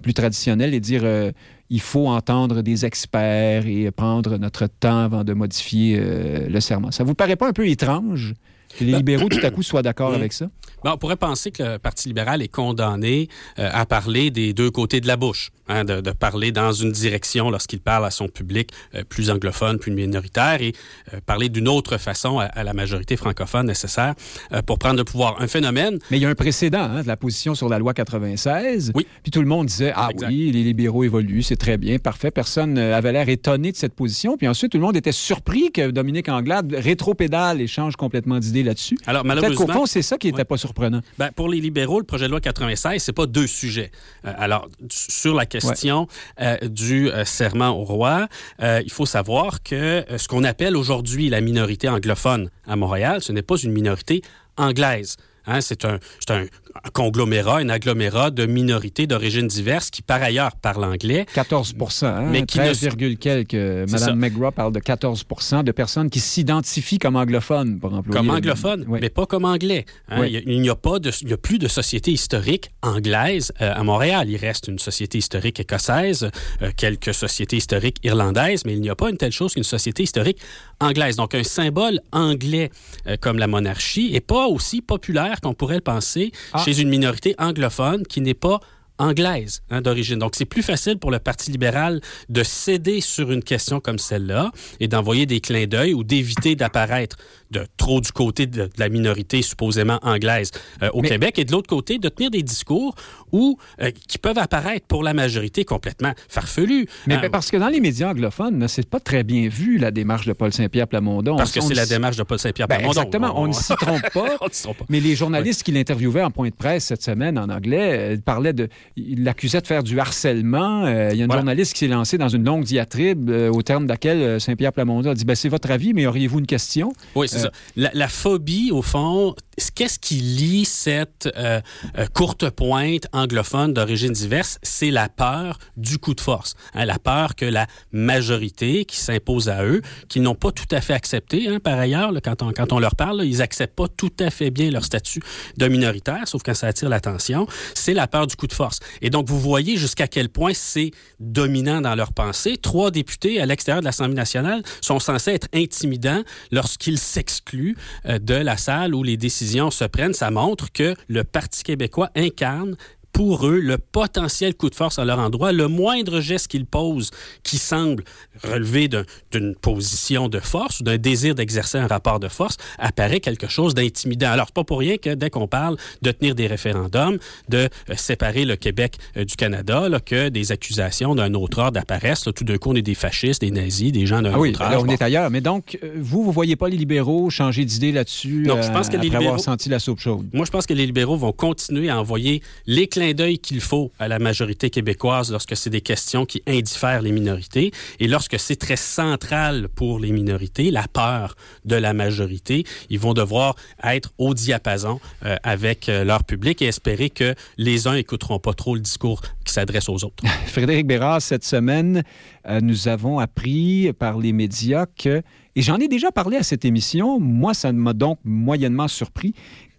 plus 0.00 0.14
traditionnel 0.14 0.74
et 0.74 0.80
dire 0.80 1.02
euh, 1.04 1.30
il 1.68 1.80
faut 1.80 2.08
entendre 2.08 2.62
des 2.62 2.84
experts 2.84 3.66
et 3.66 3.90
prendre 3.90 4.38
notre 4.38 4.66
temps 4.66 5.04
avant 5.04 5.24
de 5.24 5.32
modifier 5.32 5.98
euh, 5.98 6.48
le 6.48 6.60
serment. 6.60 6.90
Ça 6.90 7.04
vous 7.04 7.14
paraît 7.14 7.36
pas 7.36 7.48
un 7.48 7.52
peu 7.52 7.68
étrange 7.68 8.34
que 8.76 8.84
les 8.84 8.92
ben, 8.92 8.98
libéraux, 8.98 9.28
tout 9.28 9.44
à 9.44 9.50
coup, 9.50 9.62
soient 9.62 9.82
d'accord 9.82 10.14
avec 10.14 10.32
ça? 10.32 10.48
Ben, 10.84 10.92
on 10.94 10.96
pourrait 10.96 11.16
penser 11.16 11.50
que 11.50 11.62
le 11.62 11.78
Parti 11.78 12.08
libéral 12.08 12.42
est 12.42 12.48
condamné 12.48 13.28
euh, 13.58 13.68
à 13.72 13.84
parler 13.86 14.30
des 14.30 14.52
deux 14.52 14.70
côtés 14.70 15.00
de 15.00 15.06
la 15.06 15.16
bouche. 15.16 15.50
Hein, 15.70 15.84
de, 15.84 16.00
de, 16.00 16.10
parler 16.10 16.52
dans 16.52 16.72
une 16.72 16.92
direction 16.92 17.50
lorsqu'il 17.50 17.80
parle 17.80 18.04
à 18.04 18.10
son 18.10 18.28
public 18.28 18.70
euh, 18.94 19.02
plus 19.08 19.30
anglophone, 19.30 19.78
plus 19.78 19.92
minoritaire, 19.92 20.60
et 20.60 20.72
euh, 21.14 21.20
parler 21.24 21.48
d'une 21.48 21.68
autre 21.68 21.96
façon 21.98 22.38
à, 22.38 22.44
à, 22.44 22.64
la 22.64 22.74
majorité 22.74 23.16
francophone 23.16 23.66
nécessaire 23.66 24.14
euh, 24.52 24.62
pour 24.62 24.78
prendre 24.78 24.96
le 24.96 25.04
pouvoir. 25.04 25.40
Un 25.40 25.46
phénomène... 25.46 25.98
Mais 26.10 26.18
il 26.18 26.22
y 26.22 26.26
a 26.26 26.28
un 26.28 26.34
précédent 26.34 26.82
hein, 26.82 27.02
de 27.02 27.08
la 27.08 27.16
position 27.16 27.54
sur 27.54 27.68
la 27.68 27.78
loi 27.78 27.94
96. 27.94 28.92
Oui. 28.94 29.06
Puis 29.22 29.30
tout 29.30 29.40
le 29.40 29.46
monde 29.46 29.66
disait, 29.66 29.92
ah 29.94 30.08
exact. 30.10 30.28
oui, 30.28 30.50
les 30.52 30.62
libéraux 30.62 31.04
évoluent, 31.04 31.42
c'est 31.42 31.56
très 31.56 31.78
bien, 31.78 31.98
parfait. 31.98 32.30
Personne 32.30 32.76
avait 32.78 33.12
l'air 33.12 33.28
étonné 33.28 33.72
de 33.72 33.76
cette 33.76 33.94
position. 33.94 34.36
Puis 34.36 34.48
ensuite, 34.48 34.72
tout 34.72 34.78
le 34.78 34.84
monde 34.84 34.96
était 34.96 35.12
surpris 35.12 35.70
que 35.72 35.90
Dominique 35.90 36.28
Anglade 36.28 36.74
rétropédale 36.76 37.60
et 37.60 37.66
change 37.66 37.96
complètement 37.96 38.38
d'idée 38.38 38.62
là-dessus. 38.62 38.98
Alors, 39.06 39.24
malheureusement... 39.24 39.56
Peut-être 39.56 39.72
qu'au 39.72 39.80
fond, 39.80 39.86
c'est 39.86 40.02
ça 40.02 40.18
qui 40.18 40.26
n'était 40.26 40.38
ouais. 40.38 40.44
pas 40.44 40.56
surprenant. 40.56 41.00
Ben, 41.18 41.30
pour 41.34 41.48
les 41.48 41.60
libéraux, 41.60 41.98
le 41.98 42.04
projet 42.04 42.26
de 42.26 42.30
loi 42.30 42.40
96, 42.40 43.02
c'est 43.02 43.12
pas 43.12 43.26
deux 43.26 43.46
sujets. 43.46 43.90
Euh, 44.26 44.32
alors, 44.36 44.68
sur 44.90 45.34
la 45.34 45.46
question 45.46 45.59
ouais. 45.64 46.06
euh, 46.40 46.56
du 46.68 47.10
euh, 47.10 47.24
serment 47.24 47.70
au 47.70 47.84
roi, 47.84 48.28
euh, 48.62 48.80
il 48.84 48.90
faut 48.90 49.06
savoir 49.06 49.62
que 49.62 50.04
ce 50.16 50.28
qu'on 50.28 50.44
appelle 50.44 50.76
aujourd'hui 50.76 51.28
la 51.28 51.40
minorité 51.40 51.88
anglophone 51.88 52.50
à 52.66 52.76
Montréal, 52.76 53.22
ce 53.22 53.32
n'est 53.32 53.42
pas 53.42 53.56
une 53.56 53.72
minorité 53.72 54.22
anglaise. 54.56 55.16
Hein, 55.46 55.60
c'est 55.60 55.84
un, 55.84 55.98
un, 56.28 56.46
un, 56.74 56.90
conglomérat, 56.90 57.58
un 57.58 57.68
agglomérat 57.68 58.30
de 58.30 58.46
minorités 58.46 59.06
d'origine 59.06 59.46
diverses 59.46 59.90
qui, 59.90 60.02
par 60.02 60.22
ailleurs, 60.22 60.56
parlent 60.56 60.84
anglais. 60.84 61.26
14 61.34 61.74
hein, 62.02 62.28
mais 62.30 62.44
13, 62.44 62.82
ne... 62.82 63.14
quelques. 63.14 63.90
Madame 63.90 64.18
McGraw 64.18 64.50
parle 64.50 64.72
de 64.72 64.80
14% 64.80 65.64
de 65.64 65.72
personnes 65.72 66.10
qui 66.10 66.20
s'identifient 66.20 66.98
comme 66.98 67.16
anglophones, 67.16 67.78
pour 67.78 67.92
employer. 67.92 68.18
Comme 68.18 68.30
anglophones, 68.30 68.84
oui. 68.88 68.98
mais 69.02 69.10
pas 69.10 69.26
comme 69.26 69.44
anglais. 69.44 69.84
Hein. 70.08 70.20
Oui. 70.20 70.42
Il 70.46 70.60
n'y 70.60 70.70
a, 70.70 70.76
pas 70.76 70.98
de, 70.98 71.10
il 71.22 71.30
y 71.30 71.32
a 71.32 71.36
plus 71.36 71.58
de 71.58 71.68
société 71.68 72.12
historique 72.12 72.70
anglaise 72.82 73.52
euh, 73.60 73.72
à 73.74 73.82
Montréal. 73.82 74.28
Il 74.28 74.36
reste 74.36 74.68
une 74.68 74.78
société 74.78 75.18
historique 75.18 75.60
écossaise, 75.60 76.30
euh, 76.62 76.70
quelques 76.76 77.14
sociétés 77.14 77.56
historiques 77.56 77.98
irlandaises, 78.02 78.64
mais 78.64 78.74
il 78.74 78.80
n'y 78.80 78.90
a 78.90 78.96
pas 78.96 79.10
une 79.10 79.16
telle 79.16 79.32
chose 79.32 79.54
qu'une 79.54 79.64
société 79.64 80.02
historique 80.02 80.38
anglaise. 80.80 81.16
Donc, 81.16 81.34
un 81.34 81.44
symbole 81.44 82.00
anglais 82.12 82.70
euh, 83.06 83.16
comme 83.20 83.38
la 83.38 83.46
monarchie 83.46 84.12
n'est 84.12 84.20
pas 84.20 84.46
aussi 84.46 84.80
populaire 84.80 85.40
qu'on 85.40 85.54
pourrait 85.54 85.76
le 85.76 85.80
penser 85.80 86.32
ah. 86.52 86.59
Chez 86.64 86.80
une 86.80 86.88
minorité 86.88 87.34
anglophone 87.38 88.06
qui 88.06 88.20
n'est 88.20 88.34
pas 88.34 88.60
anglaise 89.00 89.62
hein, 89.70 89.80
d'origine. 89.80 90.18
Donc, 90.18 90.34
c'est 90.36 90.44
plus 90.44 90.62
facile 90.62 90.98
pour 90.98 91.10
le 91.10 91.18
Parti 91.18 91.50
libéral 91.50 92.00
de 92.28 92.42
céder 92.42 93.00
sur 93.00 93.32
une 93.32 93.42
question 93.42 93.80
comme 93.80 93.98
celle-là 93.98 94.52
et 94.78 94.88
d'envoyer 94.88 95.26
des 95.26 95.40
clins 95.40 95.66
d'œil 95.66 95.94
ou 95.94 96.04
d'éviter 96.04 96.54
d'apparaître 96.54 97.16
de 97.50 97.66
trop 97.76 98.00
du 98.00 98.12
côté 98.12 98.46
de, 98.46 98.64
de 98.64 98.70
la 98.78 98.88
minorité 98.88 99.42
supposément 99.42 99.98
anglaise 100.02 100.50
euh, 100.82 100.90
au 100.92 101.02
Mais... 101.02 101.08
Québec 101.08 101.38
et 101.38 101.44
de 101.44 101.52
l'autre 101.52 101.68
côté 101.68 101.98
de 101.98 102.08
tenir 102.08 102.30
des 102.30 102.42
discours 102.42 102.94
où, 103.32 103.58
euh, 103.80 103.90
qui 104.08 104.18
peuvent 104.18 104.38
apparaître 104.38 104.86
pour 104.86 105.02
la 105.02 105.14
majorité 105.14 105.64
complètement 105.64 106.12
farfelus. 106.28 106.86
Mais 107.06 107.16
euh, 107.16 107.28
parce 107.28 107.50
que 107.50 107.56
dans 107.56 107.68
les 107.68 107.80
médias 107.80 108.10
anglophones, 108.10 108.66
c'est 108.68 108.88
pas 108.88 109.00
très 109.00 109.24
bien 109.24 109.48
vu 109.48 109.78
la 109.78 109.90
démarche 109.90 110.26
de 110.26 110.32
Paul 110.32 110.52
Saint-Pierre 110.52 110.88
Plamondon. 110.88 111.36
Parce 111.36 111.52
que 111.52 111.60
c'est 111.60 111.74
la 111.74 111.86
démarche 111.86 112.16
de 112.16 112.22
Paul 112.22 112.38
Saint-Pierre 112.38 112.68
ben, 112.68 112.76
Plamondon. 112.76 113.00
Exactement, 113.00 113.32
on, 113.40 113.48
ne 113.48 113.52
s'y 113.52 113.74
trompe 113.76 114.02
pas. 114.12 114.36
trompe 114.62 114.78
pas. 114.78 114.84
Mais 114.88 115.00
les 115.00 115.16
journalistes 115.16 115.62
qui 115.62 115.72
l'interviewaient 115.72 116.22
en 116.22 116.30
point 116.30 116.48
de 116.48 116.54
presse 116.54 116.84
cette 116.84 117.02
semaine 117.02 117.38
en 117.38 117.48
anglais 117.48 118.18
parlaient 118.24 118.52
de 118.52 118.68
il 118.96 119.24
l'accusait 119.24 119.60
de 119.60 119.66
faire 119.66 119.82
du 119.82 119.98
harcèlement. 119.98 120.86
Il 120.88 120.92
y 120.92 120.96
a 120.96 121.12
une 121.12 121.26
voilà. 121.26 121.40
journaliste 121.40 121.72
qui 121.74 121.80
s'est 121.80 121.88
lancée 121.88 122.18
dans 122.18 122.28
une 122.28 122.44
longue 122.44 122.64
diatribe 122.64 123.30
au 123.30 123.62
terme 123.62 123.84
de 123.84 123.88
laquelle 123.88 124.40
Saint-Pierre 124.40 124.72
Plamondon 124.72 125.10
a 125.10 125.14
dit 125.14 125.24
ben, 125.24 125.34
c'est 125.34 125.48
votre 125.48 125.70
avis, 125.70 125.94
mais 125.94 126.06
auriez-vous 126.06 126.40
une 126.40 126.46
question? 126.46 126.92
Oui, 127.14 127.28
c'est 127.28 127.39
la, 127.76 128.08
phobie, 128.08 128.70
au 128.70 128.82
fond, 128.82 129.34
qu'est-ce 129.74 129.98
qui 129.98 130.14
lie 130.16 130.64
cette 130.64 131.28
euh, 131.36 131.60
euh, 131.98 132.06
courte 132.14 132.48
pointe 132.50 133.06
anglophone 133.12 133.74
d'origine 133.74 134.12
diverse? 134.12 134.58
C'est 134.62 134.90
la 134.90 135.08
peur 135.08 135.58
du 135.76 135.98
coup 135.98 136.14
de 136.14 136.20
force. 136.20 136.54
Hein, 136.74 136.86
la 136.86 136.98
peur 136.98 137.34
que 137.34 137.44
la 137.44 137.66
majorité 137.92 138.84
qui 138.84 138.96
s'impose 138.96 139.48
à 139.48 139.64
eux, 139.64 139.82
qui 140.08 140.20
n'ont 140.20 140.34
pas 140.34 140.52
tout 140.52 140.68
à 140.70 140.80
fait 140.80 140.94
accepté, 140.94 141.48
hein, 141.48 141.58
par 141.60 141.78
ailleurs, 141.78 142.12
là, 142.12 142.20
quand, 142.20 142.42
on, 142.42 142.52
quand 142.52 142.72
on 142.72 142.78
leur 142.78 142.96
parle, 142.96 143.22
ils 143.24 143.38
n'acceptent 143.38 143.76
pas 143.76 143.88
tout 143.88 144.12
à 144.20 144.30
fait 144.30 144.50
bien 144.50 144.70
leur 144.70 144.84
statut 144.84 145.20
de 145.58 145.68
minoritaire, 145.68 146.26
sauf 146.26 146.42
quand 146.42 146.54
ça 146.54 146.68
attire 146.68 146.88
l'attention, 146.88 147.46
c'est 147.74 147.94
la 147.94 148.06
peur 148.06 148.26
du 148.26 148.36
coup 148.36 148.46
de 148.46 148.52
force. 148.52 148.78
Et 149.02 149.10
donc, 149.10 149.28
vous 149.28 149.38
voyez 149.38 149.76
jusqu'à 149.76 150.08
quel 150.08 150.28
point 150.28 150.52
c'est 150.54 150.90
dominant 151.18 151.80
dans 151.80 151.94
leur 151.94 152.12
pensée. 152.12 152.56
Trois 152.56 152.90
députés 152.90 153.40
à 153.40 153.46
l'extérieur 153.46 153.80
de 153.80 153.84
l'Assemblée 153.84 154.14
nationale 154.14 154.62
sont 154.80 155.00
censés 155.00 155.32
être 155.32 155.48
intimidants 155.54 156.22
lorsqu'ils 156.50 156.98
s'excluent 156.98 157.76
euh, 158.06 158.18
de 158.18 158.34
la 158.34 158.56
salle 158.56 158.94
où 158.94 159.02
les 159.02 159.16
décisions 159.16 159.49
se 159.70 159.84
prennent, 159.84 160.14
ça 160.14 160.30
montre 160.30 160.72
que 160.72 160.94
le 161.08 161.24
Parti 161.24 161.64
québécois 161.64 162.10
incarne 162.14 162.76
pour 163.12 163.46
eux 163.46 163.60
le 163.60 163.78
potentiel 163.78 164.54
coup 164.54 164.70
de 164.70 164.74
force 164.74 164.98
à 164.98 165.04
leur 165.04 165.18
endroit, 165.18 165.52
le 165.52 165.68
moindre 165.68 166.20
geste 166.20 166.48
qu'ils 166.48 166.66
posent 166.66 167.10
qui 167.42 167.58
semble 167.58 168.04
relever 168.44 168.88
d'une 169.30 169.54
position 169.54 170.28
de 170.28 170.38
force 170.38 170.80
ou 170.80 170.84
d'un 170.84 170.98
désir 170.98 171.34
d'exercer 171.34 171.78
un 171.78 171.86
rapport 171.86 172.20
de 172.20 172.28
force 172.28 172.56
apparaît 172.78 173.20
quelque 173.20 173.48
chose 173.48 173.74
d'intimidant. 173.74 174.30
Alors, 174.30 174.46
c'est 174.46 174.54
pas 174.54 174.64
pour 174.64 174.78
rien 174.78 174.96
que 174.96 175.14
dès 175.14 175.30
qu'on 175.30 175.48
parle 175.48 175.76
de 176.02 176.10
tenir 176.10 176.34
des 176.34 176.46
référendums, 176.46 177.18
de 177.48 177.68
euh, 177.90 177.96
séparer 177.96 178.44
le 178.44 178.56
Québec 178.56 178.96
euh, 179.16 179.24
du 179.24 179.36
Canada, 179.36 179.88
là, 179.88 180.00
que 180.00 180.28
des 180.28 180.52
accusations 180.52 181.14
d'un 181.14 181.34
autre 181.34 181.58
ordre 181.58 181.80
apparaissent. 181.80 182.26
Là, 182.26 182.32
tout 182.32 182.44
d'un 182.44 182.58
coup, 182.58 182.70
on 182.70 182.74
est 182.74 182.82
des 182.82 182.94
fascistes, 182.94 183.40
des 183.40 183.50
nazis, 183.50 183.92
des 183.92 184.06
gens 184.06 184.22
d'un 184.22 184.34
ah 184.34 184.38
oui, 184.38 184.50
autre 184.50 184.62
ordre. 184.62 184.82
on 184.82 184.86
bon. 184.86 184.92
est 184.92 185.02
ailleurs. 185.02 185.30
Mais 185.30 185.40
donc, 185.40 185.78
euh, 185.82 185.92
vous, 185.98 186.24
vous 186.24 186.32
voyez 186.32 186.56
pas 186.56 186.68
les 186.68 186.76
libéraux 186.76 187.30
changer 187.30 187.64
d'idée 187.64 187.92
là-dessus 187.92 188.44
Donc, 188.44 188.62
je 188.62 188.70
pense 188.70 188.88
que 188.88 188.96
euh, 188.96 189.00
les 189.00 189.08
après 189.08 189.18
libéraux... 189.18 189.34
avoir 189.34 189.40
senti 189.40 189.68
la 189.68 189.78
soupe 189.78 190.00
chaude? 190.00 190.28
Moi, 190.32 190.44
je 190.44 190.50
pense 190.50 190.66
que 190.66 190.74
les 190.74 190.86
libéraux 190.86 191.16
vont 191.16 191.32
continuer 191.32 191.90
à 191.90 191.98
envoyer 192.00 192.42
les 192.66 192.88
clins 193.00 193.14
d'œil 193.14 193.38
qu'il 193.38 193.62
faut 193.62 193.90
à 193.98 194.08
la 194.08 194.18
majorité 194.18 194.68
québécoise 194.68 195.32
lorsque 195.32 195.56
c'est 195.56 195.70
des 195.70 195.80
questions 195.80 196.26
qui 196.26 196.42
indiffèrent 196.46 197.00
les 197.00 197.12
minorités 197.12 197.72
et 197.98 198.06
lorsque 198.06 198.38
c'est 198.38 198.56
très 198.56 198.76
central 198.76 199.70
pour 199.74 199.98
les 199.98 200.12
minorités, 200.12 200.70
la 200.70 200.86
peur 200.86 201.34
de 201.64 201.76
la 201.76 201.94
majorité, 201.94 202.64
ils 202.90 202.98
vont 202.98 203.14
devoir 203.14 203.56
être 203.82 204.12
au 204.18 204.34
diapason 204.34 205.00
euh, 205.24 205.36
avec 205.44 205.88
euh, 205.88 206.04
leur 206.04 206.24
public 206.24 206.60
et 206.60 206.66
espérer 206.66 207.08
que 207.08 207.34
les 207.56 207.86
uns 207.86 207.94
écouteront 207.94 208.38
pas 208.38 208.52
trop 208.52 208.74
le 208.74 208.82
discours 208.82 209.22
qui 209.46 209.54
s'adresse 209.54 209.88
aux 209.88 210.04
autres. 210.04 210.22
Frédéric 210.46 210.86
Bérard, 210.86 211.22
cette 211.22 211.44
semaine, 211.44 212.02
euh, 212.46 212.60
nous 212.60 212.86
avons 212.88 213.18
appris 213.18 213.94
par 213.94 214.18
les 214.18 214.34
médias 214.34 214.84
que, 214.84 215.22
et 215.56 215.62
j'en 215.62 215.78
ai 215.78 215.88
déjà 215.88 216.12
parlé 216.12 216.36
à 216.36 216.42
cette 216.42 216.66
émission, 216.66 217.18
moi 217.18 217.54
ça 217.54 217.72
m'a 217.72 217.94
donc 217.94 218.18
moyennement 218.24 218.88
surpris, 218.88 219.32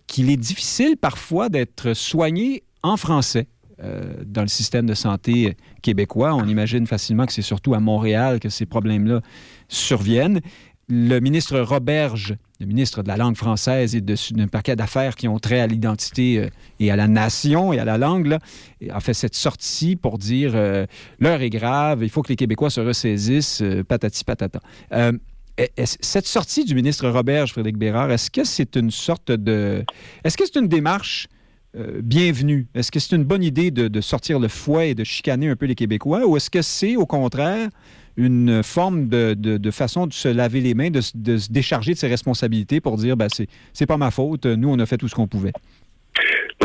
qu'il 0.07 0.31
est 0.31 0.37
difficile 0.37 0.97
parfois 0.97 1.49
d'être 1.49 1.93
soigné 1.93 2.63
en 2.83 2.97
français 2.97 3.47
euh, 3.83 4.13
dans 4.25 4.41
le 4.41 4.47
système 4.47 4.85
de 4.85 4.93
santé 4.93 5.57
québécois. 5.81 6.35
On 6.35 6.47
imagine 6.47 6.85
facilement 6.85 7.25
que 7.25 7.33
c'est 7.33 7.41
surtout 7.41 7.73
à 7.73 7.79
Montréal 7.79 8.39
que 8.39 8.49
ces 8.49 8.67
problèmes-là 8.67 9.21
surviennent. 9.69 10.41
Le 10.87 11.19
ministre 11.19 11.59
Roberge, 11.59 12.35
le 12.59 12.65
ministre 12.67 13.01
de 13.01 13.07
la 13.07 13.17
langue 13.17 13.37
française 13.37 13.95
et 13.95 14.01
d'un 14.01 14.47
paquet 14.47 14.75
d'affaires 14.75 15.15
qui 15.15 15.27
ont 15.27 15.39
trait 15.39 15.61
à 15.61 15.67
l'identité 15.67 16.37
euh, 16.37 16.49
et 16.79 16.91
à 16.91 16.95
la 16.95 17.07
nation 17.07 17.73
et 17.73 17.79
à 17.79 17.85
la 17.85 17.97
langue, 17.97 18.37
a 18.87 18.99
fait 18.99 19.15
cette 19.15 19.35
sortie 19.35 19.95
pour 19.95 20.19
dire 20.19 20.51
euh, 20.53 20.85
l'heure 21.19 21.41
est 21.41 21.49
grave, 21.49 22.03
il 22.03 22.09
faut 22.09 22.21
que 22.21 22.29
les 22.29 22.35
Québécois 22.35 22.69
se 22.69 22.81
ressaisissent, 22.81 23.63
patati 23.87 24.23
patata. 24.23 24.59
Cette 25.75 26.27
sortie 26.27 26.65
du 26.65 26.75
ministre 26.75 27.09
Roberge, 27.09 27.51
Frédéric 27.51 27.77
Bérard, 27.77 28.11
est-ce 28.11 28.29
que 28.29 28.43
c'est 28.43 28.75
une 28.75 28.91
sorte 28.91 29.31
de... 29.31 29.83
Est-ce 30.23 30.37
que 30.37 30.45
c'est 30.45 30.59
une 30.59 30.67
démarche 30.67 31.27
euh, 31.77 32.01
bienvenue? 32.03 32.67
Est-ce 32.75 32.91
que 32.91 32.99
c'est 32.99 33.15
une 33.15 33.23
bonne 33.23 33.43
idée 33.43 33.71
de, 33.71 34.01
sortir 34.01 34.39
le 34.39 34.47
fouet 34.47 34.91
et 34.91 34.95
de 34.95 35.03
chicaner 35.03 35.49
un 35.49 35.55
peu 35.55 35.65
les 35.65 35.75
Québécois 35.75 36.27
ou 36.27 36.35
est-ce 36.35 36.49
que 36.49 36.61
c'est 36.61 36.95
au 36.97 37.05
contraire 37.05 37.69
une 38.17 38.61
forme 38.61 39.07
de, 39.07 39.71
façon 39.71 40.05
de 40.05 40.13
se 40.13 40.27
laver 40.27 40.59
les 40.59 40.73
mains, 40.73 40.89
de, 40.89 40.99
de, 41.15 41.37
se 41.37 41.49
décharger 41.49 41.93
de 41.93 41.97
ses 41.97 42.07
responsabilités 42.07 42.81
pour 42.81 42.97
dire 42.97 43.15
ben, 43.15 43.29
c'est 43.73 43.85
pas 43.85 43.97
ma 43.97 44.11
faute, 44.11 44.45
nous 44.45 44.69
on 44.69 44.79
a 44.79 44.85
fait 44.85 44.97
tout 44.97 45.07
ce 45.07 45.15
qu'on 45.15 45.27
pouvait? 45.27 45.53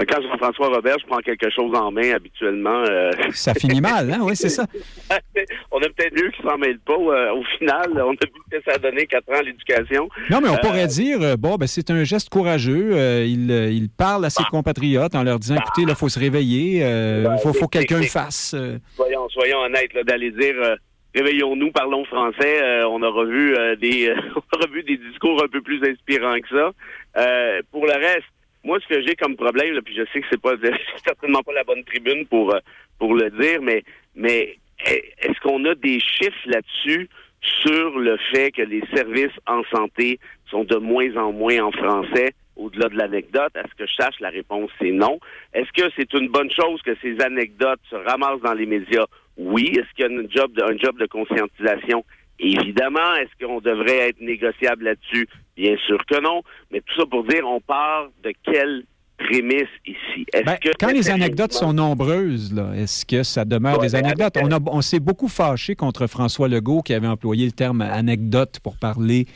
Quand 0.04 0.22
Jean-François 0.22 0.68
Robert, 0.68 0.96
je 1.00 1.06
prends 1.06 1.18
quelque 1.18 1.50
chose 1.50 1.74
en 1.74 1.90
main 1.90 2.12
habituellement. 2.12 2.84
Euh... 2.88 3.10
Ça 3.32 3.54
finit 3.54 3.80
mal, 3.80 4.12
hein? 4.12 4.18
Oui, 4.22 4.36
c'est 4.36 4.48
ça. 4.48 4.66
on 5.70 5.78
a 5.78 5.88
peut-être 5.88 6.14
mieux 6.14 6.30
qu'il 6.30 6.44
s'en 6.44 6.58
mêle 6.58 6.78
pas. 6.80 6.92
Euh, 6.92 7.32
au 7.34 7.42
final, 7.58 7.90
on 7.94 8.12
a 8.12 8.26
vu 8.26 8.40
que 8.50 8.62
ça 8.64 8.74
a 8.74 8.78
donné 8.78 9.06
quatre 9.06 9.28
ans 9.30 9.38
à 9.38 9.42
l'éducation. 9.42 10.08
Non, 10.30 10.40
mais 10.42 10.48
on 10.48 10.54
euh... 10.54 10.60
pourrait 10.62 10.86
dire, 10.86 11.38
bon, 11.38 11.56
ben, 11.56 11.66
c'est 11.66 11.90
un 11.90 12.04
geste 12.04 12.28
courageux. 12.28 12.92
Il, 13.24 13.50
il, 13.50 13.88
parle 13.88 14.24
à 14.24 14.30
ses 14.30 14.42
bah. 14.42 14.48
compatriotes 14.50 15.14
en 15.14 15.22
leur 15.22 15.38
disant, 15.38 15.56
bah. 15.56 15.62
écoutez, 15.64 15.82
il 15.88 15.94
faut 15.94 16.08
se 16.08 16.18
réveiller, 16.18 16.78
il 16.78 17.24
bah, 17.24 17.38
faut, 17.38 17.52
faut 17.52 17.66
que 17.66 17.78
quelqu'un 17.78 17.98
le 17.98 18.06
fasse. 18.06 18.54
Soyons, 18.96 19.28
soyons 19.30 19.58
honnêtes, 19.60 19.92
d'aller 20.04 20.30
dire 20.30 20.76
réveillons-nous, 21.16 21.72
parlons 21.72 22.04
français. 22.04 22.62
Euh, 22.62 22.88
on 22.88 23.02
a 23.02 23.08
revu 23.08 23.56
euh, 23.56 23.76
des 23.76 24.12
on 24.36 24.58
a 24.58 24.66
revu 24.66 24.82
des 24.82 24.98
discours 24.98 25.42
un 25.42 25.48
peu 25.48 25.62
plus 25.62 25.82
inspirants 25.82 26.38
que 26.38 26.48
ça. 26.48 27.62
Pour 27.72 27.86
le 27.86 27.92
reste, 27.92 28.26
moi, 28.66 28.80
ce 28.80 28.88
que 28.88 29.00
j'ai 29.06 29.14
comme 29.14 29.36
problème, 29.36 29.80
puis 29.82 29.94
je 29.94 30.02
sais 30.12 30.20
que 30.20 30.26
c'est 30.28 30.40
pas 30.40 30.54
certainement 31.06 31.42
pas 31.42 31.52
la 31.52 31.62
bonne 31.62 31.84
tribune 31.84 32.26
pour 32.26 32.54
pour 32.98 33.14
le 33.14 33.30
dire, 33.30 33.62
mais 33.62 33.84
mais 34.16 34.58
est-ce 34.84 35.40
qu'on 35.40 35.64
a 35.66 35.74
des 35.76 36.00
chiffres 36.00 36.46
là-dessus 36.46 37.08
sur 37.40 37.98
le 37.98 38.16
fait 38.32 38.50
que 38.50 38.62
les 38.62 38.82
services 38.92 39.38
en 39.46 39.62
santé 39.72 40.18
sont 40.50 40.64
de 40.64 40.76
moins 40.76 41.16
en 41.16 41.32
moins 41.32 41.60
en 41.60 41.70
français 41.70 42.34
au-delà 42.56 42.88
de 42.88 42.96
l'anecdote? 42.96 43.56
À 43.56 43.62
ce 43.68 43.74
que 43.76 43.86
je 43.86 43.94
sache, 43.94 44.18
la 44.18 44.30
réponse? 44.30 44.70
C'est 44.80 44.90
non. 44.90 45.20
Est-ce 45.54 45.70
que 45.72 45.88
c'est 45.96 46.12
une 46.14 46.28
bonne 46.28 46.50
chose 46.50 46.82
que 46.82 46.96
ces 47.00 47.20
anecdotes 47.20 47.80
se 47.88 47.96
ramassent 47.96 48.42
dans 48.42 48.54
les 48.54 48.66
médias? 48.66 49.06
Oui. 49.36 49.70
Est-ce 49.78 49.94
qu'il 49.94 50.10
y 50.10 50.16
a 50.16 50.20
un 50.20 50.28
job 50.28 50.50
un 50.60 50.76
job 50.76 50.98
de 50.98 51.06
conscientisation? 51.06 52.04
Évidemment. 52.40 53.14
Est-ce 53.14 53.46
qu'on 53.46 53.60
devrait 53.60 54.08
être 54.08 54.20
négociable 54.20 54.84
là-dessus? 54.84 55.28
Bien 55.56 55.76
sûr 55.86 56.04
que 56.06 56.20
non. 56.20 56.42
Mais 56.70 56.80
tout 56.80 56.94
ça 57.00 57.06
pour 57.06 57.24
dire, 57.24 57.46
on 57.46 57.60
part 57.60 58.08
de 58.22 58.32
quelle 58.44 58.84
prémisse 59.18 59.68
ici. 59.86 60.26
Ben, 60.44 60.56
que 60.56 60.70
quand 60.78 60.92
les 60.92 61.10
anecdotes 61.10 61.52
sont 61.52 61.72
nombreuses, 61.72 62.54
est-ce 62.76 63.04
que 63.04 63.22
ça 63.22 63.44
demeure 63.44 63.78
des 63.78 63.94
anecdotes? 63.94 64.36
On, 64.42 64.48
on 64.66 64.80
s'est 64.82 65.00
beaucoup 65.00 65.28
fâché 65.28 65.74
contre 65.74 66.06
François 66.06 66.48
Legault 66.48 66.82
qui 66.82 66.94
avait 66.94 67.06
employé 67.06 67.46
le 67.46 67.52
terme 67.52 67.80
anecdote 67.80 68.58
pour 68.62 68.76
parler. 68.76 69.26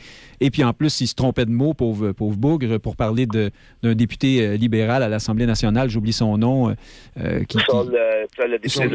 Et 0.41 0.49
puis 0.49 0.63
en 0.63 0.73
plus, 0.73 1.01
il 1.01 1.07
se 1.07 1.13
trompait 1.13 1.45
de 1.45 1.51
mots, 1.51 1.75
pauvre, 1.75 2.11
pauvre 2.11 2.35
bougre, 2.35 2.79
pour 2.79 2.95
parler 2.95 3.27
d'un 3.27 3.93
député 3.93 4.41
euh, 4.41 4.57
libéral 4.57 5.03
à 5.03 5.07
l'Assemblée 5.07 5.45
nationale, 5.45 5.89
j'oublie 5.89 6.13
son 6.13 6.37
nom. 6.37 6.69
Euh, 6.69 6.73
euh 7.19 7.43
qui, 7.43 7.59
Saul, 7.67 7.95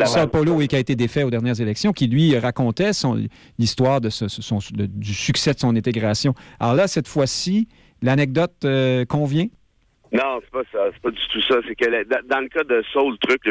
Saul, 0.06 0.28
Polo, 0.28 0.54
oui, 0.54 0.66
qui 0.66 0.74
a 0.74 0.80
été 0.80 0.96
défait 0.96 1.22
aux 1.22 1.30
dernières 1.30 1.60
élections, 1.60 1.92
qui 1.92 2.08
lui 2.08 2.36
racontait 2.36 2.90
l'histoire 3.58 4.00
de 4.00 4.10
son, 4.10 4.26
du 4.76 5.14
succès 5.14 5.54
de 5.54 5.60
son 5.60 5.74
intégration. 5.76 6.34
Alors 6.58 6.74
là, 6.74 6.88
cette 6.88 7.06
fois-ci, 7.06 7.68
l'anecdote 8.02 8.64
euh, 8.64 9.04
convient? 9.04 9.46
Non, 10.12 10.40
c'est 10.42 10.50
pas 10.50 10.62
ça. 10.72 10.90
C'est 10.92 11.02
pas 11.02 11.10
du 11.10 11.28
tout 11.32 11.40
ça. 11.42 11.56
C'est 11.66 11.74
que 11.74 12.04
dans 12.26 12.40
le 12.40 12.48
cas 12.48 12.64
de 12.64 12.82
Saul 12.92 13.18
Truc, 13.18 13.42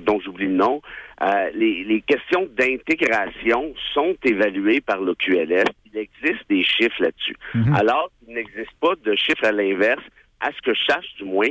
dont 0.00 0.20
j'oublie 0.20 0.46
le 0.46 0.54
nom, 0.54 0.82
euh, 1.22 1.50
les, 1.54 2.02
questions 2.06 2.48
d'intégration 2.56 3.74
sont 3.92 4.16
évaluées 4.24 4.80
par 4.80 5.00
le 5.00 5.14
QLS. 5.14 5.64
Il 5.92 5.98
existe 5.98 6.48
des 6.48 6.62
chiffres 6.62 7.00
là-dessus. 7.02 7.36
Mhm. 7.54 7.74
Alors 7.74 8.10
il 8.26 8.34
n'existe 8.34 8.72
pas 8.80 8.94
de 9.04 9.14
chiffres 9.14 9.44
à 9.44 9.52
l'inverse, 9.52 10.02
à 10.40 10.50
ce 10.52 10.62
que 10.62 10.74
je 10.74 10.84
sache 10.88 11.14
du 11.18 11.24
moins, 11.24 11.50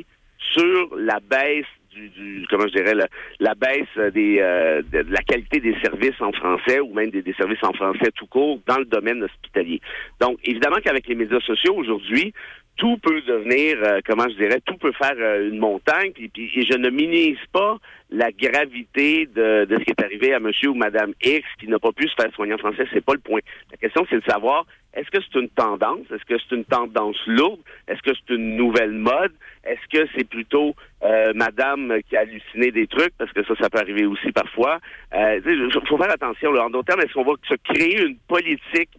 sur 0.54 0.96
la 0.96 1.20
baisse 1.20 1.66
du, 1.94 2.46
comment 2.50 2.68
je 2.68 2.74
dirais 2.74 2.94
la, 3.40 3.56
baisse 3.56 4.14
des 4.14 4.38
euh, 4.40 4.82
de, 4.92 5.00
la 5.10 5.22
qualité 5.22 5.60
des 5.60 5.76
services 5.82 6.20
en 6.22 6.32
français 6.32 6.80
ou 6.80 6.94
même 6.94 7.10
des, 7.10 7.24
des, 7.24 7.34
services 7.34 7.64
en 7.64 7.74
français 7.74 8.12
tout 8.16 8.28
court 8.28 8.60
dans 8.68 8.78
le 8.78 8.86
domaine 8.86 9.24
hospitalier. 9.24 9.82
Donc 10.20 10.38
évidemment 10.44 10.78
qu'avec 10.84 11.08
les 11.08 11.16
médias 11.16 11.40
sociaux 11.42 11.76
aujourd'hui, 11.76 12.34
tout 12.78 12.98
peut 12.98 13.22
devenir, 13.22 13.78
euh, 13.84 14.00
comment 14.06 14.30
je 14.30 14.36
dirais, 14.36 14.62
tout 14.66 14.78
peut 14.78 14.94
faire 14.94 15.16
euh, 15.18 15.50
une 15.50 15.58
montagne. 15.58 16.12
Puis, 16.14 16.30
puis, 16.30 16.50
et 16.56 16.66
je 16.66 16.78
ne 16.78 16.90
minimise 16.90 17.44
pas 17.52 17.78
la 18.10 18.32
gravité 18.32 19.26
de, 19.26 19.66
de, 19.66 19.78
ce 19.78 19.84
qui 19.84 19.92
est 19.92 20.04
arrivé 20.04 20.34
à 20.34 20.40
Monsieur 20.40 20.70
ou 20.70 20.76
Madame 20.76 21.14
X 21.22 21.46
qui 21.60 21.68
n'a 21.68 21.80
pas 21.80 21.92
pu 21.92 22.08
se 22.08 22.14
faire 22.16 22.32
soigner 22.34 22.54
en 22.54 22.58
français. 22.58 22.86
C'est 22.94 23.04
pas 23.04 23.14
le 23.14 23.20
point. 23.20 23.42
La 23.72 23.78
question, 23.78 24.06
c'est 24.10 24.18
de 24.18 24.30
savoir 24.30 24.66
est-ce 24.94 25.10
que 25.12 25.18
c'est 25.22 25.40
une 25.40 25.50
tendance? 25.50 26.06
Est-ce 26.12 26.26
que 26.26 26.40
c'est 26.40 26.56
une 26.56 26.66
tendance 26.66 27.18
lourde? 27.28 27.60
Est-ce 27.88 28.02
que 28.02 28.16
c'est 28.16 28.34
une 28.34 28.56
nouvelle 28.56 28.94
mode? 28.94 29.34
Est-ce 29.64 29.88
que 29.92 30.08
c'est 30.16 30.24
plutôt 30.24 30.76
euh, 31.04 31.34
Madame 31.36 32.00
qui 32.10 32.16
a 32.16 32.22
halluciné 32.22 32.72
des 32.72 32.88
trucs? 32.88 33.14
Parce 33.18 33.32
que 33.32 33.44
ça, 33.44 33.54
ça 33.60 33.70
peut 33.70 33.80
arriver 33.80 34.06
aussi 34.06 34.32
parfois. 34.32 34.80
Il 35.14 35.70
faut 35.88 35.98
faire 35.98 36.12
attention. 36.12 36.52
Là. 36.52 36.66
En 36.66 36.70
d'autres 36.70 36.88
termes, 36.88 37.02
est-ce 37.02 37.14
qu'on 37.14 37.26
va 37.26 37.34
se 37.48 37.56
créer 37.56 38.02
une 38.02 38.18
politique 38.28 38.90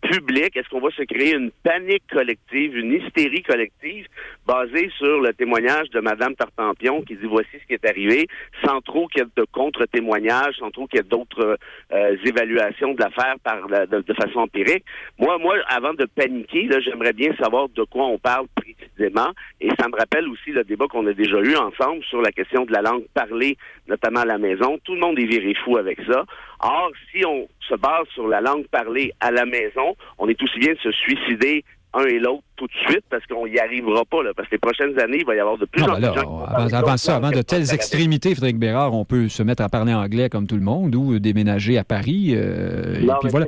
public? 0.00 0.56
Est-ce 0.56 0.68
qu'on 0.68 0.80
va 0.80 0.90
se 0.90 1.02
créer 1.02 1.34
une 1.34 1.50
panique 1.62 2.04
collective, 2.10 2.76
une 2.76 2.92
hystérie 2.92 3.42
collective 3.42 4.06
basée 4.46 4.90
sur 4.96 5.20
le 5.20 5.32
témoignage 5.34 5.90
de 5.90 6.00
Madame 6.00 6.34
Tartampion 6.34 7.02
qui 7.02 7.16
dit 7.16 7.26
voici 7.26 7.50
ce 7.60 7.66
qui 7.66 7.74
est 7.74 7.88
arrivé, 7.88 8.26
sans 8.64 8.80
trop 8.80 9.06
qu'il 9.08 9.22
y 9.22 9.24
ait 9.24 9.28
de 9.36 9.46
contre-témoignages, 9.52 10.56
sans 10.58 10.70
trop 10.70 10.86
qu'il 10.86 10.98
y 10.98 11.00
ait 11.00 11.08
d'autres 11.08 11.58
euh, 11.92 12.16
évaluations 12.24 12.94
de 12.94 13.02
l'affaire 13.02 13.36
par 13.42 13.68
de, 13.68 14.14
façon 14.14 14.40
empirique? 14.40 14.84
Moi, 15.18 15.38
moi, 15.38 15.56
avant 15.68 15.94
de 15.94 16.06
paniquer, 16.06 16.68
j'aimerais 16.80 17.12
bien 17.12 17.34
savoir 17.36 17.68
de 17.68 17.84
quoi 17.84 18.06
on 18.06 18.18
parle 18.18 18.46
précisément. 18.54 19.30
Et 19.60 19.68
ça 19.78 19.88
me 19.88 19.96
rappelle 19.96 20.28
aussi 20.28 20.50
le 20.50 20.64
débat 20.64 20.86
qu'on 20.86 21.06
a 21.06 21.12
déjà 21.12 21.38
eu 21.40 21.56
ensemble 21.56 22.02
sur 22.04 22.22
la 22.22 22.32
question 22.32 22.64
de 22.64 22.72
la 22.72 22.82
langue 22.82 23.04
parlée, 23.14 23.56
notamment 23.88 24.20
à 24.20 24.24
la 24.24 24.38
maison. 24.38 24.78
Tout 24.84 24.94
le 24.94 25.00
monde 25.00 25.18
est 25.18 25.26
viré 25.26 25.54
fou 25.64 25.76
avec 25.76 25.98
ça. 26.06 26.24
Or, 26.60 26.90
si 27.12 27.24
on 27.24 27.48
se 27.60 27.74
base 27.74 28.06
sur 28.14 28.28
la 28.28 28.40
langue 28.40 28.66
parlée 28.68 29.12
à 29.20 29.30
la 29.30 29.46
maison, 29.46 29.96
on 30.18 30.28
est 30.28 30.40
aussi 30.42 30.58
bien 30.58 30.72
de 30.72 30.78
se 30.78 30.92
suicider 30.92 31.64
un 31.94 32.04
et 32.04 32.18
l'autre 32.18 32.42
tout 32.56 32.66
de 32.66 32.90
suite 32.90 33.04
parce 33.08 33.24
qu'on 33.26 33.46
n'y 33.46 33.58
arrivera 33.58 34.04
pas. 34.04 34.22
Là, 34.22 34.32
parce 34.36 34.48
que 34.48 34.56
les 34.56 34.58
prochaines 34.58 34.98
années, 35.00 35.18
il 35.20 35.24
va 35.24 35.34
y 35.34 35.40
avoir 35.40 35.56
de 35.56 35.64
plus 35.64 35.82
en 35.82 35.94
plus 35.94 36.02
de 36.02 36.12
gens. 36.12 36.44
Avant, 36.44 36.96
ça, 36.96 37.16
avant 37.16 37.30
de 37.30 37.42
telles 37.42 37.72
extrémités, 37.72 38.34
Frédéric 38.34 38.58
Bérard, 38.58 38.94
on 38.94 39.04
peut 39.04 39.28
se 39.28 39.42
mettre 39.42 39.62
à 39.62 39.68
parler 39.68 39.94
anglais 39.94 40.28
comme 40.28 40.46
tout 40.46 40.56
le 40.56 40.62
monde 40.62 40.94
ou 40.94 41.18
déménager 41.18 41.78
à 41.78 41.84
Paris. 41.84 42.32
Euh, 42.34 43.00
non, 43.00 43.14
Ce 43.22 43.28
que 43.28 43.38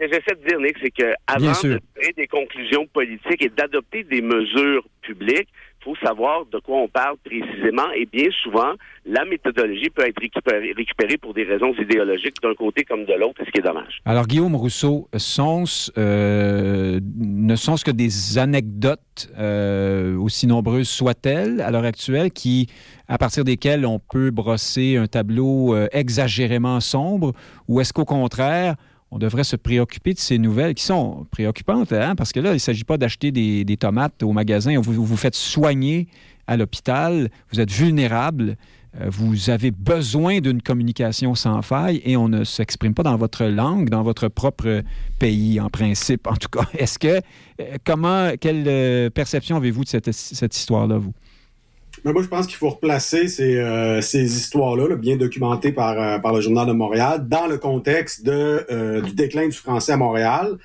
j'essaie 0.00 0.34
de 0.34 0.48
dire, 0.48 0.60
Nick, 0.60 0.76
c'est 0.82 0.90
qu'avant 0.90 1.50
de 1.50 1.80
tirer 1.94 2.12
des 2.16 2.26
conclusions 2.26 2.86
politiques 2.92 3.42
et 3.42 3.48
d'adopter 3.48 4.04
des 4.04 4.20
mesures 4.20 4.84
publiques, 5.02 5.48
faut 5.86 5.96
savoir 6.04 6.44
de 6.46 6.58
quoi 6.58 6.78
on 6.78 6.88
parle 6.88 7.16
précisément 7.24 7.88
et 7.94 8.06
bien 8.06 8.28
souvent, 8.42 8.72
la 9.04 9.24
méthodologie 9.24 9.88
peut 9.90 10.04
être 10.04 10.20
récupérée, 10.20 11.16
pour 11.16 11.32
des 11.32 11.44
raisons 11.44 11.72
idéologiques 11.74 12.42
d'un 12.42 12.54
côté 12.54 12.82
comme 12.82 13.04
de 13.04 13.14
l'autre, 13.14 13.40
ce 13.46 13.50
qui 13.52 13.60
est 13.60 13.62
dommage. 13.62 14.00
Alors, 14.04 14.26
Guillaume 14.26 14.56
Rousseau, 14.56 15.08
sont 15.16 15.64
euh, 15.96 16.98
ne 17.16 17.54
sont-ce 17.54 17.84
que 17.84 17.92
des 17.92 18.38
anecdotes, 18.38 19.30
euh, 19.38 20.16
aussi 20.16 20.48
nombreuses 20.48 20.88
soient-elles 20.88 21.60
à 21.60 21.70
l'heure 21.70 21.84
actuelle, 21.84 22.32
qui, 22.32 22.66
à 23.06 23.16
partir 23.16 23.44
desquelles 23.44 23.86
on 23.86 24.00
peut 24.00 24.30
brosser 24.30 24.96
un 24.96 25.06
tableau 25.06 25.74
euh, 25.74 25.86
exagérément 25.92 26.80
sombre, 26.80 27.32
ou 27.68 27.80
est-ce 27.80 27.92
qu'au 27.92 28.04
contraire, 28.04 28.74
on 29.10 29.18
devrait 29.18 29.44
se 29.44 29.56
préoccuper 29.56 30.14
de 30.14 30.18
ces 30.18 30.38
nouvelles 30.38 30.74
qui 30.74 30.84
sont 30.84 31.26
préoccupantes, 31.30 31.92
hein, 31.92 32.14
parce 32.16 32.32
que 32.32 32.40
là, 32.40 32.50
il 32.50 32.54
ne 32.54 32.58
s'agit 32.58 32.84
pas 32.84 32.98
d'acheter 32.98 33.30
des, 33.30 33.76
tomates 33.76 34.22
au 34.22 34.32
magasin. 34.32 34.78
Vous 34.80 35.04
vous 35.04 35.16
faites 35.16 35.34
soigner 35.34 36.08
à 36.46 36.56
l'hôpital, 36.56 37.30
vous 37.52 37.60
êtes 37.60 37.70
vulnérable, 37.70 38.56
euh, 39.00 39.06
vous 39.08 39.50
avez 39.50 39.70
besoin 39.70 40.40
d'une 40.40 40.62
communication 40.62 41.34
sans 41.34 41.62
faille 41.62 42.00
et 42.04 42.16
on 42.16 42.28
ne 42.28 42.44
s'exprime 42.44 42.94
pas 42.94 43.02
dans 43.02 43.16
votre 43.16 43.44
langue, 43.44 43.90
dans 43.90 44.02
votre 44.02 44.28
propre 44.28 44.82
pays, 45.18 45.60
en 45.60 45.70
principe, 45.70 46.26
en 46.26 46.36
tout 46.36 46.48
cas. 46.48 46.66
Est-ce 46.78 46.98
que, 46.98 47.20
euh, 47.60 47.76
comment, 47.84 48.30
quelle 48.40 48.64
euh, 48.66 49.10
perception 49.10 49.56
avez-vous 49.56 49.84
de 49.84 49.88
cette, 49.88 50.12
cette 50.12 50.56
histoire-là, 50.56 50.98
vous? 50.98 51.12
Mais 52.04 52.12
moi, 52.12 52.22
je 52.22 52.28
pense 52.28 52.46
qu'il 52.46 52.56
faut 52.56 52.70
replacer 52.70 53.28
ces, 53.28 53.56
euh, 53.56 54.00
ces 54.00 54.36
histoires-là, 54.36 54.96
bien 54.96 55.16
documentées 55.16 55.72
par, 55.72 56.00
euh, 56.00 56.18
par 56.18 56.32
le 56.32 56.40
Journal 56.40 56.66
de 56.66 56.72
Montréal, 56.72 57.26
dans 57.28 57.46
le 57.46 57.58
contexte 57.58 58.24
de, 58.24 58.66
euh, 58.70 59.00
du 59.00 59.12
déclin 59.12 59.48
du 59.48 59.56
français 59.56 59.92
à 59.92 59.96
Montréal. 59.96 60.58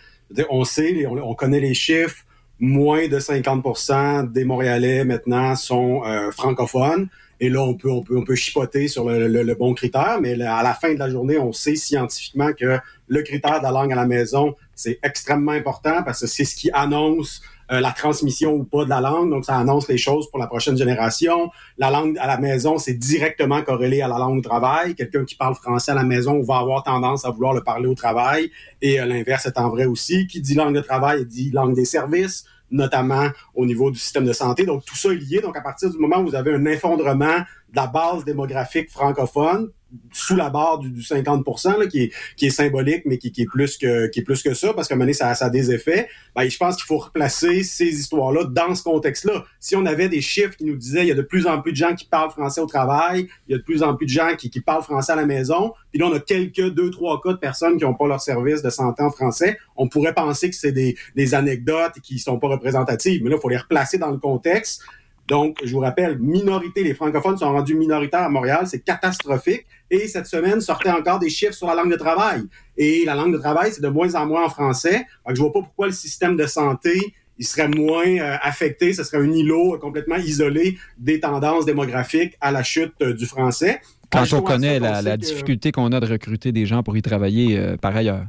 on 0.49 0.63
sait, 0.63 1.05
on, 1.05 1.35
connaît 1.35 1.59
les 1.59 1.73
chiffres, 1.73 2.23
moins 2.59 3.07
de 3.07 3.19
50% 3.19 4.31
des 4.31 4.45
Montréalais 4.45 5.03
maintenant 5.03 5.55
sont 5.55 6.03
francophones. 6.31 7.09
Et 7.41 7.49
là, 7.49 7.61
on 7.63 7.73
peut, 7.73 7.89
on 7.89 8.03
peut, 8.03 8.15
on 8.15 8.23
peut 8.23 8.35
chipoter 8.35 8.87
sur 8.87 9.09
le, 9.09 9.27
le, 9.27 9.55
bon 9.55 9.73
critère, 9.73 10.19
mais 10.21 10.39
à 10.43 10.61
la 10.61 10.75
fin 10.75 10.93
de 10.93 10.99
la 10.99 11.09
journée, 11.09 11.39
on 11.39 11.51
sait 11.51 11.75
scientifiquement 11.75 12.53
que 12.53 12.77
le 13.07 13.21
critère 13.23 13.57
de 13.59 13.63
la 13.63 13.71
langue 13.71 13.91
à 13.91 13.95
la 13.95 14.05
maison, 14.05 14.55
c'est 14.75 14.99
extrêmement 15.03 15.51
important 15.51 16.03
parce 16.03 16.21
que 16.21 16.27
c'est 16.27 16.45
ce 16.45 16.55
qui 16.55 16.69
annonce 16.71 17.41
euh, 17.41 17.50
la 17.79 17.91
transmission 17.91 18.53
ou 18.53 18.63
pas 18.63 18.83
de 18.83 18.89
la 18.89 18.99
langue. 18.99 19.29
Donc, 19.29 19.45
ça 19.45 19.57
annonce 19.57 19.87
les 19.87 19.97
choses 19.97 20.29
pour 20.29 20.39
la 20.39 20.47
prochaine 20.47 20.77
génération. 20.77 21.49
La 21.77 21.89
langue 21.89 22.17
à 22.19 22.27
la 22.27 22.37
maison, 22.37 22.77
c'est 22.77 22.95
directement 22.95 23.61
corrélé 23.61 24.01
à 24.01 24.07
la 24.07 24.17
langue 24.17 24.39
au 24.39 24.41
travail. 24.41 24.95
Quelqu'un 24.95 25.23
qui 25.23 25.35
parle 25.35 25.55
français 25.55 25.91
à 25.91 25.95
la 25.95 26.03
maison 26.03 26.41
va 26.41 26.57
avoir 26.57 26.83
tendance 26.83 27.23
à 27.23 27.29
vouloir 27.29 27.53
le 27.53 27.63
parler 27.63 27.87
au 27.87 27.95
travail. 27.95 28.51
Et 28.81 28.99
euh, 28.99 29.05
l'inverse 29.05 29.45
étant 29.45 29.69
vrai 29.69 29.85
aussi. 29.85 30.27
Qui 30.27 30.41
dit 30.41 30.55
langue 30.55 30.75
de 30.75 30.81
travail 30.81 31.25
dit 31.25 31.51
langue 31.51 31.75
des 31.75 31.85
services 31.85 32.45
notamment 32.71 33.27
au 33.53 33.65
niveau 33.65 33.91
du 33.91 33.99
système 33.99 34.25
de 34.25 34.33
santé. 34.33 34.65
Donc, 34.65 34.85
tout 34.85 34.95
ça 34.95 35.09
est 35.09 35.15
lié. 35.15 35.41
Donc, 35.41 35.57
à 35.57 35.61
partir 35.61 35.89
du 35.89 35.97
moment 35.97 36.19
où 36.19 36.27
vous 36.27 36.35
avez 36.35 36.53
un 36.53 36.65
effondrement 36.65 37.41
la 37.73 37.87
base 37.87 38.25
démographique 38.25 38.89
francophone, 38.89 39.71
sous 40.11 40.35
la 40.35 40.49
barre 40.49 40.79
du, 40.79 41.03
50 41.03 41.45
là, 41.65 41.87
qui, 41.87 42.03
est, 42.03 42.11
qui 42.35 42.47
est 42.47 42.51
symbolique, 42.51 43.03
mais 43.05 43.17
qui, 43.17 43.31
qui, 43.31 43.41
est 43.43 43.45
plus 43.45 43.77
que, 43.77 44.07
qui 44.07 44.19
est 44.19 44.23
plus 44.23 44.41
que 44.41 44.53
ça, 44.53 44.73
parce 44.73 44.87
qu'à 44.87 44.95
un 44.95 44.97
moment 44.97 45.05
donné, 45.05 45.13
ça, 45.13 45.33
ça 45.35 45.45
a 45.45 45.49
des 45.49 45.71
effets. 45.71 46.07
Ben, 46.35 46.49
je 46.49 46.57
pense 46.57 46.75
qu'il 46.75 46.85
faut 46.85 46.97
replacer 46.97 47.63
ces 47.63 47.87
histoires-là 47.87 48.45
dans 48.45 48.73
ce 48.75 48.83
contexte-là. 48.83 49.43
Si 49.59 49.75
on 49.75 49.85
avait 49.85 50.09
des 50.09 50.21
chiffres 50.21 50.55
qui 50.55 50.65
nous 50.65 50.77
disaient 50.77 51.01
il 51.01 51.07
y 51.07 51.11
a 51.11 51.15
de 51.15 51.21
plus 51.21 51.47
en 51.47 51.61
plus 51.61 51.71
de 51.71 51.77
gens 51.77 51.93
qui 51.93 52.05
parlent 52.05 52.31
français 52.31 52.61
au 52.61 52.67
travail, 52.67 53.27
il 53.47 53.51
y 53.51 53.55
a 53.55 53.57
de 53.57 53.63
plus 53.63 53.83
en 53.83 53.95
plus 53.95 54.05
de 54.05 54.11
gens 54.11 54.35
qui, 54.37 54.49
qui 54.49 54.61
parlent 54.61 54.83
français 54.83 55.11
à 55.11 55.15
la 55.15 55.25
maison, 55.25 55.73
puis 55.91 55.99
là, 55.99 56.07
on 56.07 56.13
a 56.13 56.19
quelques 56.19 56.69
deux, 56.69 56.89
trois 56.89 57.19
cas 57.21 57.33
de 57.33 57.37
personnes 57.37 57.77
qui 57.77 57.83
n'ont 57.83 57.93
pas 57.93 58.07
leur 58.07 58.21
service 58.21 58.61
de 58.61 58.69
santé 58.69 59.03
en 59.03 59.11
français, 59.11 59.57
on 59.75 59.87
pourrait 59.87 60.13
penser 60.13 60.49
que 60.49 60.55
c'est 60.55 60.71
des, 60.71 60.95
des 61.15 61.33
anecdotes 61.35 61.99
qui 62.01 62.19
sont 62.19 62.39
pas 62.39 62.47
représentatives. 62.47 63.21
Mais 63.23 63.29
là, 63.29 63.35
il 63.37 63.41
faut 63.41 63.49
les 63.49 63.57
replacer 63.57 63.97
dans 63.97 64.11
le 64.11 64.17
contexte. 64.17 64.83
Donc, 65.31 65.59
je 65.63 65.71
vous 65.71 65.79
rappelle, 65.79 66.19
minorité, 66.19 66.83
les 66.83 66.93
francophones 66.93 67.37
sont 67.37 67.49
rendus 67.49 67.73
minoritaires 67.73 68.23
à 68.23 68.29
Montréal, 68.29 68.67
c'est 68.67 68.83
catastrophique. 68.83 69.65
Et 69.89 70.09
cette 70.09 70.25
semaine, 70.25 70.59
sortait 70.59 70.89
encore 70.89 71.19
des 71.19 71.29
chiffres 71.29 71.53
sur 71.53 71.67
la 71.67 71.75
langue 71.75 71.89
de 71.89 71.95
travail. 71.95 72.41
Et 72.75 73.05
la 73.05 73.15
langue 73.15 73.31
de 73.31 73.37
travail, 73.37 73.71
c'est 73.71 73.81
de 73.81 73.87
moins 73.87 74.13
en 74.15 74.25
moins 74.25 74.43
en 74.43 74.49
français. 74.49 75.05
Donc, 75.25 75.37
je 75.37 75.41
vois 75.41 75.53
pas 75.53 75.61
pourquoi 75.61 75.87
le 75.87 75.93
système 75.93 76.35
de 76.35 76.45
santé 76.45 77.13
il 77.37 77.47
serait 77.47 77.69
moins 77.69 78.05
euh, 78.05 78.35
affecté, 78.41 78.91
ce 78.91 79.05
serait 79.05 79.19
un 79.19 79.31
îlot 79.31 79.79
complètement 79.79 80.17
isolé 80.17 80.77
des 80.97 81.21
tendances 81.21 81.65
démographiques 81.65 82.37
à 82.41 82.51
la 82.51 82.61
chute 82.61 82.93
euh, 83.01 83.13
du 83.13 83.25
français. 83.25 83.79
Quand 84.11 84.31
on 84.33 84.41
connaît 84.41 84.79
la, 84.79 85.15
difficulté 85.15 85.71
qu'on 85.71 85.93
a 85.93 86.01
de 86.01 86.07
recruter 86.07 86.51
des 86.51 86.65
gens 86.65 86.83
pour 86.83 86.97
y 86.97 87.01
travailler 87.01 87.57
euh, 87.57 87.77
par 87.77 87.95
ailleurs. 87.95 88.25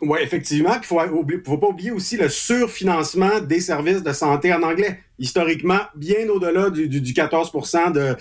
Oui, 0.00 0.18
effectivement. 0.22 0.72
Il 0.74 0.78
ne 0.78 0.84
faut, 0.84 1.00
faut, 1.44 1.58
pas 1.58 1.66
oublier 1.66 1.90
aussi 1.90 2.16
le 2.16 2.30
surfinancement 2.30 3.40
des 3.40 3.60
services 3.60 4.02
de 4.02 4.12
santé 4.12 4.52
en 4.54 4.62
anglais. 4.62 5.00
Historiquement 5.20 5.80
bien 5.94 6.28
au-delà 6.28 6.70
du, 6.70 6.88
du, 6.88 7.12
14% 7.12 8.16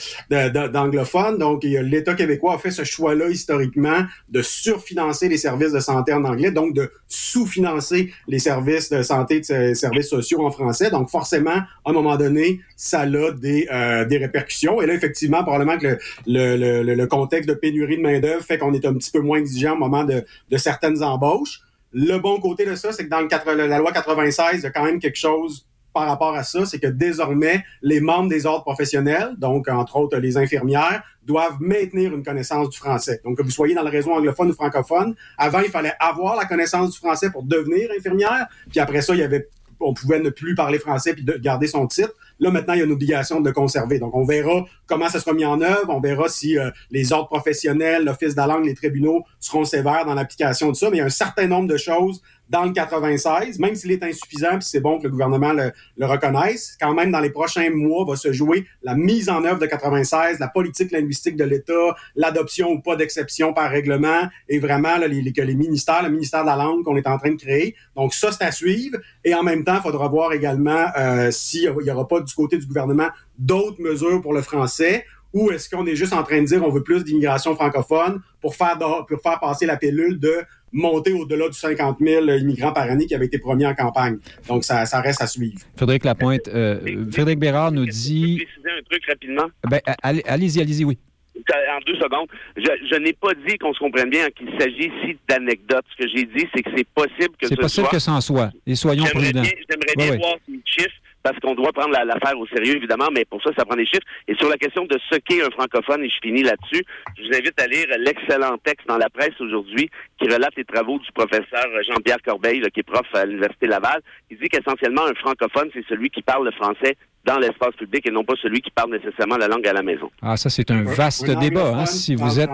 d'anglophones. 0.72 1.38
Donc, 1.40 1.64
l'État 1.64 2.14
québécois 2.14 2.56
a 2.56 2.58
fait 2.58 2.72
ce 2.72 2.84
choix-là 2.84 3.30
historiquement 3.30 4.04
de 4.28 4.42
surfinancer 4.42 5.30
les 5.30 5.38
services 5.38 5.72
de 5.72 5.80
santé 5.80 6.14
en 6.14 6.26
anglais, 6.26 6.52
donc 6.52 6.76
de 6.76 6.92
sous-financer 7.08 8.12
les 8.28 8.40
services 8.40 8.90
de 8.90 9.02
santé, 9.02 9.40
de 9.40 9.74
services 9.74 10.10
sociaux 10.10 10.46
en 10.46 10.52
français. 10.52 10.92
Donc, 10.92 11.10
forcément, 11.10 11.52
à 11.52 11.68
un 11.86 11.94
moment 11.94 12.18
donné, 12.18 12.60
ça 12.76 13.02
a 13.02 13.32
des, 13.32 13.68
euh, 13.72 14.06
répercussions. 14.10 14.82
Et 14.82 14.86
là, 14.86 14.94
effectivement, 14.94 15.42
probablement 15.42 15.78
que 15.78 15.98
le, 16.28 16.84
le, 16.84 17.08
contexte 17.08 17.48
de 17.48 17.54
pénurie 17.54 17.98
de 17.98 18.02
main-d'œuvre 18.02 18.44
fait 18.44 18.58
qu'on 18.58 18.74
est 18.74 18.86
un 18.86 18.94
petit 18.94 19.10
peu 19.10 19.22
moins 19.22 19.40
exigeant 19.40 19.74
au 19.74 19.80
moment 19.80 20.04
de, 20.04 20.26
de 20.50 20.58
certaines 20.58 21.02
embauches. 21.02 21.62
Le 21.94 22.18
bon 22.18 22.40
côté 22.40 22.66
de 22.66 22.76
ça, 22.76 22.92
c'est 22.92 23.06
que 23.06 23.10
dans 23.10 23.22
le, 23.22 23.68
la 23.68 23.80
loi 23.80 23.92
96, 23.92 24.60
il 24.60 24.62
y 24.62 24.66
a 24.66 24.70
quand 24.70 24.84
même 24.84 25.00
quelque 25.00 25.18
chose 25.18 25.66
par 26.00 26.08
rapport 26.08 26.34
à 26.34 26.44
ça, 26.44 26.66
c'est 26.66 26.80
que 26.80 26.88
désormais, 26.88 27.66
les 27.82 28.00
membres 28.00 28.30
des 28.30 28.46
ordres 28.46 28.64
professionnels, 28.64 29.36
donc 29.38 29.68
entre 29.68 29.98
autres 29.98 30.18
les 30.18 30.38
infirmières, 30.38 31.04
doivent 31.26 31.58
maintenir 31.60 32.14
une 32.14 32.24
connaissance 32.24 32.70
du 32.70 32.78
français. 32.78 33.20
Donc, 33.26 33.38
que 33.38 33.44
vous 33.44 33.52
soyez 33.52 33.76
dans 33.76 33.84
le 33.84 33.90
réseau 33.90 34.14
anglophone 34.14 34.50
ou 34.50 34.54
francophone, 34.54 35.14
avant, 35.38 35.60
il 35.60 35.70
fallait 35.70 35.92
avoir 36.00 36.38
la 36.38 36.46
connaissance 36.46 36.92
du 36.92 36.98
français 36.98 37.32
pour 37.32 37.44
devenir 37.44 37.90
infirmière, 37.98 38.48
puis 38.70 38.80
après 38.80 39.02
ça, 39.02 39.14
il 39.14 39.20
y 39.20 39.24
avait 39.24 39.50
on 39.82 39.94
pouvait 39.94 40.20
ne 40.20 40.30
plus 40.30 40.56
parler 40.56 40.78
français 40.78 41.14
puis 41.14 41.24
de 41.24 41.34
garder 41.34 41.68
son 41.68 41.88
titre. 41.88 42.14
Là, 42.40 42.52
maintenant, 42.52 42.74
il 42.74 42.80
y 42.80 42.82
a 42.82 42.86
une 42.86 42.92
obligation 42.92 43.40
de 43.40 43.48
le 43.48 43.54
conserver. 43.54 44.00
Donc, 44.00 44.14
on 44.14 44.26
verra 44.26 44.66
comment 44.88 45.10
ça 45.10 45.20
sera 45.20 45.34
mis 45.34 45.46
en 45.46 45.62
œuvre. 45.62 45.90
On 45.90 46.02
verra 46.02 46.28
si 46.28 46.58
euh, 46.58 46.70
les 46.92 47.14
ordres 47.14 47.30
professionnels, 47.30 48.04
l'Office 48.04 48.36
de 48.36 48.42
la 48.42 48.48
langue, 48.48 48.66
les 48.66 48.76
tribunaux 48.76 49.24
seront 49.40 49.64
sévères 49.64 50.06
dans 50.06 50.16
l'application 50.16 50.70
de 50.70 50.76
ça. 50.76 50.90
Mais 50.90 50.98
il 50.98 51.00
y 51.00 51.04
a 51.04 51.06
un 51.06 51.10
certain 51.10 51.48
nombre 51.48 51.68
de 51.68 51.78
choses 51.78 52.22
dans 52.50 52.64
le 52.64 52.72
96, 52.72 53.60
même 53.60 53.76
s'il 53.76 53.92
est 53.92 54.04
insuffisant, 54.04 54.52
puis 54.52 54.64
c'est 54.64 54.80
bon 54.80 54.98
que 54.98 55.04
le 55.04 55.12
gouvernement 55.12 55.54
le, 55.54 55.72
le, 55.98 56.06
reconnaisse, 56.06 56.76
quand 56.80 56.94
même 56.94 57.12
dans 57.12 57.20
les 57.20 57.30
prochains 57.30 57.70
mois 57.70 58.06
va 58.06 58.16
se 58.16 58.34
jouer 58.34 58.66
la 58.82 58.96
mise 58.96 59.30
en 59.30 59.44
œuvre 59.44 59.60
de 59.60 59.66
96, 59.68 60.40
la 60.40 60.48
politique 60.48 60.92
linguistique 60.92 61.36
de 61.36 61.44
l'État, 61.44 61.96
l'adoption 62.16 62.72
ou 62.72 62.82
pas 62.82 62.96
d'exception 62.96 63.54
par 63.54 63.70
règlement, 63.70 64.28
et 64.48 64.60
vraiment 64.60 64.98
là, 64.98 65.08
les, 65.08 65.32
que 65.32 65.42
les 65.42 65.56
ministères, 65.56 66.04
le 66.04 66.10
ministère 66.10 66.42
de 66.42 66.48
la 66.48 66.56
langue 66.56 66.84
qu'on 66.84 66.98
est 66.98 67.08
en 67.08 67.18
train 67.18 67.32
de 67.32 67.40
créer. 67.40 67.76
Donc 67.96 68.14
ça, 68.14 68.32
c'est 68.32 68.44
à 68.44 68.52
suivre. 68.52 68.98
Et 69.24 69.34
en 69.34 69.44
même 69.44 69.64
temps, 69.64 69.76
il 69.76 69.82
faudra 69.82 70.08
voir 70.08 70.34
également 70.34 70.86
euh, 70.98 71.32
s'il 71.32 71.72
n'y 71.72 71.92
aura 71.92 72.08
pas 72.08 72.22
du 72.22 72.34
côté 72.34 72.58
du 72.58 72.66
gouvernement 72.66 73.10
d'autres 73.38 73.82
mesures 73.82 74.22
pour 74.22 74.34
le 74.34 74.42
français 74.42 75.06
ou 75.34 75.52
est-ce 75.52 75.70
qu'on 75.70 75.86
est 75.86 75.96
juste 75.96 76.14
en 76.14 76.24
train 76.24 76.42
de 76.42 76.46
dire 76.48 76.64
on 76.64 76.72
veut 76.72 76.84
plus 76.84 77.04
d'immigration 77.04 77.56
francophone 77.56 78.22
pour 78.42 78.56
faire, 78.56 78.78
pour 78.78 79.22
faire 79.22 79.40
passer 79.40 79.66
la 79.66 79.78
pilule 79.78 80.20
de 80.20 80.42
monter 80.72 81.14
au-delà 81.14 81.48
du 81.48 81.58
50 81.58 81.98
000 82.00 82.26
immigrants 82.26 82.74
par 82.74 82.84
année 82.84 83.06
qui 83.06 83.16
avait 83.16 83.26
été 83.26 83.40
promis 83.40 83.66
en 83.66 83.74
campagne? 83.74 84.18
Donc, 84.48 84.64
ça, 84.64 84.86
ça 84.86 85.02
reste 85.02 85.22
à 85.22 85.28
suivre. 85.28 85.60
Frédéric 85.76 86.06
Lapointe, 86.06 86.48
euh, 86.48 86.80
Frédéric 87.12 87.40
Bérard 87.40 87.72
nous 87.72 87.86
dit... 87.86 88.40
Je 88.40 88.44
peux 88.44 88.46
préciser 88.46 88.70
un 88.78 88.84
truc 88.90 89.04
rapidement? 89.08 89.48
Ben, 89.70 89.80
allez-y, 90.26 90.62
allez-y, 90.62 90.86
oui. 90.86 90.98
En 91.36 91.80
deux 91.86 91.96
secondes. 91.96 92.28
Je, 92.58 92.70
je 92.92 92.96
n'ai 93.00 93.14
pas 93.14 93.34
dit 93.48 93.58
qu'on 93.58 93.74
se 93.74 93.80
comprenne 93.80 94.10
bien 94.10 94.30
qu'il 94.30 94.50
s'agit 94.60 94.92
ici 94.92 95.18
d'anecdotes. 95.28 95.86
Ce 95.98 96.04
que 96.04 96.10
j'ai 96.14 96.26
dit, 96.26 96.48
c'est 96.54 96.62
que 96.62 96.70
c'est 96.76 96.88
possible 96.88 97.36
que 97.40 97.48
ce 97.48 97.56
soit... 97.56 97.56
C'est 97.56 97.62
possible 97.62 97.88
que 97.88 98.00
ça 98.00 98.12
en 98.12 98.22
soit. 98.22 98.52
Et 98.68 98.76
soyons 98.76 99.06
prudents. 99.06 99.44
J'aimerais 99.44 99.96
bien, 99.98 100.10
bien 100.12 100.18
voir 100.18 100.36
ces 100.46 100.60
chiffres 100.66 100.92
parce 101.24 101.38
qu'on 101.40 101.56
doit 101.56 101.72
prendre 101.72 101.92
l'affaire 101.92 102.38
au 102.38 102.48
sérieux, 102.48 102.76
évidemment, 102.76 103.10
mais 103.14 103.26
pour 103.26 103.42
ça, 103.44 103.52
ça 103.58 103.66
prend 103.66 103.76
des 103.76 103.86
chiffres. 103.86 104.06
Et 104.28 104.36
sur 104.36 104.50
la 104.50 104.58
question 104.58 104.86
de 104.86 104.98
ce 105.10 105.18
qu'est 105.18 105.44
un 105.44 105.50
francophone, 105.52 106.04
et 106.04 106.10
je 106.10 106.18
finis 106.22 106.44
là-dessus, 106.44 106.84
je 107.18 107.24
vous 107.24 107.36
invite 107.36 107.60
à 107.60 107.68
lire 107.68 107.88
l'excellent 107.98 108.58
texte 108.58 108.88
dans 108.88 108.98
la 108.98 109.10
presse 109.10 109.40
aujourd'hui 109.40 109.90
qui 110.20 110.28
relate 110.28 110.56
les 110.56 110.66
travaux 110.66 111.00
du 111.00 111.12
professeur 111.12 111.66
Jean-Pierre 111.88 112.22
Corbeil, 112.24 112.62
qui 112.74 112.80
est 112.80 112.84
prof 112.84 113.06
à 113.14 113.26
l'Université 113.26 113.68
Laval. 113.68 114.02
Il 114.30 114.38
dit 114.38 114.50
qu'essentiellement, 114.50 115.06
un 115.06 115.16
francophone, 115.16 115.70
c'est 115.74 115.86
celui 115.88 116.10
qui 116.10 116.22
parle 116.22 116.46
le 116.46 116.52
français 116.52 116.96
dans 117.26 117.38
l'espace 117.38 117.76
public 117.76 118.06
et 118.08 118.12
non 118.12 118.24
pas 118.24 118.34
celui 118.42 118.62
qui 118.62 118.72
parle 118.72 118.92
nécessairement 118.92 119.38
la 119.38 119.48
langue 119.48 119.68
à 119.68 119.74
la 119.74 119.84
maison. 119.84 120.10
Ah, 120.22 120.38
ça, 120.38 120.50
c'est 120.50 120.72
un 120.72 120.84
vaste 120.84 121.30
débat. 121.30 121.74
Hein, 121.76 121.86
si 121.86 122.16
vous 122.16 122.40
êtes... 122.40 122.50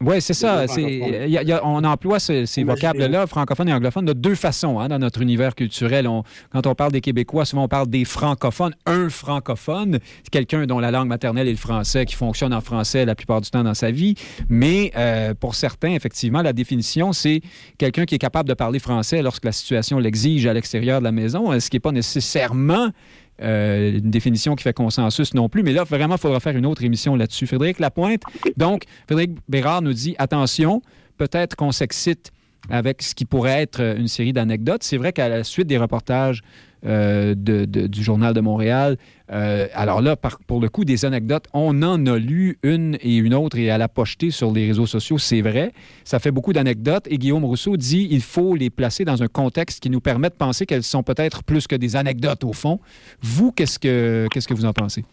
Oui, 0.00 0.20
c'est 0.20 0.34
ça. 0.34 0.66
on 1.62 1.84
emploie 1.84 2.18
ces, 2.18 2.44
vocables-là, 2.64 3.26
francophones 3.26 3.68
et 3.68 3.72
anglophones, 3.72 4.04
de 4.04 4.12
deux 4.12 4.34
façons 4.34 4.78
hein, 4.80 4.88
dans 4.88 4.98
notre 4.98 5.22
univers 5.22 5.54
culturel. 5.54 6.08
quand 6.50 6.66
on 6.66 6.74
parle 6.74 6.92
des 6.92 7.00
Québécois, 7.00 7.44
souvent 7.44 7.64
on 7.64 7.68
parle 7.68 7.86
des 7.86 8.04
francophones. 8.04 8.74
Un 8.86 9.08
francophone, 9.08 10.00
c'est 10.22 10.30
quelqu'un 10.30 10.66
dont 10.66 10.80
la 10.80 10.90
langue 10.90 11.08
maternelle 11.08 11.48
est 11.48 11.52
le 11.52 11.56
français, 11.56 12.04
qui 12.04 12.16
fonctionne 12.16 12.52
en 12.52 12.60
français 12.60 13.04
la 13.04 13.14
plupart 13.14 13.40
du 13.40 13.50
temps 13.50 13.62
dans 13.62 13.74
sa 13.74 13.90
vie. 13.90 14.14
Mais 14.48 14.92
euh, 14.96 15.32
pour 15.32 15.54
certains, 15.54 15.92
effectivement, 15.92 16.42
la 16.42 16.52
définition, 16.52 17.12
c'est 17.12 17.40
quelqu'un 17.78 18.04
qui 18.04 18.16
est 18.16 18.18
capable 18.18 18.48
de 18.48 18.54
parler 18.54 18.80
français 18.80 19.22
lorsque 19.22 19.44
la 19.44 19.52
situation 19.52 19.98
l'exige 19.98 20.46
à 20.46 20.52
l'extérieur 20.52 20.98
de 20.98 21.04
la 21.04 21.12
maison, 21.12 21.58
ce 21.58 21.70
qui 21.70 21.76
n'est 21.76 21.80
pas 21.80 21.92
nécessairement 21.92 22.90
euh, 23.42 23.98
une 23.98 24.10
définition 24.10 24.54
qui 24.54 24.62
fait 24.62 24.72
consensus 24.72 25.34
non 25.34 25.48
plus. 25.48 25.62
Mais 25.62 25.72
là, 25.72 25.84
vraiment, 25.84 26.14
il 26.16 26.20
faudra 26.20 26.40
faire 26.40 26.56
une 26.56 26.66
autre 26.66 26.84
émission 26.84 27.16
là-dessus. 27.16 27.46
Frédéric 27.46 27.78
Lapointe, 27.78 28.22
donc, 28.56 28.84
Frédéric 29.06 29.32
Bérard 29.48 29.82
nous 29.82 29.92
dit 29.92 30.14
attention, 30.18 30.82
peut-être 31.18 31.56
qu'on 31.56 31.72
s'excite 31.72 32.30
avec 32.70 33.02
ce 33.02 33.14
qui 33.14 33.24
pourrait 33.24 33.62
être 33.62 33.80
une 33.98 34.08
série 34.08 34.32
d'anecdotes. 34.32 34.82
C'est 34.82 34.96
vrai 34.96 35.12
qu'à 35.12 35.28
la 35.28 35.44
suite 35.44 35.66
des 35.66 35.78
reportages 35.78 36.42
euh, 36.86 37.34
du 37.34 38.02
Journal 38.02 38.34
de 38.34 38.40
Montréal. 38.40 38.96
Euh, 39.32 39.68
alors 39.72 40.02
là, 40.02 40.16
pour 40.46 40.60
le 40.60 40.68
coup, 40.68 40.84
des 40.84 41.04
anecdotes, 41.04 41.46
on 41.54 41.82
en 41.82 42.06
a 42.06 42.18
lu 42.18 42.58
une 42.62 42.98
et 43.00 43.16
une 43.16 43.34
autre 43.34 43.56
et 43.58 43.70
à 43.70 43.78
la 43.78 43.88
pocheter 43.88 44.30
sur 44.30 44.52
les 44.52 44.66
réseaux 44.66 44.86
sociaux, 44.86 45.18
c'est 45.18 45.40
vrai. 45.40 45.72
Ça 46.04 46.18
fait 46.18 46.30
beaucoup 46.30 46.52
d'anecdotes 46.52 47.06
et 47.08 47.16
Guillaume 47.16 47.44
Rousseau 47.44 47.76
dit 47.76 48.06
il 48.10 48.20
faut 48.20 48.54
les 48.54 48.70
placer 48.70 49.04
dans 49.04 49.22
un 49.22 49.28
contexte 49.28 49.80
qui 49.80 49.88
nous 49.88 50.00
permet 50.00 50.28
de 50.28 50.34
penser 50.34 50.66
qu'elles 50.66 50.82
sont 50.82 51.02
peut-être 51.02 51.42
plus 51.42 51.66
que 51.66 51.76
des 51.76 51.96
anecdotes 51.96 52.44
au 52.44 52.52
fond. 52.52 52.80
Vous, 53.22 53.50
qu'est-ce 53.50 53.78
que, 53.78 54.26
qu'est-ce 54.30 54.46
que 54.46 54.54
vous 54.54 54.66
en 54.66 54.72
pensez? 54.72 55.04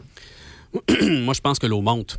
Moi, 1.01 1.33
je 1.33 1.41
pense 1.41 1.59
que 1.59 1.67
l'eau 1.67 1.81
monte. 1.81 2.17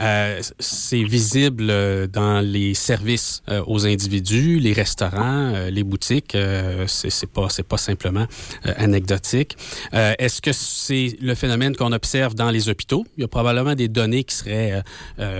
Euh, 0.00 0.40
c'est 0.58 1.04
visible 1.04 1.68
euh, 1.70 2.06
dans 2.06 2.40
les 2.40 2.74
services 2.74 3.42
euh, 3.48 3.62
aux 3.66 3.86
individus, 3.86 4.58
les 4.58 4.72
restaurants, 4.72 5.52
les 5.70 5.84
boutiques. 5.84 6.36
C'est 6.86 7.30
pas 7.30 7.48
pas 7.68 7.76
simplement 7.76 8.26
anecdotique. 8.64 9.56
Est-ce 9.92 10.40
que 10.40 10.52
c'est 10.52 11.16
le 11.20 11.34
phénomène 11.34 11.76
qu'on 11.76 11.92
observe 11.92 12.34
dans 12.34 12.50
les 12.50 12.68
hôpitaux? 12.68 13.04
Il 13.16 13.22
y 13.22 13.24
a 13.24 13.28
probablement 13.28 13.74
des 13.74 13.88
données 13.88 14.24
qui 14.24 14.34
seraient 14.34 14.82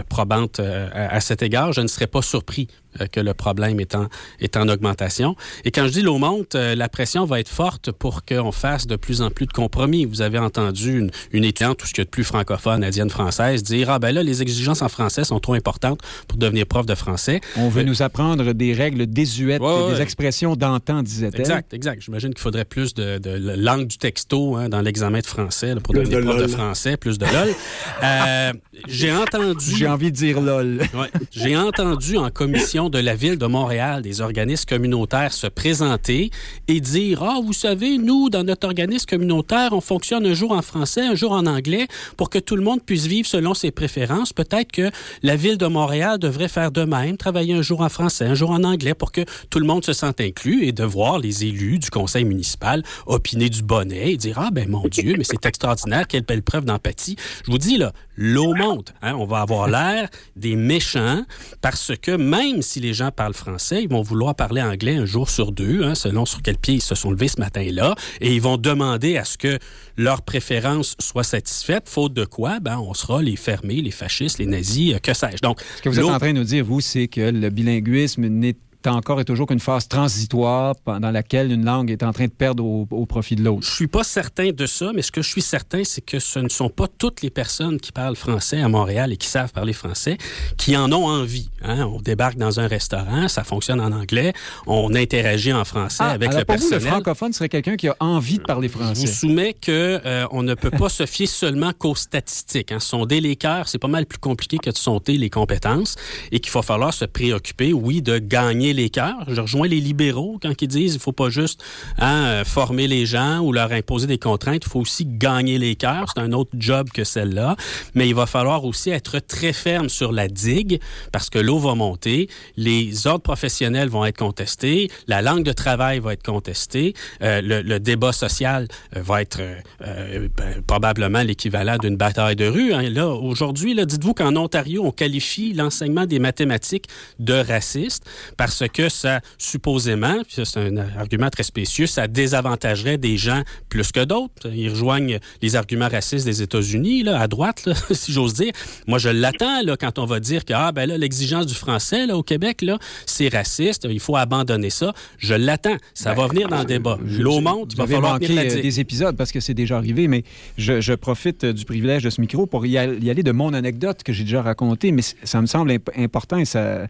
probantes 0.09 0.61
à, 0.61 1.21
cet 1.21 1.43
égard. 1.43 1.73
Je 1.73 1.81
ne 1.81 1.89
serais 1.89 2.07
pas 2.07 2.23
surpris 2.23 2.69
que 3.11 3.21
le 3.21 3.35
problème 3.35 3.81
est 3.81 3.95
en, 3.95 4.09
est 4.41 4.57
en 4.57 4.69
augmentation. 4.69 5.37
Et 5.65 5.71
quand 5.71 5.87
je 5.87 5.93
dis 5.93 6.03
l'eau 6.03 6.19
monte, 6.19 6.55
euh, 6.55 6.75
la 6.75 6.89
pression 6.89 7.25
va 7.25 7.41
être 7.41 7.49
forte 7.49 7.91
pour 7.93 8.25
qu'on 8.25 8.53
fasse 8.53 8.87
de 8.87 8.97
plus 8.97 9.23
en 9.23 9.31
plus 9.31 9.47
de 9.47 9.53
compromis. 9.53 10.05
Vous 10.05 10.23
avez 10.23 10.39
entendu 10.39 10.99
une, 10.99 11.11
une 11.33 11.45
étudiante, 11.45 11.79
tout 11.79 11.87
ce 11.87 11.93
qu'il 11.93 12.03
y 12.03 12.03
a 12.03 12.05
de 12.05 12.11
plus 12.11 12.25
francophone, 12.25 12.85
indienne 12.85 13.11
française, 13.11 13.63
dire 13.63 13.91
Ah 13.91 13.99
ben 13.99 14.13
là, 14.13 14.23
les 14.23 14.43
exigences 14.43 14.83
en 14.83 14.89
français 14.89 15.25
sont 15.25 15.41
trop 15.41 15.55
importantes 15.55 16.01
pour 16.29 16.39
devenir 16.39 16.67
prof 16.67 16.87
de 16.87 16.95
français. 16.95 17.41
On 17.57 17.69
veut 17.69 17.83
euh, 17.83 17.85
nous 17.85 18.03
apprendre 18.03 18.53
des 18.53 18.73
règles 18.73 19.07
désuètes, 19.07 19.63
des 19.63 20.01
expressions 20.01 20.57
d'antan, 20.57 21.03
disait-elle. 21.03 21.41
Exact, 21.41 21.75
exact. 21.75 22.03
J'imagine 22.03 22.31
qu'il 22.31 22.43
faudrait 22.43 22.65
plus 22.65 22.95
de, 22.95 23.19
de, 23.19 23.55
langue 23.57 23.87
du 23.87 23.99
texto 23.99 24.57
hein, 24.57 24.69
dans 24.69 24.81
l'examen 24.81 25.21
de 25.21 25.27
français 25.27 25.75
pour 25.83 25.95
devenir 25.95 26.21
prof 26.21 26.41
de 26.41 26.47
français, 26.47 26.97
plus 26.97 27.19
de 27.19 27.27
lol. 27.27 27.55
euh, 28.03 28.53
j'ai 28.89 29.13
entendu. 29.13 29.77
J'ai 29.77 29.89
envie 29.89 30.11
de 30.11 30.17
dire 30.17 30.41
lol. 30.41 30.81
Ouais, 30.95 31.11
j'ai 31.31 31.57
entendu 31.57 32.17
en 32.17 32.31
commission 32.31 32.82
de 32.91 32.99
la 32.99 33.15
ville 33.15 33.37
de 33.37 33.47
Montréal, 33.47 34.03
des 34.03 34.21
organismes 34.21 34.67
communautaires 34.67 35.33
se 35.33 35.47
présenter 35.47 36.31
et 36.69 36.81
dire 36.81 37.23
Ah, 37.23 37.41
vous 37.43 37.53
savez, 37.53 37.99
nous, 37.99 38.31
dans 38.31 38.45
notre 38.45 38.67
organisme 38.67 39.07
communautaire, 39.07 39.71
on 39.73 39.81
fonctionne 39.81 40.27
un 40.27 40.35
jour 40.35 40.53
en 40.53 40.63
français, 40.63 41.03
un 41.03 41.15
jour 41.15 41.33
en 41.33 41.47
anglais 41.47 41.87
pour 42.17 42.31
que 42.31 42.39
tout 42.39 42.57
le 42.57 42.63
monde 42.63 42.83
puisse 42.83 43.07
vivre 43.07 43.27
selon 43.27 43.55
ses 43.55 43.71
préférences. 43.71 44.33
Peut-être 44.33 44.73
que 44.73 44.91
la 45.23 45.37
ville 45.37 45.59
de 45.59 45.67
Montréal 45.67 46.19
devrait 46.19 46.49
faire 46.49 46.71
de 46.71 46.85
même, 46.85 47.17
travailler 47.17 47.55
un 47.55 47.63
jour 47.63 47.81
en 47.81 47.89
français, 47.89 48.25
un 48.25 48.35
jour 48.35 48.51
en 48.51 48.65
anglais 48.65 48.95
pour 48.95 49.13
que 49.13 49.23
tout 49.51 49.59
le 49.59 49.67
monde 49.67 49.85
se 49.85 49.93
sente 49.93 50.21
inclus 50.21 50.65
et 50.65 50.73
de 50.73 50.85
voir 50.85 51.19
les 51.19 51.45
élus 51.45 51.79
du 51.79 51.91
conseil 51.91 52.25
municipal 52.25 52.83
opiner 53.07 53.49
du 53.49 53.63
bonnet 53.63 54.13
et 54.13 54.17
dire 54.17 54.39
Ah, 54.39 54.51
ben 54.53 54.69
mon 54.69 54.87
Dieu, 54.89 55.15
mais 55.19 55.25
c'est 55.25 55.45
extraordinaire, 55.47 56.07
quelle 56.07 56.23
belle 56.23 56.43
preuve 56.43 56.65
d'empathie. 56.65 57.17
Je 57.45 57.51
vous 57.51 57.59
dis, 57.59 57.79
là, 57.79 57.93
l'eau 58.17 58.55
monte. 58.55 58.93
Hein? 59.03 59.15
On 59.17 59.25
va 59.25 59.41
avoir 59.41 59.69
l'air 59.69 60.09
des 60.37 60.57
méchants 60.57 61.25
parce 61.61 61.93
que 62.01 62.13
même 62.13 62.63
si 62.63 62.81
les 62.81 62.95
gens 62.95 63.11
parlent 63.11 63.35
français, 63.35 63.83
ils 63.83 63.89
vont 63.89 64.03
vouloir 64.03 64.35
parler 64.35 64.63
anglais 64.63 64.97
un 64.97 65.07
jour 65.07 65.31
sur 65.31 65.53
deux, 65.53 65.85
hein, 65.85 65.95
selon 65.95 66.27
sur 66.27 66.43
quel 66.43 66.59
pied 66.59 66.75
ils 66.75 66.83
se 66.83 66.95
sont 66.95 67.11
levés 67.11 67.29
ce 67.29 67.41
matin-là, 67.41 67.95
et 68.21 68.35
ils 68.35 68.41
vont 68.41 68.57
demander 68.57 69.17
à 69.17 69.25
ce 69.25 69.39
que 69.39 69.59
leur 69.97 70.23
préférence 70.23 70.97
soit 70.99 71.25
satisfaite, 71.25 71.89
faute 71.89 72.15
de 72.15 72.25
quoi, 72.25 72.61
ben, 72.61 72.79
on 72.79 72.95
sera 72.95 73.23
les 73.23 73.37
fermés, 73.37 73.81
les 73.81 73.91
fascistes, 73.91 74.39
les 74.39 74.47
nazis, 74.47 74.95
euh, 74.95 74.99
que 74.99 75.15
sais-je. 75.15 75.43
Donc, 75.43 75.61
ce 75.77 75.83
que 75.83 75.89
vous 75.89 75.99
êtes 75.99 76.05
en 76.05 76.19
train 76.19 76.33
de 76.33 76.39
nous 76.39 76.45
dire, 76.45 76.65
vous, 76.65 76.81
c'est 76.81 77.09
que 77.09 77.21
le 77.21 77.51
bilinguisme 77.51 78.27
n'est 78.27 78.57
encore 78.87 79.21
et 79.21 79.25
toujours 79.25 79.47
qu'une 79.47 79.61
phase 79.61 79.89
transitoire 79.89 80.75
dans 80.87 81.11
laquelle 81.11 81.53
une 81.53 81.65
langue 81.65 81.91
est 81.91 82.03
en 82.03 82.13
train 82.13 82.27
de 82.27 82.33
perdre 82.33 82.65
au, 82.65 83.07
profit 83.07 83.37
de 83.37 83.45
l'autre. 83.45 83.67
Je 83.67 83.71
suis 83.75 83.87
pas 83.87 84.05
certain 84.05 84.51
de 84.51 84.67
ça, 84.67 84.93
mais 84.95 85.03
ce 85.03 85.13
que 85.13 85.23
je 85.23 85.29
suis 85.29 85.43
certain, 85.43 85.83
c'est 85.85 86.01
que 86.01 86.19
ce 86.19 86.39
ne 86.39 86.49
sont 86.49 86.69
pas 86.69 86.87
toutes 86.87 87.23
les 87.23 87.31
personnes 87.31 87.79
qui 87.79 87.93
parlent 87.93 88.17
français 88.17 88.61
à 88.61 88.69
Montréal 88.69 89.13
et 89.13 89.17
qui 89.17 89.29
savent 89.29 89.53
parler 89.53 89.73
français 89.73 90.17
qui 90.57 90.77
en 90.77 90.93
ont 90.93 91.07
envie. 91.07 91.49
Hein. 91.63 91.87
On 91.87 92.01
débarque 92.01 92.37
dans 92.37 92.61
un 92.61 92.67
restaurant, 92.67 93.29
ça 93.29 93.45
fonctionne 93.45 93.81
en 93.81 93.93
anglais, 93.93 94.33
on 94.67 94.95
interagit 94.95 95.53
en 95.53 95.65
français 95.65 96.05
ah, 96.07 96.11
avec 96.11 96.31
alors 96.31 96.41
le 96.41 96.45
pour 96.45 96.55
personnel. 96.55 96.79
Vous, 96.79 96.85
le 96.87 96.91
francophone 96.91 97.33
serait 97.33 97.49
quelqu'un 97.49 97.77
qui 97.77 97.89
a 97.89 97.97
envie 98.01 98.39
de 98.39 98.45
parler 98.45 98.69
français. 98.69 99.07
Je 99.07 99.07
vous 99.07 99.13
soumets 99.13 99.55
que 99.55 100.01
euh, 100.05 100.27
on 100.31 100.43
ne 100.43 100.55
peut 100.55 100.71
pas 100.71 100.89
se 100.89 101.07
fier 101.07 101.27
seulement 101.27 101.73
qu'aux 101.73 101.95
statistiques. 101.95 102.73
Hein. 102.73 102.81
Sonder 102.81 103.21
les 103.21 103.37
cœurs, 103.37 103.69
c'est 103.69 103.79
pas 103.79 103.89
mal 103.89 104.07
plus 104.07 104.19
compliqué 104.19 104.59
que 104.59 104.71
de 104.71 104.77
sonder 104.77 105.17
les 105.19 105.31
compétences 105.31 105.97
et 106.31 106.41
qu'il 106.41 106.53
va 106.53 106.63
falloir 106.63 106.95
se 106.95 107.05
préoccuper, 107.05 107.73
oui, 107.73 108.03
de 108.03 108.19
gagner 108.19 108.72
les 108.73 108.91
cœurs. 108.91 109.25
Je 109.29 109.41
rejoins 109.41 109.69
les 109.69 109.81
libéraux 109.81 110.39
quand 110.41 110.53
ils 110.61 110.69
disent 110.69 110.95
il 110.95 111.01
faut 111.01 111.13
pas 111.13 111.31
juste 111.31 111.63
hein, 111.99 112.25
euh, 112.25 112.45
former 112.45 112.89
les 112.89 113.07
gens 113.07 113.41
ou 113.41 113.53
leur 113.53 113.73
imposer 113.73 114.07
des 114.07 114.19
contraintes, 114.19 114.63
il 114.65 114.69
faut 114.69 114.81
aussi 114.81 115.07
gagner 115.07 115.59
les 115.59 115.75
cœurs. 115.75 116.13
C'est 116.15 116.21
un 116.21 116.33
autre 116.33 116.51
job 116.55 116.89
que 116.93 117.05
celle-là. 117.05 117.57
Mais 117.95 118.09
il 118.09 118.15
va 118.15 118.27
falloir 118.27 118.65
aussi 118.65 118.91
être 118.91 119.19
très 119.19 119.53
ferme 119.53 119.89
sur 119.89 120.13
la 120.13 120.29
digue 120.29 120.81
parce 121.13 121.31
que 121.31 121.39
l'eau 121.39 121.59
va 121.59 121.75
monter, 121.75 122.29
les 122.57 123.07
ordres 123.07 123.23
professionnels 123.23 123.89
vont 123.89 124.05
être 124.05 124.19
contestés, 124.19 124.91
la 125.07 125.23
langue 125.23 125.45
de 125.45 125.53
travail 125.53 125.99
va 125.99 126.13
être 126.13 126.25
contestée, 126.25 126.95
euh, 127.23 127.41
le, 127.43 127.81
débat 127.81 128.13
social 128.13 128.69
euh, 128.97 129.03
va 129.03 129.23
être 129.23 129.41
ben, 129.81 130.63
probablement 130.67 131.23
l'équivalent 131.23 131.77
d'une 131.79 131.97
bataille 131.97 132.37
de 132.37 132.47
rue. 132.47 132.73
Hein. 132.73 132.91
Là, 132.91 133.09
aujourd'hui, 133.09 133.75
dites-vous 133.75 134.15
qu'en 134.15 134.37
Ontario, 134.37 134.85
on 134.85 134.93
qualifie 134.93 135.53
l'enseignement 135.53 136.07
des 136.07 136.19
mathématiques 136.19 136.87
de 137.19 137.35
raciste 137.35 138.05
parce 138.37 138.62
que 138.69 138.89
ça, 138.89 139.21
supposément, 139.39 140.23
puis 140.27 140.45
c'est 140.45 140.59
un 140.61 140.77
argument 140.77 141.31
très 141.31 141.43
spécieux, 141.43 141.87
ça 141.87 142.09
désavantagerait 142.09 142.99
des 142.99 143.17
gens 143.17 143.43
plus 143.69 143.93
que 143.93 144.05
d'autres. 144.05 144.51
Ils 144.53 144.71
rejoignent 144.71 145.19
les 145.41 145.57
arguments 145.57 145.89
racistes 145.89 146.25
des 146.25 146.43
États-Unis, 146.43 147.03
là, 147.03 147.21
à 147.21 147.29
droite, 147.29 147.65
là, 147.67 147.75
si 147.91 148.13
j'ose 148.13 148.35
dire. 148.35 148.53
Moi, 148.87 148.99
je 148.99 149.09
l'attends 149.09 149.63
là, 149.63 149.77
quand 149.77 149.99
on 149.99 150.07
va 150.07 150.21
dire 150.21 150.45
que 150.45 150.53
ah, 150.53 150.73
ben 150.73 150.87
là, 150.87 150.99
l'exigence 150.99 151.47
du 151.47 151.55
français 151.55 152.07
là, 152.07 152.17
au 152.17 152.23
Québec, 152.23 152.63
là, 152.63 152.79
c'est 153.07 153.29
raciste, 153.29 153.87
il 153.91 154.01
faut 154.01 154.17
abandonner 154.17 154.71
ça. 154.71 154.93
Je 155.19 155.35
l'attends. 155.35 155.77
Ça 155.95 156.15
va 156.15 156.27
venir 156.27 156.49
dans 156.49 156.61
le 156.61 156.65
débat. 156.65 156.99
L'eau 157.05 157.41
monte, 157.41 157.73
il 157.73 157.79
va 157.79 157.87
falloir 157.87 158.15
manquer 158.15 158.39
euh, 158.39 158.63
des 158.63 158.81
épisodes 158.81 159.17
parce 159.17 159.33
que 159.33 159.41
c'est 159.41 159.55
déjà 159.55 159.77
arrivé, 159.77 160.09
mais 160.09 160.25
je, 160.59 160.95
profite 160.95 161.45
du 161.45 161.65
privilège 161.65 162.05
de 162.05 162.11
ce 162.11 162.21
micro 162.21 162.47
pour 162.47 162.67
y 162.67 162.77
aller 162.79 163.23
de 163.23 163.33
mon 163.33 163.55
anecdote 163.55 164.03
que 164.03 164.13
j'ai 164.13 164.25
déjà 164.25 164.43
racontée, 164.43 164.93
mais 164.93 165.03
ça 165.03 165.41
me 165.41 165.47
semble 165.47 165.73
important 165.97 166.37
et 166.37 166.45
ça, 166.45 166.87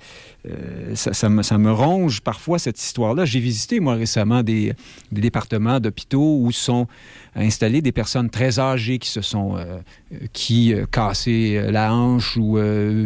euh, 0.48 0.94
ça, 0.94 1.28
me, 1.28 1.42
ça, 1.42 1.58
me, 1.58 1.61
ronge 1.68 2.20
parfois 2.20 2.58
cette 2.58 2.80
histoire-là. 2.80 3.24
J'ai 3.24 3.40
visité, 3.40 3.80
moi, 3.80 3.94
récemment, 3.94 4.42
des, 4.42 4.74
départements 5.10 5.80
d'hôpitaux 5.80 6.38
où 6.40 6.52
sont 6.52 6.86
installées 7.34 7.80
des 7.80 7.92
personnes 7.92 8.30
très 8.30 8.58
âgées 8.58 8.98
qui 8.98 9.08
se 9.08 9.22
sont 9.22 9.56
euh, 9.56 9.78
qui 10.32 10.74
euh, 10.74 10.84
cassé 10.90 11.62
la 11.70 11.94
hanche 11.94 12.36
ou 12.36 12.58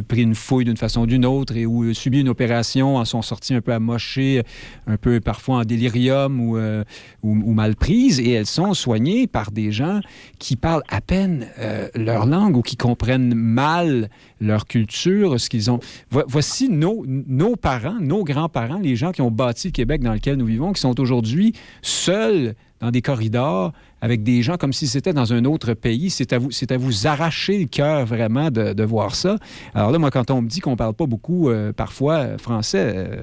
pris 0.08 0.22
une 0.22 0.34
fouille 0.34 0.64
d'une 0.64 0.76
façon 0.76 1.02
ou 1.02 1.06
d'une 1.06 1.24
autre 1.24 1.56
et 1.56 1.66
ou 1.66 1.94
subi 1.94 2.20
une 2.20 2.28
opération, 2.28 2.96
en 2.96 3.04
sont 3.04 3.22
sortis 3.22 3.54
un 3.54 3.60
peu 3.60 3.72
amochés, 3.72 4.42
un 4.86 4.96
peu 4.96 5.20
parfois 5.20 5.58
en 5.58 5.64
délirium 5.64 6.40
ou, 6.40 7.52
mal 7.52 7.76
prises, 7.76 8.20
et 8.20 8.32
elles 8.32 8.46
sont 8.46 8.74
soignées 8.74 9.26
par 9.26 9.50
des 9.50 9.72
gens 9.72 10.00
qui 10.38 10.56
parlent 10.56 10.82
à 10.88 11.00
peine 11.00 11.46
leur 11.94 12.26
langue 12.26 12.56
ou 12.56 12.62
qui 12.62 12.76
comprennent 12.76 13.34
mal 13.34 14.08
leur 14.40 14.66
culture, 14.66 15.40
ce 15.40 15.48
qu'ils 15.48 15.70
ont. 15.70 15.80
Voici 16.10 16.68
nos, 16.68 17.04
nos 17.06 17.56
parents, 17.56 17.98
nos 18.00 18.24
grands-parents, 18.24 18.78
les 18.78 18.96
gens 18.96 19.12
qui 19.12 19.22
ont 19.22 19.30
bâti 19.30 19.68
le 19.68 19.72
Québec 19.72 20.02
dans 20.02 20.12
lequel 20.12 20.36
nous 20.36 20.46
vivons, 20.46 20.72
qui 20.72 20.80
sont 20.80 20.98
aujourd'hui 21.00 21.52
seuls 21.82 22.54
dans 22.80 22.90
des 22.90 23.02
corridors 23.02 23.72
avec 24.00 24.22
des 24.22 24.42
gens 24.42 24.56
comme 24.56 24.72
si 24.72 24.86
c'était 24.86 25.12
dans 25.12 25.32
un 25.32 25.44
autre 25.44 25.74
pays. 25.74 26.10
C'est 26.10 26.32
à 26.32 26.38
vous, 26.38 26.50
c'est 26.50 26.70
à 26.72 26.76
vous 26.76 27.06
arracher 27.06 27.58
le 27.58 27.66
cœur 27.66 28.04
vraiment 28.04 28.50
de, 28.50 28.72
de, 28.72 28.84
voir 28.84 29.14
ça. 29.14 29.38
Alors 29.74 29.90
là, 29.90 29.98
moi, 29.98 30.10
quand 30.10 30.30
on 30.30 30.42
me 30.42 30.48
dit 30.48 30.60
qu'on 30.60 30.76
parle 30.76 30.94
pas 30.94 31.06
beaucoup 31.06 31.48
euh, 31.48 31.72
parfois 31.72 32.38
français 32.38 32.92
euh, 32.94 33.16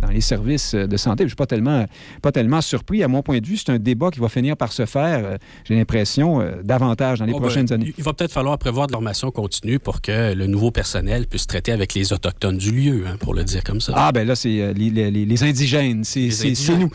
dans 0.00 0.08
les 0.08 0.20
services 0.20 0.74
de 0.74 0.96
santé, 0.96 1.24
je 1.24 1.28
suis 1.28 1.36
pas 1.36 1.46
tellement, 1.46 1.86
pas 2.22 2.32
tellement 2.32 2.60
surpris. 2.60 3.02
À 3.02 3.08
mon 3.08 3.22
point 3.22 3.38
de 3.40 3.46
vue, 3.46 3.56
c'est 3.56 3.70
un 3.70 3.78
débat 3.78 4.10
qui 4.10 4.20
va 4.20 4.28
finir 4.28 4.56
par 4.56 4.72
se 4.72 4.86
faire, 4.86 5.24
euh, 5.24 5.36
j'ai 5.64 5.74
l'impression, 5.74 6.42
davantage 6.62 7.18
dans 7.18 7.26
les 7.26 7.32
oh, 7.32 7.40
prochaines 7.40 7.66
ben, 7.66 7.74
années. 7.74 7.94
Il 7.98 8.04
va 8.04 8.12
peut-être 8.12 8.32
falloir 8.32 8.56
prévoir 8.58 8.86
de 8.86 8.92
formation 8.92 9.30
continue 9.30 9.78
pour 9.78 10.00
que 10.00 10.34
le 10.34 10.46
nouveau 10.46 10.70
personnel 10.70 11.26
puisse 11.26 11.46
traiter 11.46 11.72
avec 11.72 11.94
les 11.94 12.12
autochtones 12.12 12.58
du 12.58 12.70
lieu, 12.70 13.04
hein, 13.06 13.16
pour 13.18 13.34
le 13.34 13.44
dire 13.44 13.64
comme 13.64 13.80
ça. 13.80 13.92
Ah 13.96 14.12
ben 14.12 14.26
là, 14.26 14.36
c'est 14.36 14.72
les, 14.74 14.90
les, 14.90 15.10
les, 15.10 15.44
indigènes, 15.44 16.04
c'est 16.04 16.30
nous. 16.78 16.90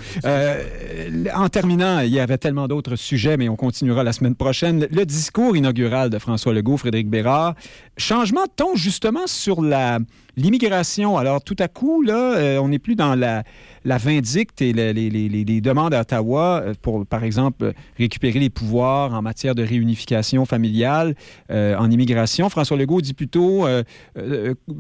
en 1.36 1.50
terminant, 1.50 2.00
il 2.00 2.12
y 2.12 2.20
avait 2.20 2.38
tellement 2.38 2.68
d'autres 2.68 2.96
sujets 2.96 3.17
mais 3.26 3.50
on 3.50 3.56
continuera 3.56 4.04
la 4.04 4.14
semaine 4.14 4.36
prochaine. 4.36 4.88
Le 4.92 5.06
discours 5.06 5.58
inaugural 5.58 6.10
de 6.10 6.20
François 6.20 6.54
Legault, 6.54 6.78
Frédéric 6.78 7.10
Bérard. 7.10 7.56
Changement 7.98 8.44
de 8.44 8.78
justement, 8.78 9.26
sur 9.26 9.62
la 9.62 10.00
l'immigration. 10.38 11.18
Alors, 11.18 11.44
tout 11.44 11.56
à 11.60 11.68
coup, 11.68 12.04
là, 12.04 12.36
euh, 12.38 12.60
on 12.60 12.70
n'est 12.70 12.80
plus 12.80 12.96
dans 12.96 13.16
la 13.16 13.44
la 13.88 13.98
vindicte 13.98 14.62
et 14.62 14.74
les, 14.74 15.62
demandes 15.62 15.94
à 15.94 16.02
Ottawa 16.02 16.62
euh, 16.62 16.74
pour, 16.82 17.06
par 17.06 17.24
exemple, 17.24 17.72
récupérer 17.98 18.38
les 18.38 18.50
pouvoirs 18.50 19.14
en 19.14 19.22
matière 19.22 19.56
de 19.56 19.64
réunification 19.64 20.46
familiale 20.46 21.16
euh, 21.52 21.76
en 21.78 21.90
immigration. 21.90 22.50
François 22.50 22.76
Legault 22.76 23.00
dit 23.00 23.14
plutôt 23.14 23.66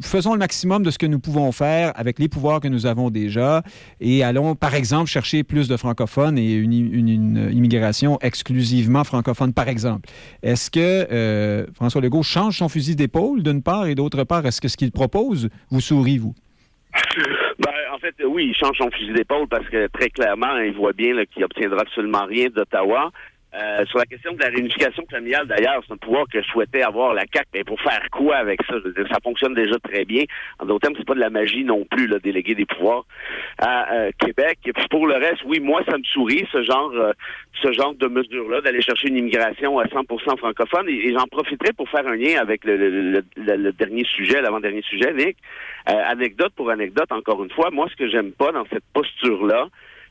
faisons 0.02 0.34
le 0.34 0.40
maximum 0.40 0.84
de 0.84 0.92
ce 0.92 0.98
que 0.98 1.06
nous 1.06 1.20
pouvons 1.20 1.52
faire 1.52 1.94
avec 1.96 2.20
les 2.20 2.28
pouvoirs 2.28 2.60
que 2.60 2.68
nous 2.68 2.86
avons 2.86 3.10
déjà 3.10 3.64
et 4.02 4.24
allons, 4.24 4.56
par 4.56 4.76
exemple, 4.76 5.10
chercher 5.10 5.44
plus 5.44 5.68
de 5.70 5.78
francophones 5.78 6.38
et 6.38 6.54
une, 6.54 6.74
une 6.74 7.50
immigration 7.54 8.20
exclusivement 8.28 9.04
francophone, 9.04 9.54
par 9.54 9.68
exemple. 9.68 10.08
Est-ce 10.44 10.70
que 10.70 11.66
François 11.74 12.02
Legault 12.02 12.24
change 12.24 12.60
son 12.60 12.70
fusil 12.70 12.96
d'épaule, 12.96 13.42
d'une 13.42 13.64
part, 13.64 13.88
et 13.88 13.96
d'autre 13.96 14.24
part, 14.24 14.46
est-ce 14.46 14.62
que 14.62 14.68
ce 14.68 14.78
qu'il 14.78 14.92
propose 14.92 15.50
vous 15.72 15.82
sourit, 15.82 16.20
vous? 16.20 16.36
Ben, 17.60 17.72
en 17.94 17.98
fait, 17.98 18.16
oui, 18.28 18.50
il 18.50 18.56
change 18.56 18.78
son 18.78 18.92
fusil 18.92 19.14
d'épaule 19.14 19.48
parce 19.48 19.68
que 19.70 19.88
très 19.88 20.10
clairement, 20.10 20.58
il 20.58 20.74
voit 20.74 20.94
bien 20.94 21.14
qu'il 21.26 21.44
obtiendra 21.44 21.82
absolument 21.82 22.26
rien 22.26 22.48
d'Ottawa. 22.56 23.12
Euh, 23.58 23.86
sur 23.86 23.98
la 23.98 24.06
question 24.06 24.34
de 24.34 24.40
la 24.40 24.50
réunification 24.50 25.04
familiale, 25.10 25.48
d'ailleurs, 25.48 25.82
c'est 25.88 25.94
un 25.94 25.98
pouvoir 25.98 26.26
que 26.32 26.42
je 26.42 26.48
souhaitais 26.48 26.84
avoir 26.84 27.14
la 27.16 27.26
CAC, 27.26 27.48
mais 27.54 27.64
pour 27.64 27.82
faire 27.82 28.06
quoi 28.12 28.36
avec 28.36 28.62
ça? 28.64 28.76
Ça 29.12 29.18
fonctionne 29.24 29.56
déjà 29.56 29.80
très 29.80 30.06
bien. 30.06 30.24
En 30.60 30.66
d'autres 30.66 30.82
termes, 30.82 30.96
c'est 30.98 31.08
pas 31.08 31.16
de 31.16 31.20
la 31.20 31.32
magie 31.32 31.64
non 31.64 31.84
plus, 31.86 32.06
le 32.06 32.20
déléguer 32.20 32.54
des 32.54 32.66
pouvoirs 32.66 33.06
à 33.58 33.94
euh, 33.94 34.12
Québec. 34.20 34.60
Et 34.66 34.74
puis 34.74 34.86
pour 34.90 35.08
le 35.08 35.16
reste, 35.16 35.44
oui, 35.46 35.60
moi, 35.60 35.82
ça 35.90 35.98
me 35.98 36.04
sourit 36.04 36.48
ce 36.52 36.62
genre, 36.64 36.92
euh, 36.94 37.14
ce 37.64 37.72
genre 37.72 37.96
de 37.96 38.08
mesure-là, 38.08 38.62
d'aller 38.62 38.82
chercher 38.82 39.08
une 39.08 39.18
immigration 39.18 39.80
à 39.80 39.86
100% 39.86 40.38
francophone. 40.38 40.88
Et, 40.90 41.12
j'en 41.14 41.26
profiterai 41.26 41.74
pour 41.74 41.90
faire 41.90 42.06
un 42.06 42.16
lien 42.16 42.40
avec 42.40 42.64
le 42.64 43.72
dernier 43.72 44.04
sujet, 44.04 44.42
l'avant-dernier 44.42 44.84
sujet, 44.84 45.14
Nick. 45.14 45.38
anecdote 45.86 46.54
pour 46.56 46.70
anecdote, 46.70 47.12
encore 47.12 47.44
une 47.44 47.52
fois, 47.52 47.72
moi, 47.72 47.88
ce 47.90 47.96
que 47.96 48.08
j'aime 48.08 48.34
pas 48.34 48.52
dans 48.52 48.66
cette 48.72 48.84
posture-là, 48.94 49.68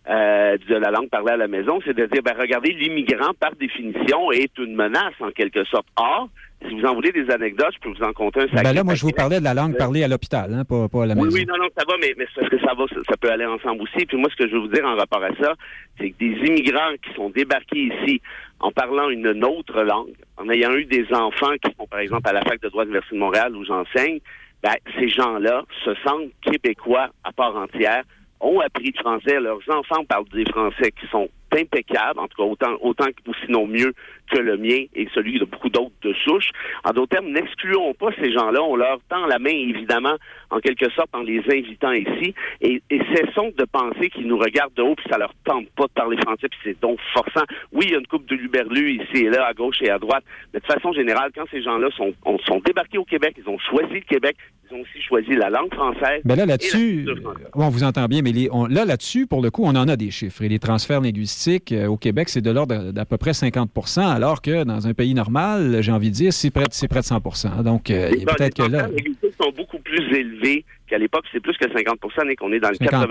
euh, 0.08 0.56
de 0.68 0.74
la 0.76 0.90
langue 0.90 1.08
parlée 1.08 1.32
à 1.32 1.36
la 1.36 1.48
maison, 1.48 1.80
c'est 1.84 1.96
de 1.96 2.06
dire, 2.06 2.22
ben, 2.22 2.34
regardez, 2.38 2.72
l'immigrant, 2.72 3.32
par 3.40 3.54
définition, 3.56 4.30
est 4.30 4.56
une 4.58 4.74
menace, 4.74 5.14
en 5.20 5.30
quelque 5.30 5.64
sorte. 5.64 5.86
Or, 5.96 6.28
si 6.66 6.74
vous 6.74 6.86
en 6.86 6.94
voulez 6.94 7.12
des 7.12 7.28
anecdotes, 7.30 7.74
je 7.74 7.80
peux 7.80 7.96
vous 7.96 8.04
en 8.04 8.12
compter 8.12 8.42
un 8.42 8.62
Ben 8.62 8.72
là, 8.72 8.84
moi, 8.84 8.94
je 8.94 9.02
vous 9.02 9.10
parlais 9.10 9.40
de 9.40 9.44
la 9.44 9.52
langue 9.52 9.76
parlée 9.76 10.04
à 10.04 10.08
l'hôpital, 10.08 10.52
hein, 10.54 10.64
pas, 10.64 10.86
à 11.02 11.06
la 11.06 11.14
maison. 11.14 11.26
Oui, 11.26 11.34
oui, 11.34 11.46
non, 11.46 11.56
non, 11.58 11.68
ça 11.76 11.84
va, 11.88 11.94
mais, 12.00 12.14
mais 12.16 12.26
parce 12.34 12.48
que 12.48 12.58
ça 12.60 12.72
va, 12.74 12.84
ça, 12.88 13.16
peut 13.16 13.30
aller 13.30 13.44
ensemble 13.44 13.82
aussi. 13.82 14.06
Puis 14.06 14.16
moi, 14.16 14.30
ce 14.30 14.36
que 14.36 14.48
je 14.48 14.54
veux 14.54 14.60
vous 14.60 14.68
dire 14.68 14.84
en 14.84 14.94
rapport 14.94 15.22
à 15.22 15.34
ça, 15.40 15.54
c'est 15.98 16.10
que 16.10 16.18
des 16.18 16.36
immigrants 16.46 16.94
qui 17.02 17.12
sont 17.14 17.30
débarqués 17.30 17.90
ici 17.92 18.22
en 18.60 18.70
parlant 18.70 19.10
une 19.10 19.44
autre 19.44 19.82
langue, 19.82 20.14
en 20.36 20.48
ayant 20.48 20.72
eu 20.74 20.86
des 20.86 21.06
enfants 21.12 21.52
qui 21.62 21.70
sont, 21.76 21.86
par 21.86 22.00
exemple, 22.00 22.28
à 22.28 22.32
la 22.32 22.42
fac 22.42 22.60
de 22.62 22.68
droit 22.68 22.84
de 22.84 22.90
l'Université 22.90 23.16
de 23.16 23.20
Montréal 23.20 23.54
où 23.54 23.64
j'enseigne, 23.64 24.20
ben, 24.62 24.74
ces 24.98 25.08
gens-là 25.08 25.64
se 25.84 25.94
sentent 26.06 26.30
québécois 26.42 27.10
à 27.24 27.32
part 27.32 27.56
entière 27.56 28.04
ont 28.40 28.60
appris 28.60 28.92
le 28.94 29.00
français. 29.00 29.40
Leurs 29.40 29.60
enfants 29.68 30.04
parlent 30.04 30.28
des 30.32 30.44
Français 30.46 30.92
qui 30.92 31.06
sont 31.08 31.28
impeccables, 31.52 32.18
en 32.20 32.28
tout 32.28 32.36
cas 32.36 32.48
autant, 32.48 32.76
autant 32.80 33.06
ou 33.26 33.32
sinon 33.44 33.66
mieux 33.66 33.94
que 34.30 34.38
le 34.38 34.56
mien 34.56 34.84
et 34.94 35.08
celui 35.14 35.38
de 35.38 35.44
beaucoup 35.44 35.68
d'autres 35.68 35.92
de 36.02 36.12
souche. 36.24 36.50
En 36.84 36.92
d'autres 36.92 37.16
termes, 37.16 37.30
n'excluons 37.30 37.94
pas 37.94 38.10
ces 38.20 38.32
gens-là. 38.32 38.62
On 38.62 38.76
leur 38.76 38.98
tend 39.08 39.26
la 39.26 39.38
main, 39.38 39.50
évidemment, 39.50 40.16
en 40.50 40.60
quelque 40.60 40.90
sorte, 40.90 41.08
en 41.12 41.22
les 41.22 41.42
invitant 41.50 41.92
ici. 41.92 42.34
Et, 42.60 42.82
et 42.90 43.00
cessons 43.14 43.52
de 43.56 43.64
penser 43.64 44.10
qu'ils 44.10 44.26
nous 44.26 44.38
regardent 44.38 44.74
de 44.74 44.82
haut 44.82 44.94
puis 44.94 45.06
ça 45.10 45.18
leur 45.18 45.34
tente 45.44 45.68
pas 45.76 45.84
de 45.84 45.92
parler 45.92 46.16
français 46.18 46.48
puis 46.48 46.58
c'est 46.64 46.80
donc 46.80 46.98
forçant. 47.12 47.44
Oui, 47.72 47.86
il 47.88 47.92
y 47.92 47.94
a 47.94 47.98
une 47.98 48.06
coupe 48.06 48.26
de 48.26 48.34
luberlu 48.34 48.92
ici 49.02 49.24
et 49.24 49.30
là, 49.30 49.46
à 49.46 49.54
gauche 49.54 49.80
et 49.82 49.90
à 49.90 49.98
droite. 49.98 50.24
Mais 50.52 50.60
de 50.60 50.66
façon 50.66 50.92
générale, 50.92 51.30
quand 51.34 51.44
ces 51.50 51.62
gens-là 51.62 51.88
sont, 51.96 52.12
sont 52.46 52.60
débarqués 52.64 52.98
au 52.98 53.04
Québec, 53.04 53.36
ils 53.38 53.48
ont 53.48 53.58
choisi 53.58 53.94
le 53.94 54.00
Québec, 54.00 54.36
ils 54.70 54.76
ont 54.76 54.80
aussi 54.80 55.02
choisi 55.02 55.34
la 55.34 55.50
langue 55.50 55.72
française. 55.72 56.22
Ben 56.24 56.36
là, 56.36 56.46
là-dessus, 56.46 57.06
on 57.54 57.68
vous 57.68 57.84
entend 57.84 58.06
bien, 58.06 58.22
mais 58.22 58.32
là, 58.32 58.84
là-dessus, 58.84 59.26
pour 59.26 59.42
le 59.42 59.50
coup, 59.50 59.62
on 59.64 59.74
en 59.76 59.88
a 59.88 59.96
des 59.96 60.10
chiffres. 60.10 60.42
Et 60.42 60.48
les 60.48 60.58
transferts 60.58 61.00
linguistiques 61.00 61.72
euh, 61.72 61.86
au 61.86 61.96
Québec, 61.96 62.28
c'est 62.28 62.40
de 62.40 62.50
l'ordre 62.50 62.92
d'à 62.92 63.04
peu 63.04 63.16
près 63.16 63.32
50 63.32 63.70
alors 64.16 64.40
que 64.40 64.64
dans 64.64 64.86
un 64.86 64.94
pays 64.94 65.12
normal, 65.12 65.82
j'ai 65.82 65.92
envie 65.92 66.08
de 66.08 66.14
dire, 66.14 66.32
c'est 66.32 66.50
près, 66.50 66.64
de, 66.64 66.86
près 66.88 67.00
de 67.00 67.04
100% 67.04 67.62
Donc, 67.62 67.90
euh, 67.90 68.10
peut-être 68.10 68.54
que 68.54 68.62
là. 68.62 68.88
Les 68.88 68.96
linguistiques 68.96 69.34
sont 69.38 69.52
beaucoup 69.54 69.78
plus 69.78 70.02
élevés 70.16 70.64
qu'à 70.86 70.98
l'époque, 70.98 71.24
c'est 71.32 71.40
plus 71.40 71.56
que 71.56 71.70
50 71.70 71.98
et 72.30 72.36
qu'on 72.36 72.52
est 72.52 72.60
dans 72.60 72.70
le 72.70 72.76
80 72.76 73.06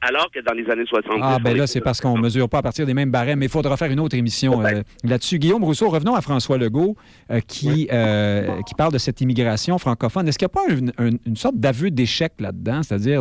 alors 0.00 0.30
que 0.30 0.40
dans 0.40 0.52
les 0.54 0.68
années 0.70 0.86
70. 0.86 1.20
Ah, 1.22 1.38
ben 1.42 1.56
là, 1.56 1.66
c'est 1.66 1.80
parce 1.80 2.00
qu'on 2.00 2.16
ne 2.16 2.22
mesure 2.22 2.48
pas 2.48 2.58
à 2.58 2.62
partir 2.62 2.86
des 2.86 2.94
mêmes 2.94 3.10
barèmes, 3.10 3.38
mais 3.38 3.46
il 3.46 3.50
faudra 3.50 3.76
faire 3.76 3.90
une 3.90 4.00
autre 4.00 4.16
émission 4.16 4.64
euh, 4.64 4.82
là-dessus. 5.04 5.38
Guillaume 5.38 5.64
Rousseau, 5.64 5.88
revenons 5.88 6.14
à 6.14 6.20
François 6.20 6.58
Legault, 6.58 6.96
euh, 7.30 7.40
qui, 7.40 7.88
euh, 7.92 8.62
qui 8.66 8.74
parle 8.74 8.92
de 8.92 8.98
cette 8.98 9.20
immigration 9.20 9.78
francophone. 9.78 10.28
Est-ce 10.28 10.38
qu'il 10.38 10.48
n'y 10.48 10.60
a 10.60 10.66
pas 10.66 11.08
une, 11.26 11.36
sorte 11.36 11.56
d'aveu 11.56 11.90
d'échec 11.90 12.32
là-dedans, 12.38 12.82
c'est-à-dire 12.82 13.20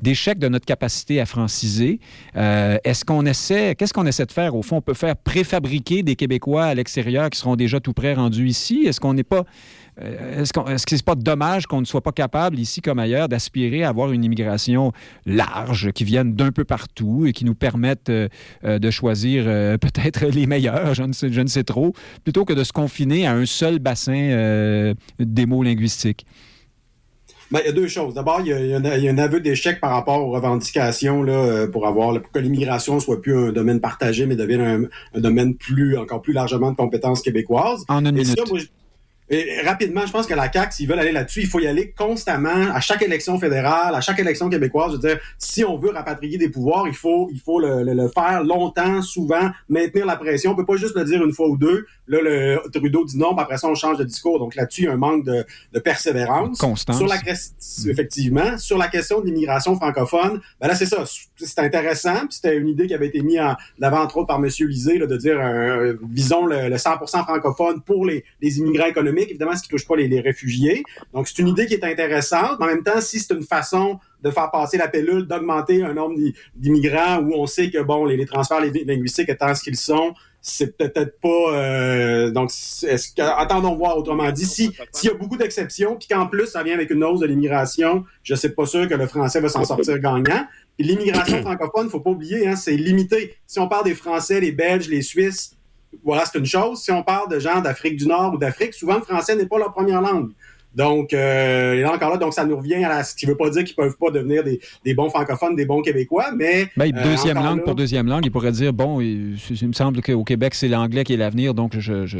d'échec 0.00 0.38
de 0.38 0.48
notre 0.48 0.66
capacité 0.66 1.20
à 1.20 1.26
franciser? 1.26 2.00
Est-ce 2.34 3.04
qu'on 3.04 3.24
essaie, 3.26 3.74
qu'est-ce 3.74 3.94
qu'on 3.94 4.06
essaie 4.06 4.26
de 4.26 4.32
faire? 4.32 4.54
Au 4.54 4.62
fond, 4.62 4.76
on 4.76 4.82
peut 4.82 4.94
faire 4.94 5.16
préfabriquer 5.16 6.02
des 6.02 6.16
Québécois 6.16 6.64
à 6.64 6.74
l'extérieur 6.74 7.30
qui 7.30 7.38
seront 7.38 7.56
déjà 7.56 7.80
tout 7.80 7.92
près 7.92 8.14
rendus 8.14 8.46
ici? 8.46 8.84
Est-ce 8.86 9.00
qu'on 9.00 9.14
n'est 9.14 9.24
pas 9.24 9.44
euh, 10.00 10.42
est-ce 10.42 10.52
que 10.52 10.90
ce 10.90 10.94
n'est 10.94 11.02
pas 11.02 11.14
dommage 11.14 11.66
qu'on 11.66 11.80
ne 11.80 11.86
soit 11.86 12.00
pas 12.00 12.12
capable, 12.12 12.58
ici 12.58 12.80
comme 12.80 12.98
ailleurs, 12.98 13.28
d'aspirer 13.28 13.84
à 13.84 13.88
avoir 13.88 14.12
une 14.12 14.24
immigration 14.24 14.92
large, 15.26 15.92
qui 15.92 16.04
vienne 16.04 16.34
d'un 16.34 16.52
peu 16.52 16.64
partout 16.64 17.26
et 17.26 17.32
qui 17.32 17.44
nous 17.44 17.54
permette 17.54 18.08
euh, 18.08 18.28
euh, 18.64 18.78
de 18.78 18.90
choisir 18.90 19.44
peut-être 19.80 20.26
les 20.26 20.46
meilleurs, 20.46 20.94
je 20.94 21.02
ne, 21.02 21.12
sais, 21.12 21.32
je 21.32 21.40
ne, 21.40 21.46
sais, 21.46 21.64
trop, 21.64 21.92
plutôt 22.24 22.44
que 22.44 22.52
de 22.52 22.64
se 22.64 22.72
confiner 22.72 23.26
à 23.26 23.32
un 23.32 23.46
seul 23.46 23.78
bassin 23.78 24.94
des 25.18 25.46
mots 25.46 25.62
linguistiques? 25.62 26.26
Ben, 27.50 27.60
il 27.62 27.66
y 27.66 27.68
a 27.68 27.72
deux 27.72 27.88
choses. 27.88 28.14
D'abord, 28.14 28.40
il, 28.40 28.48
y 28.48 28.74
a 28.74 29.10
un 29.10 29.18
aveu 29.18 29.40
d'échec 29.40 29.80
par 29.80 29.90
rapport 29.90 30.26
aux 30.26 30.30
revendications 30.30 31.22
là, 31.22 31.66
pour 31.68 31.86
avoir 31.86 32.20
pour 32.20 32.32
que 32.32 32.38
l'immigration 32.38 33.00
soit 33.00 33.20
plus 33.20 33.36
un 33.36 33.52
domaine 33.52 33.80
partagé, 33.80 34.26
mais 34.26 34.34
devienne 34.34 34.88
un, 35.14 35.20
domaine 35.20 35.54
plus 35.54 35.96
encore 35.96 36.22
plus 36.22 36.32
largement 36.32 36.70
de 36.70 36.76
compétences 36.76 37.22
québécoises. 37.22 37.84
En 37.88 38.04
une 38.04 38.12
minute. 38.12 38.38
Et 38.38 38.83
rapidement, 39.64 40.04
je 40.06 40.12
pense 40.12 40.26
que 40.26 40.34
la 40.34 40.52
CAQ, 40.52 40.72
s'ils 40.72 40.88
veulent 40.88 40.98
aller 40.98 41.12
là-dessus, 41.12 41.40
il 41.40 41.46
faut 41.46 41.60
y 41.60 41.66
aller 41.66 41.92
constamment 41.92 42.72
à 42.72 42.80
chaque 42.80 43.02
élection 43.02 43.38
fédérale, 43.38 43.94
à 43.94 44.00
chaque 44.00 44.18
élection 44.18 44.50
québécoise. 44.50 44.92
Je 44.92 44.96
veux 44.96 45.08
dire, 45.08 45.18
si 45.38 45.64
on 45.64 45.78
veut 45.78 45.90
rapatrier 45.90 46.36
des 46.36 46.50
pouvoirs, 46.50 46.86
il 46.86 46.94
faut, 46.94 47.30
il 47.32 47.40
faut 47.40 47.58
le, 47.58 47.82
le, 47.82 48.08
faire 48.08 48.44
longtemps, 48.44 49.00
souvent, 49.00 49.50
maintenir 49.68 50.04
la 50.04 50.16
pression. 50.16 50.52
On 50.52 50.54
peut 50.54 50.66
pas 50.66 50.76
juste 50.76 50.94
le 50.94 51.04
dire 51.04 51.24
une 51.24 51.32
fois 51.32 51.48
ou 51.48 51.56
deux. 51.56 51.86
Là, 52.06 52.18
le 52.20 52.60
Trudeau 52.70 53.04
dit 53.04 53.16
non, 53.16 53.34
puis 53.34 53.42
après 53.42 53.56
ça, 53.56 53.68
on 53.68 53.74
change 53.74 53.96
de 53.96 54.04
discours. 54.04 54.38
Donc 54.38 54.54
là-dessus, 54.56 54.82
il 54.82 54.84
y 54.84 54.88
a 54.88 54.92
un 54.92 54.96
manque 54.96 55.24
de, 55.24 55.44
de 55.72 55.78
persévérance. 55.78 56.58
Constance. 56.58 56.98
Sur 56.98 57.06
la, 57.06 57.16
effectivement. 57.90 58.58
Sur 58.58 58.76
la 58.76 58.88
question 58.88 59.20
de 59.20 59.26
l'immigration 59.26 59.74
francophone, 59.76 60.40
ben 60.60 60.68
là, 60.68 60.74
c'est 60.74 60.86
ça. 60.86 61.04
C'est 61.36 61.58
intéressant. 61.58 62.26
C'était 62.30 62.56
une 62.56 62.68
idée 62.68 62.86
qui 62.86 62.94
avait 62.94 63.08
été 63.08 63.20
mise 63.20 63.40
en 63.40 63.54
avant, 63.82 64.02
entre 64.02 64.18
autres, 64.18 64.28
par 64.28 64.38
M. 64.38 64.48
Lisée, 64.60 64.98
là, 64.98 65.06
de 65.06 65.16
dire, 65.16 65.38
euh, 65.40 65.94
visons 66.10 66.46
le, 66.46 66.70
100% 66.70 67.24
francophone 67.24 67.82
pour 67.82 68.06
les, 68.06 68.24
les 68.40 68.58
immigrants 68.58 68.86
économiques 68.86 69.14
évidemment, 69.30 69.56
ce 69.56 69.62
qui 69.62 69.68
touche 69.68 69.86
pas 69.86 69.96
les, 69.96 70.20
réfugiés. 70.20 70.82
Donc, 71.12 71.28
c'est 71.28 71.38
une 71.40 71.48
idée 71.48 71.66
qui 71.66 71.74
est 71.74 71.84
intéressante, 71.84 72.58
mais 72.58 72.66
en 72.66 72.68
même 72.68 72.82
temps, 72.82 73.00
si 73.00 73.18
c'est 73.18 73.34
une 73.34 73.42
façon 73.42 73.98
de 74.22 74.30
faire 74.30 74.50
passer 74.50 74.78
la 74.78 74.88
pilule, 74.88 75.26
d'augmenter 75.26 75.82
un 75.82 75.92
nombre 75.92 76.18
d'immigrants 76.56 77.18
où 77.18 77.34
on 77.34 77.46
sait 77.46 77.70
que, 77.70 77.82
bon, 77.82 78.04
les, 78.06 78.24
transferts 78.26 78.60
linguistiques 78.60 79.28
étant 79.28 79.54
ce 79.54 79.62
qu'ils 79.62 79.76
sont, 79.76 80.14
c'est 80.40 80.76
peut-être 80.76 81.18
pas... 81.20 81.54
Euh, 81.54 82.30
donc, 82.30 82.50
est-ce 82.50 83.14
que, 83.14 83.22
attendons 83.22 83.74
voir, 83.76 83.96
autrement 83.96 84.30
dit, 84.30 84.44
s'il 84.44 84.72
y 85.02 85.08
a 85.08 85.14
beaucoup 85.14 85.36
d'exceptions, 85.36 85.96
puis 85.96 86.08
qu'en 86.08 86.26
plus, 86.26 86.46
ça 86.46 86.62
vient 86.62 86.74
avec 86.74 86.90
une 86.90 87.02
hausse 87.02 87.20
de 87.20 87.26
l'immigration, 87.26 88.04
je 88.22 88.34
ne 88.34 88.38
suis 88.38 88.48
pas 88.50 88.66
sûr 88.66 88.88
que 88.88 88.94
le 88.94 89.06
français 89.06 89.40
va 89.40 89.48
s'en 89.48 89.64
sortir 89.64 89.98
gagnant. 89.98 90.46
L'immigration 90.78 91.40
francophone, 91.42 91.88
faut 91.88 92.00
pas 92.00 92.10
oublier, 92.10 92.46
hein, 92.46 92.56
c'est 92.56 92.76
limité. 92.76 93.36
Si 93.46 93.58
on 93.58 93.68
parle 93.68 93.84
des 93.84 93.94
Français, 93.94 94.40
les 94.40 94.52
Belges, 94.52 94.88
les 94.88 95.02
Suisses, 95.02 95.56
voilà, 96.02 96.24
c'est 96.24 96.38
une 96.38 96.46
chose. 96.46 96.82
Si 96.82 96.90
on 96.90 97.02
parle 97.02 97.30
de 97.30 97.38
gens 97.38 97.60
d'Afrique 97.60 97.96
du 97.96 98.06
Nord 98.06 98.34
ou 98.34 98.38
d'Afrique, 98.38 98.74
souvent 98.74 98.96
le 98.96 99.02
français 99.02 99.36
n'est 99.36 99.46
pas 99.46 99.58
leur 99.58 99.72
première 99.72 100.00
langue. 100.00 100.30
Donc, 100.74 101.12
euh, 101.12 101.80
là 101.80 101.92
encore 101.92 102.10
là, 102.10 102.16
donc 102.16 102.34
ça 102.34 102.44
nous 102.44 102.56
revient 102.56 102.84
à 102.84 103.04
ce 103.04 103.14
qui 103.14 103.26
ne 103.26 103.30
veut 103.30 103.36
pas 103.36 103.50
dire 103.50 103.64
qu'ils 103.64 103.76
peuvent 103.76 103.96
pas 103.96 104.10
devenir 104.10 104.42
des, 104.42 104.60
des, 104.84 104.94
bons 104.94 105.10
francophones, 105.10 105.54
des 105.54 105.66
bons 105.66 105.82
Québécois, 105.82 106.30
mais... 106.36 106.68
Ben, 106.76 106.90
deuxième 106.90 107.36
langue 107.36 107.62
pour 107.62 107.74
deuxième 107.74 108.06
langue, 108.06 108.24
il 108.24 108.30
pourrait 108.30 108.52
dire, 108.52 108.72
bon, 108.72 109.00
il, 109.00 109.36
me 109.62 109.72
semble 109.72 110.02
qu'au 110.02 110.24
Québec, 110.24 110.54
c'est 110.54 110.68
l'anglais 110.68 111.04
qui 111.04 111.14
est 111.14 111.16
l'avenir, 111.16 111.54
donc 111.54 111.78
je, 111.78 112.06
je, 112.06 112.18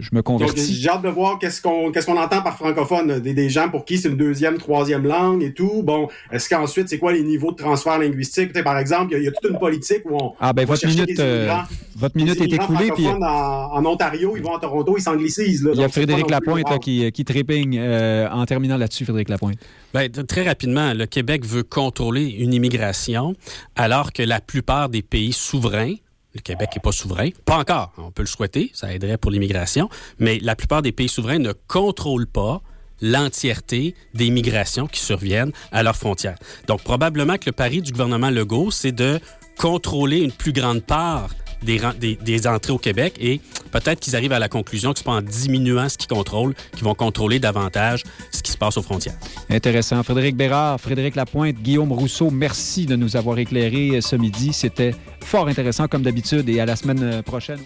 je, 0.00 0.10
me 0.12 0.22
convertis. 0.22 0.74
J'ai 0.74 0.88
hâte 0.88 1.02
de 1.02 1.08
voir 1.08 1.38
qu'est-ce 1.38 1.62
qu'on 1.62 1.90
qu'est-ce 1.92 2.06
qu'on 2.06 2.18
entend 2.18 2.42
par 2.42 2.56
francophone, 2.56 3.20
des, 3.20 3.34
des 3.34 3.48
gens 3.48 3.68
pour 3.68 3.84
qui 3.84 3.98
c'est 3.98 4.08
une 4.08 4.16
deuxième, 4.16 4.58
troisième 4.58 5.06
langue 5.06 5.42
et 5.42 5.52
tout. 5.52 5.82
Bon, 5.82 6.08
est-ce 6.30 6.48
qu'ensuite, 6.48 6.88
c'est 6.88 6.98
quoi 6.98 7.12
les 7.12 7.22
niveaux 7.22 7.52
de 7.52 7.56
transfert 7.56 7.98
linguistique? 7.98 8.52
par 8.62 8.78
exemple, 8.78 9.14
il 9.16 9.22
y, 9.22 9.28
a 9.28 9.30
toute 9.30 9.50
une 9.50 9.58
politique 9.58 10.02
où 10.04 10.16
on... 10.16 10.32
Ah 10.40 10.52
ben, 10.52 10.66
votre 10.66 10.86
minute, 10.86 11.18
euh, 11.20 11.54
votre 11.96 12.16
minute 12.16 12.40
est 12.40 12.52
écoulée. 12.52 12.90
Puis... 12.94 13.06
En, 13.08 13.20
en, 13.22 13.84
Ontario, 13.86 14.36
ils 14.36 14.42
vont 14.42 14.54
à 14.54 14.60
Toronto, 14.60 14.96
ils 14.96 15.02
s'anglicisent. 15.02 15.68
Il 15.72 15.80
y 15.80 15.84
a 15.84 15.88
Frédéric 15.88 16.30
Lapointe 16.30 16.78
qui, 16.80 17.10
qui 17.12 17.24
trépigne 17.24 17.78
euh, 17.86 18.28
en 18.30 18.44
terminant 18.46 18.76
là-dessus, 18.76 19.04
Frédéric 19.04 19.28
Lapointe. 19.28 19.58
Bien, 19.94 20.08
très 20.08 20.42
rapidement, 20.42 20.92
le 20.92 21.06
Québec 21.06 21.44
veut 21.44 21.62
contrôler 21.62 22.26
une 22.26 22.52
immigration 22.52 23.34
alors 23.76 24.12
que 24.12 24.22
la 24.22 24.40
plupart 24.40 24.88
des 24.88 25.02
pays 25.02 25.32
souverains 25.32 25.94
le 26.34 26.42
Québec 26.42 26.68
n'est 26.74 26.80
pas 26.82 26.92
souverain. 26.92 27.30
Pas 27.46 27.56
encore. 27.56 27.92
On 27.96 28.10
peut 28.10 28.22
le 28.22 28.28
souhaiter. 28.28 28.70
Ça 28.74 28.92
aiderait 28.92 29.16
pour 29.16 29.30
l'immigration. 29.30 29.88
Mais 30.18 30.38
la 30.40 30.54
plupart 30.54 30.82
des 30.82 30.92
pays 30.92 31.08
souverains 31.08 31.38
ne 31.38 31.52
contrôlent 31.66 32.26
pas 32.26 32.60
l'entièreté 33.00 33.94
des 34.14 34.30
migrations 34.30 34.86
qui 34.86 35.00
surviennent 35.00 35.52
à 35.72 35.82
leurs 35.82 35.96
frontières. 35.96 36.36
Donc, 36.66 36.82
probablement 36.82 37.36
que 37.36 37.46
le 37.46 37.52
pari 37.52 37.82
du 37.82 37.92
gouvernement 37.92 38.30
Legault, 38.30 38.70
c'est 38.70 38.92
de 38.92 39.18
contrôler 39.58 40.20
une 40.20 40.32
plus 40.32 40.52
grande 40.52 40.82
part 40.82 41.30
des, 41.62 42.46
entrées 42.46 42.72
au 42.72 42.78
Québec 42.78 43.14
et 43.20 43.40
peut-être 43.72 44.00
qu'ils 44.00 44.16
arrivent 44.16 44.32
à 44.32 44.38
la 44.38 44.48
conclusion 44.48 44.92
que 44.92 44.98
ce 44.98 45.04
pas 45.04 45.12
en 45.12 45.22
diminuant 45.22 45.88
ce 45.88 45.98
qu'ils 45.98 46.08
contrôlent 46.08 46.54
qu'ils 46.72 46.84
vont 46.84 46.94
contrôler 46.94 47.38
davantage 47.38 48.02
ce 48.30 48.42
qui 48.42 48.52
se 48.52 48.58
passe 48.58 48.76
aux 48.76 48.82
frontières. 48.82 49.16
Intéressant. 49.50 50.02
Frédéric 50.02 50.36
Bérard, 50.36 50.80
Frédéric 50.80 51.16
Lapointe, 51.16 51.56
Guillaume 51.56 51.92
Rousseau, 51.92 52.30
merci 52.30 52.86
de 52.86 52.96
nous 52.96 53.16
avoir 53.16 53.38
éclairés 53.38 54.00
ce 54.00 54.16
midi. 54.16 54.52
C'était 54.52 54.94
fort 55.22 55.48
intéressant 55.48 55.88
comme 55.88 56.02
d'habitude 56.02 56.48
et 56.48 56.60
à 56.60 56.66
la 56.66 56.76
semaine 56.76 57.22
prochaine. 57.22 57.60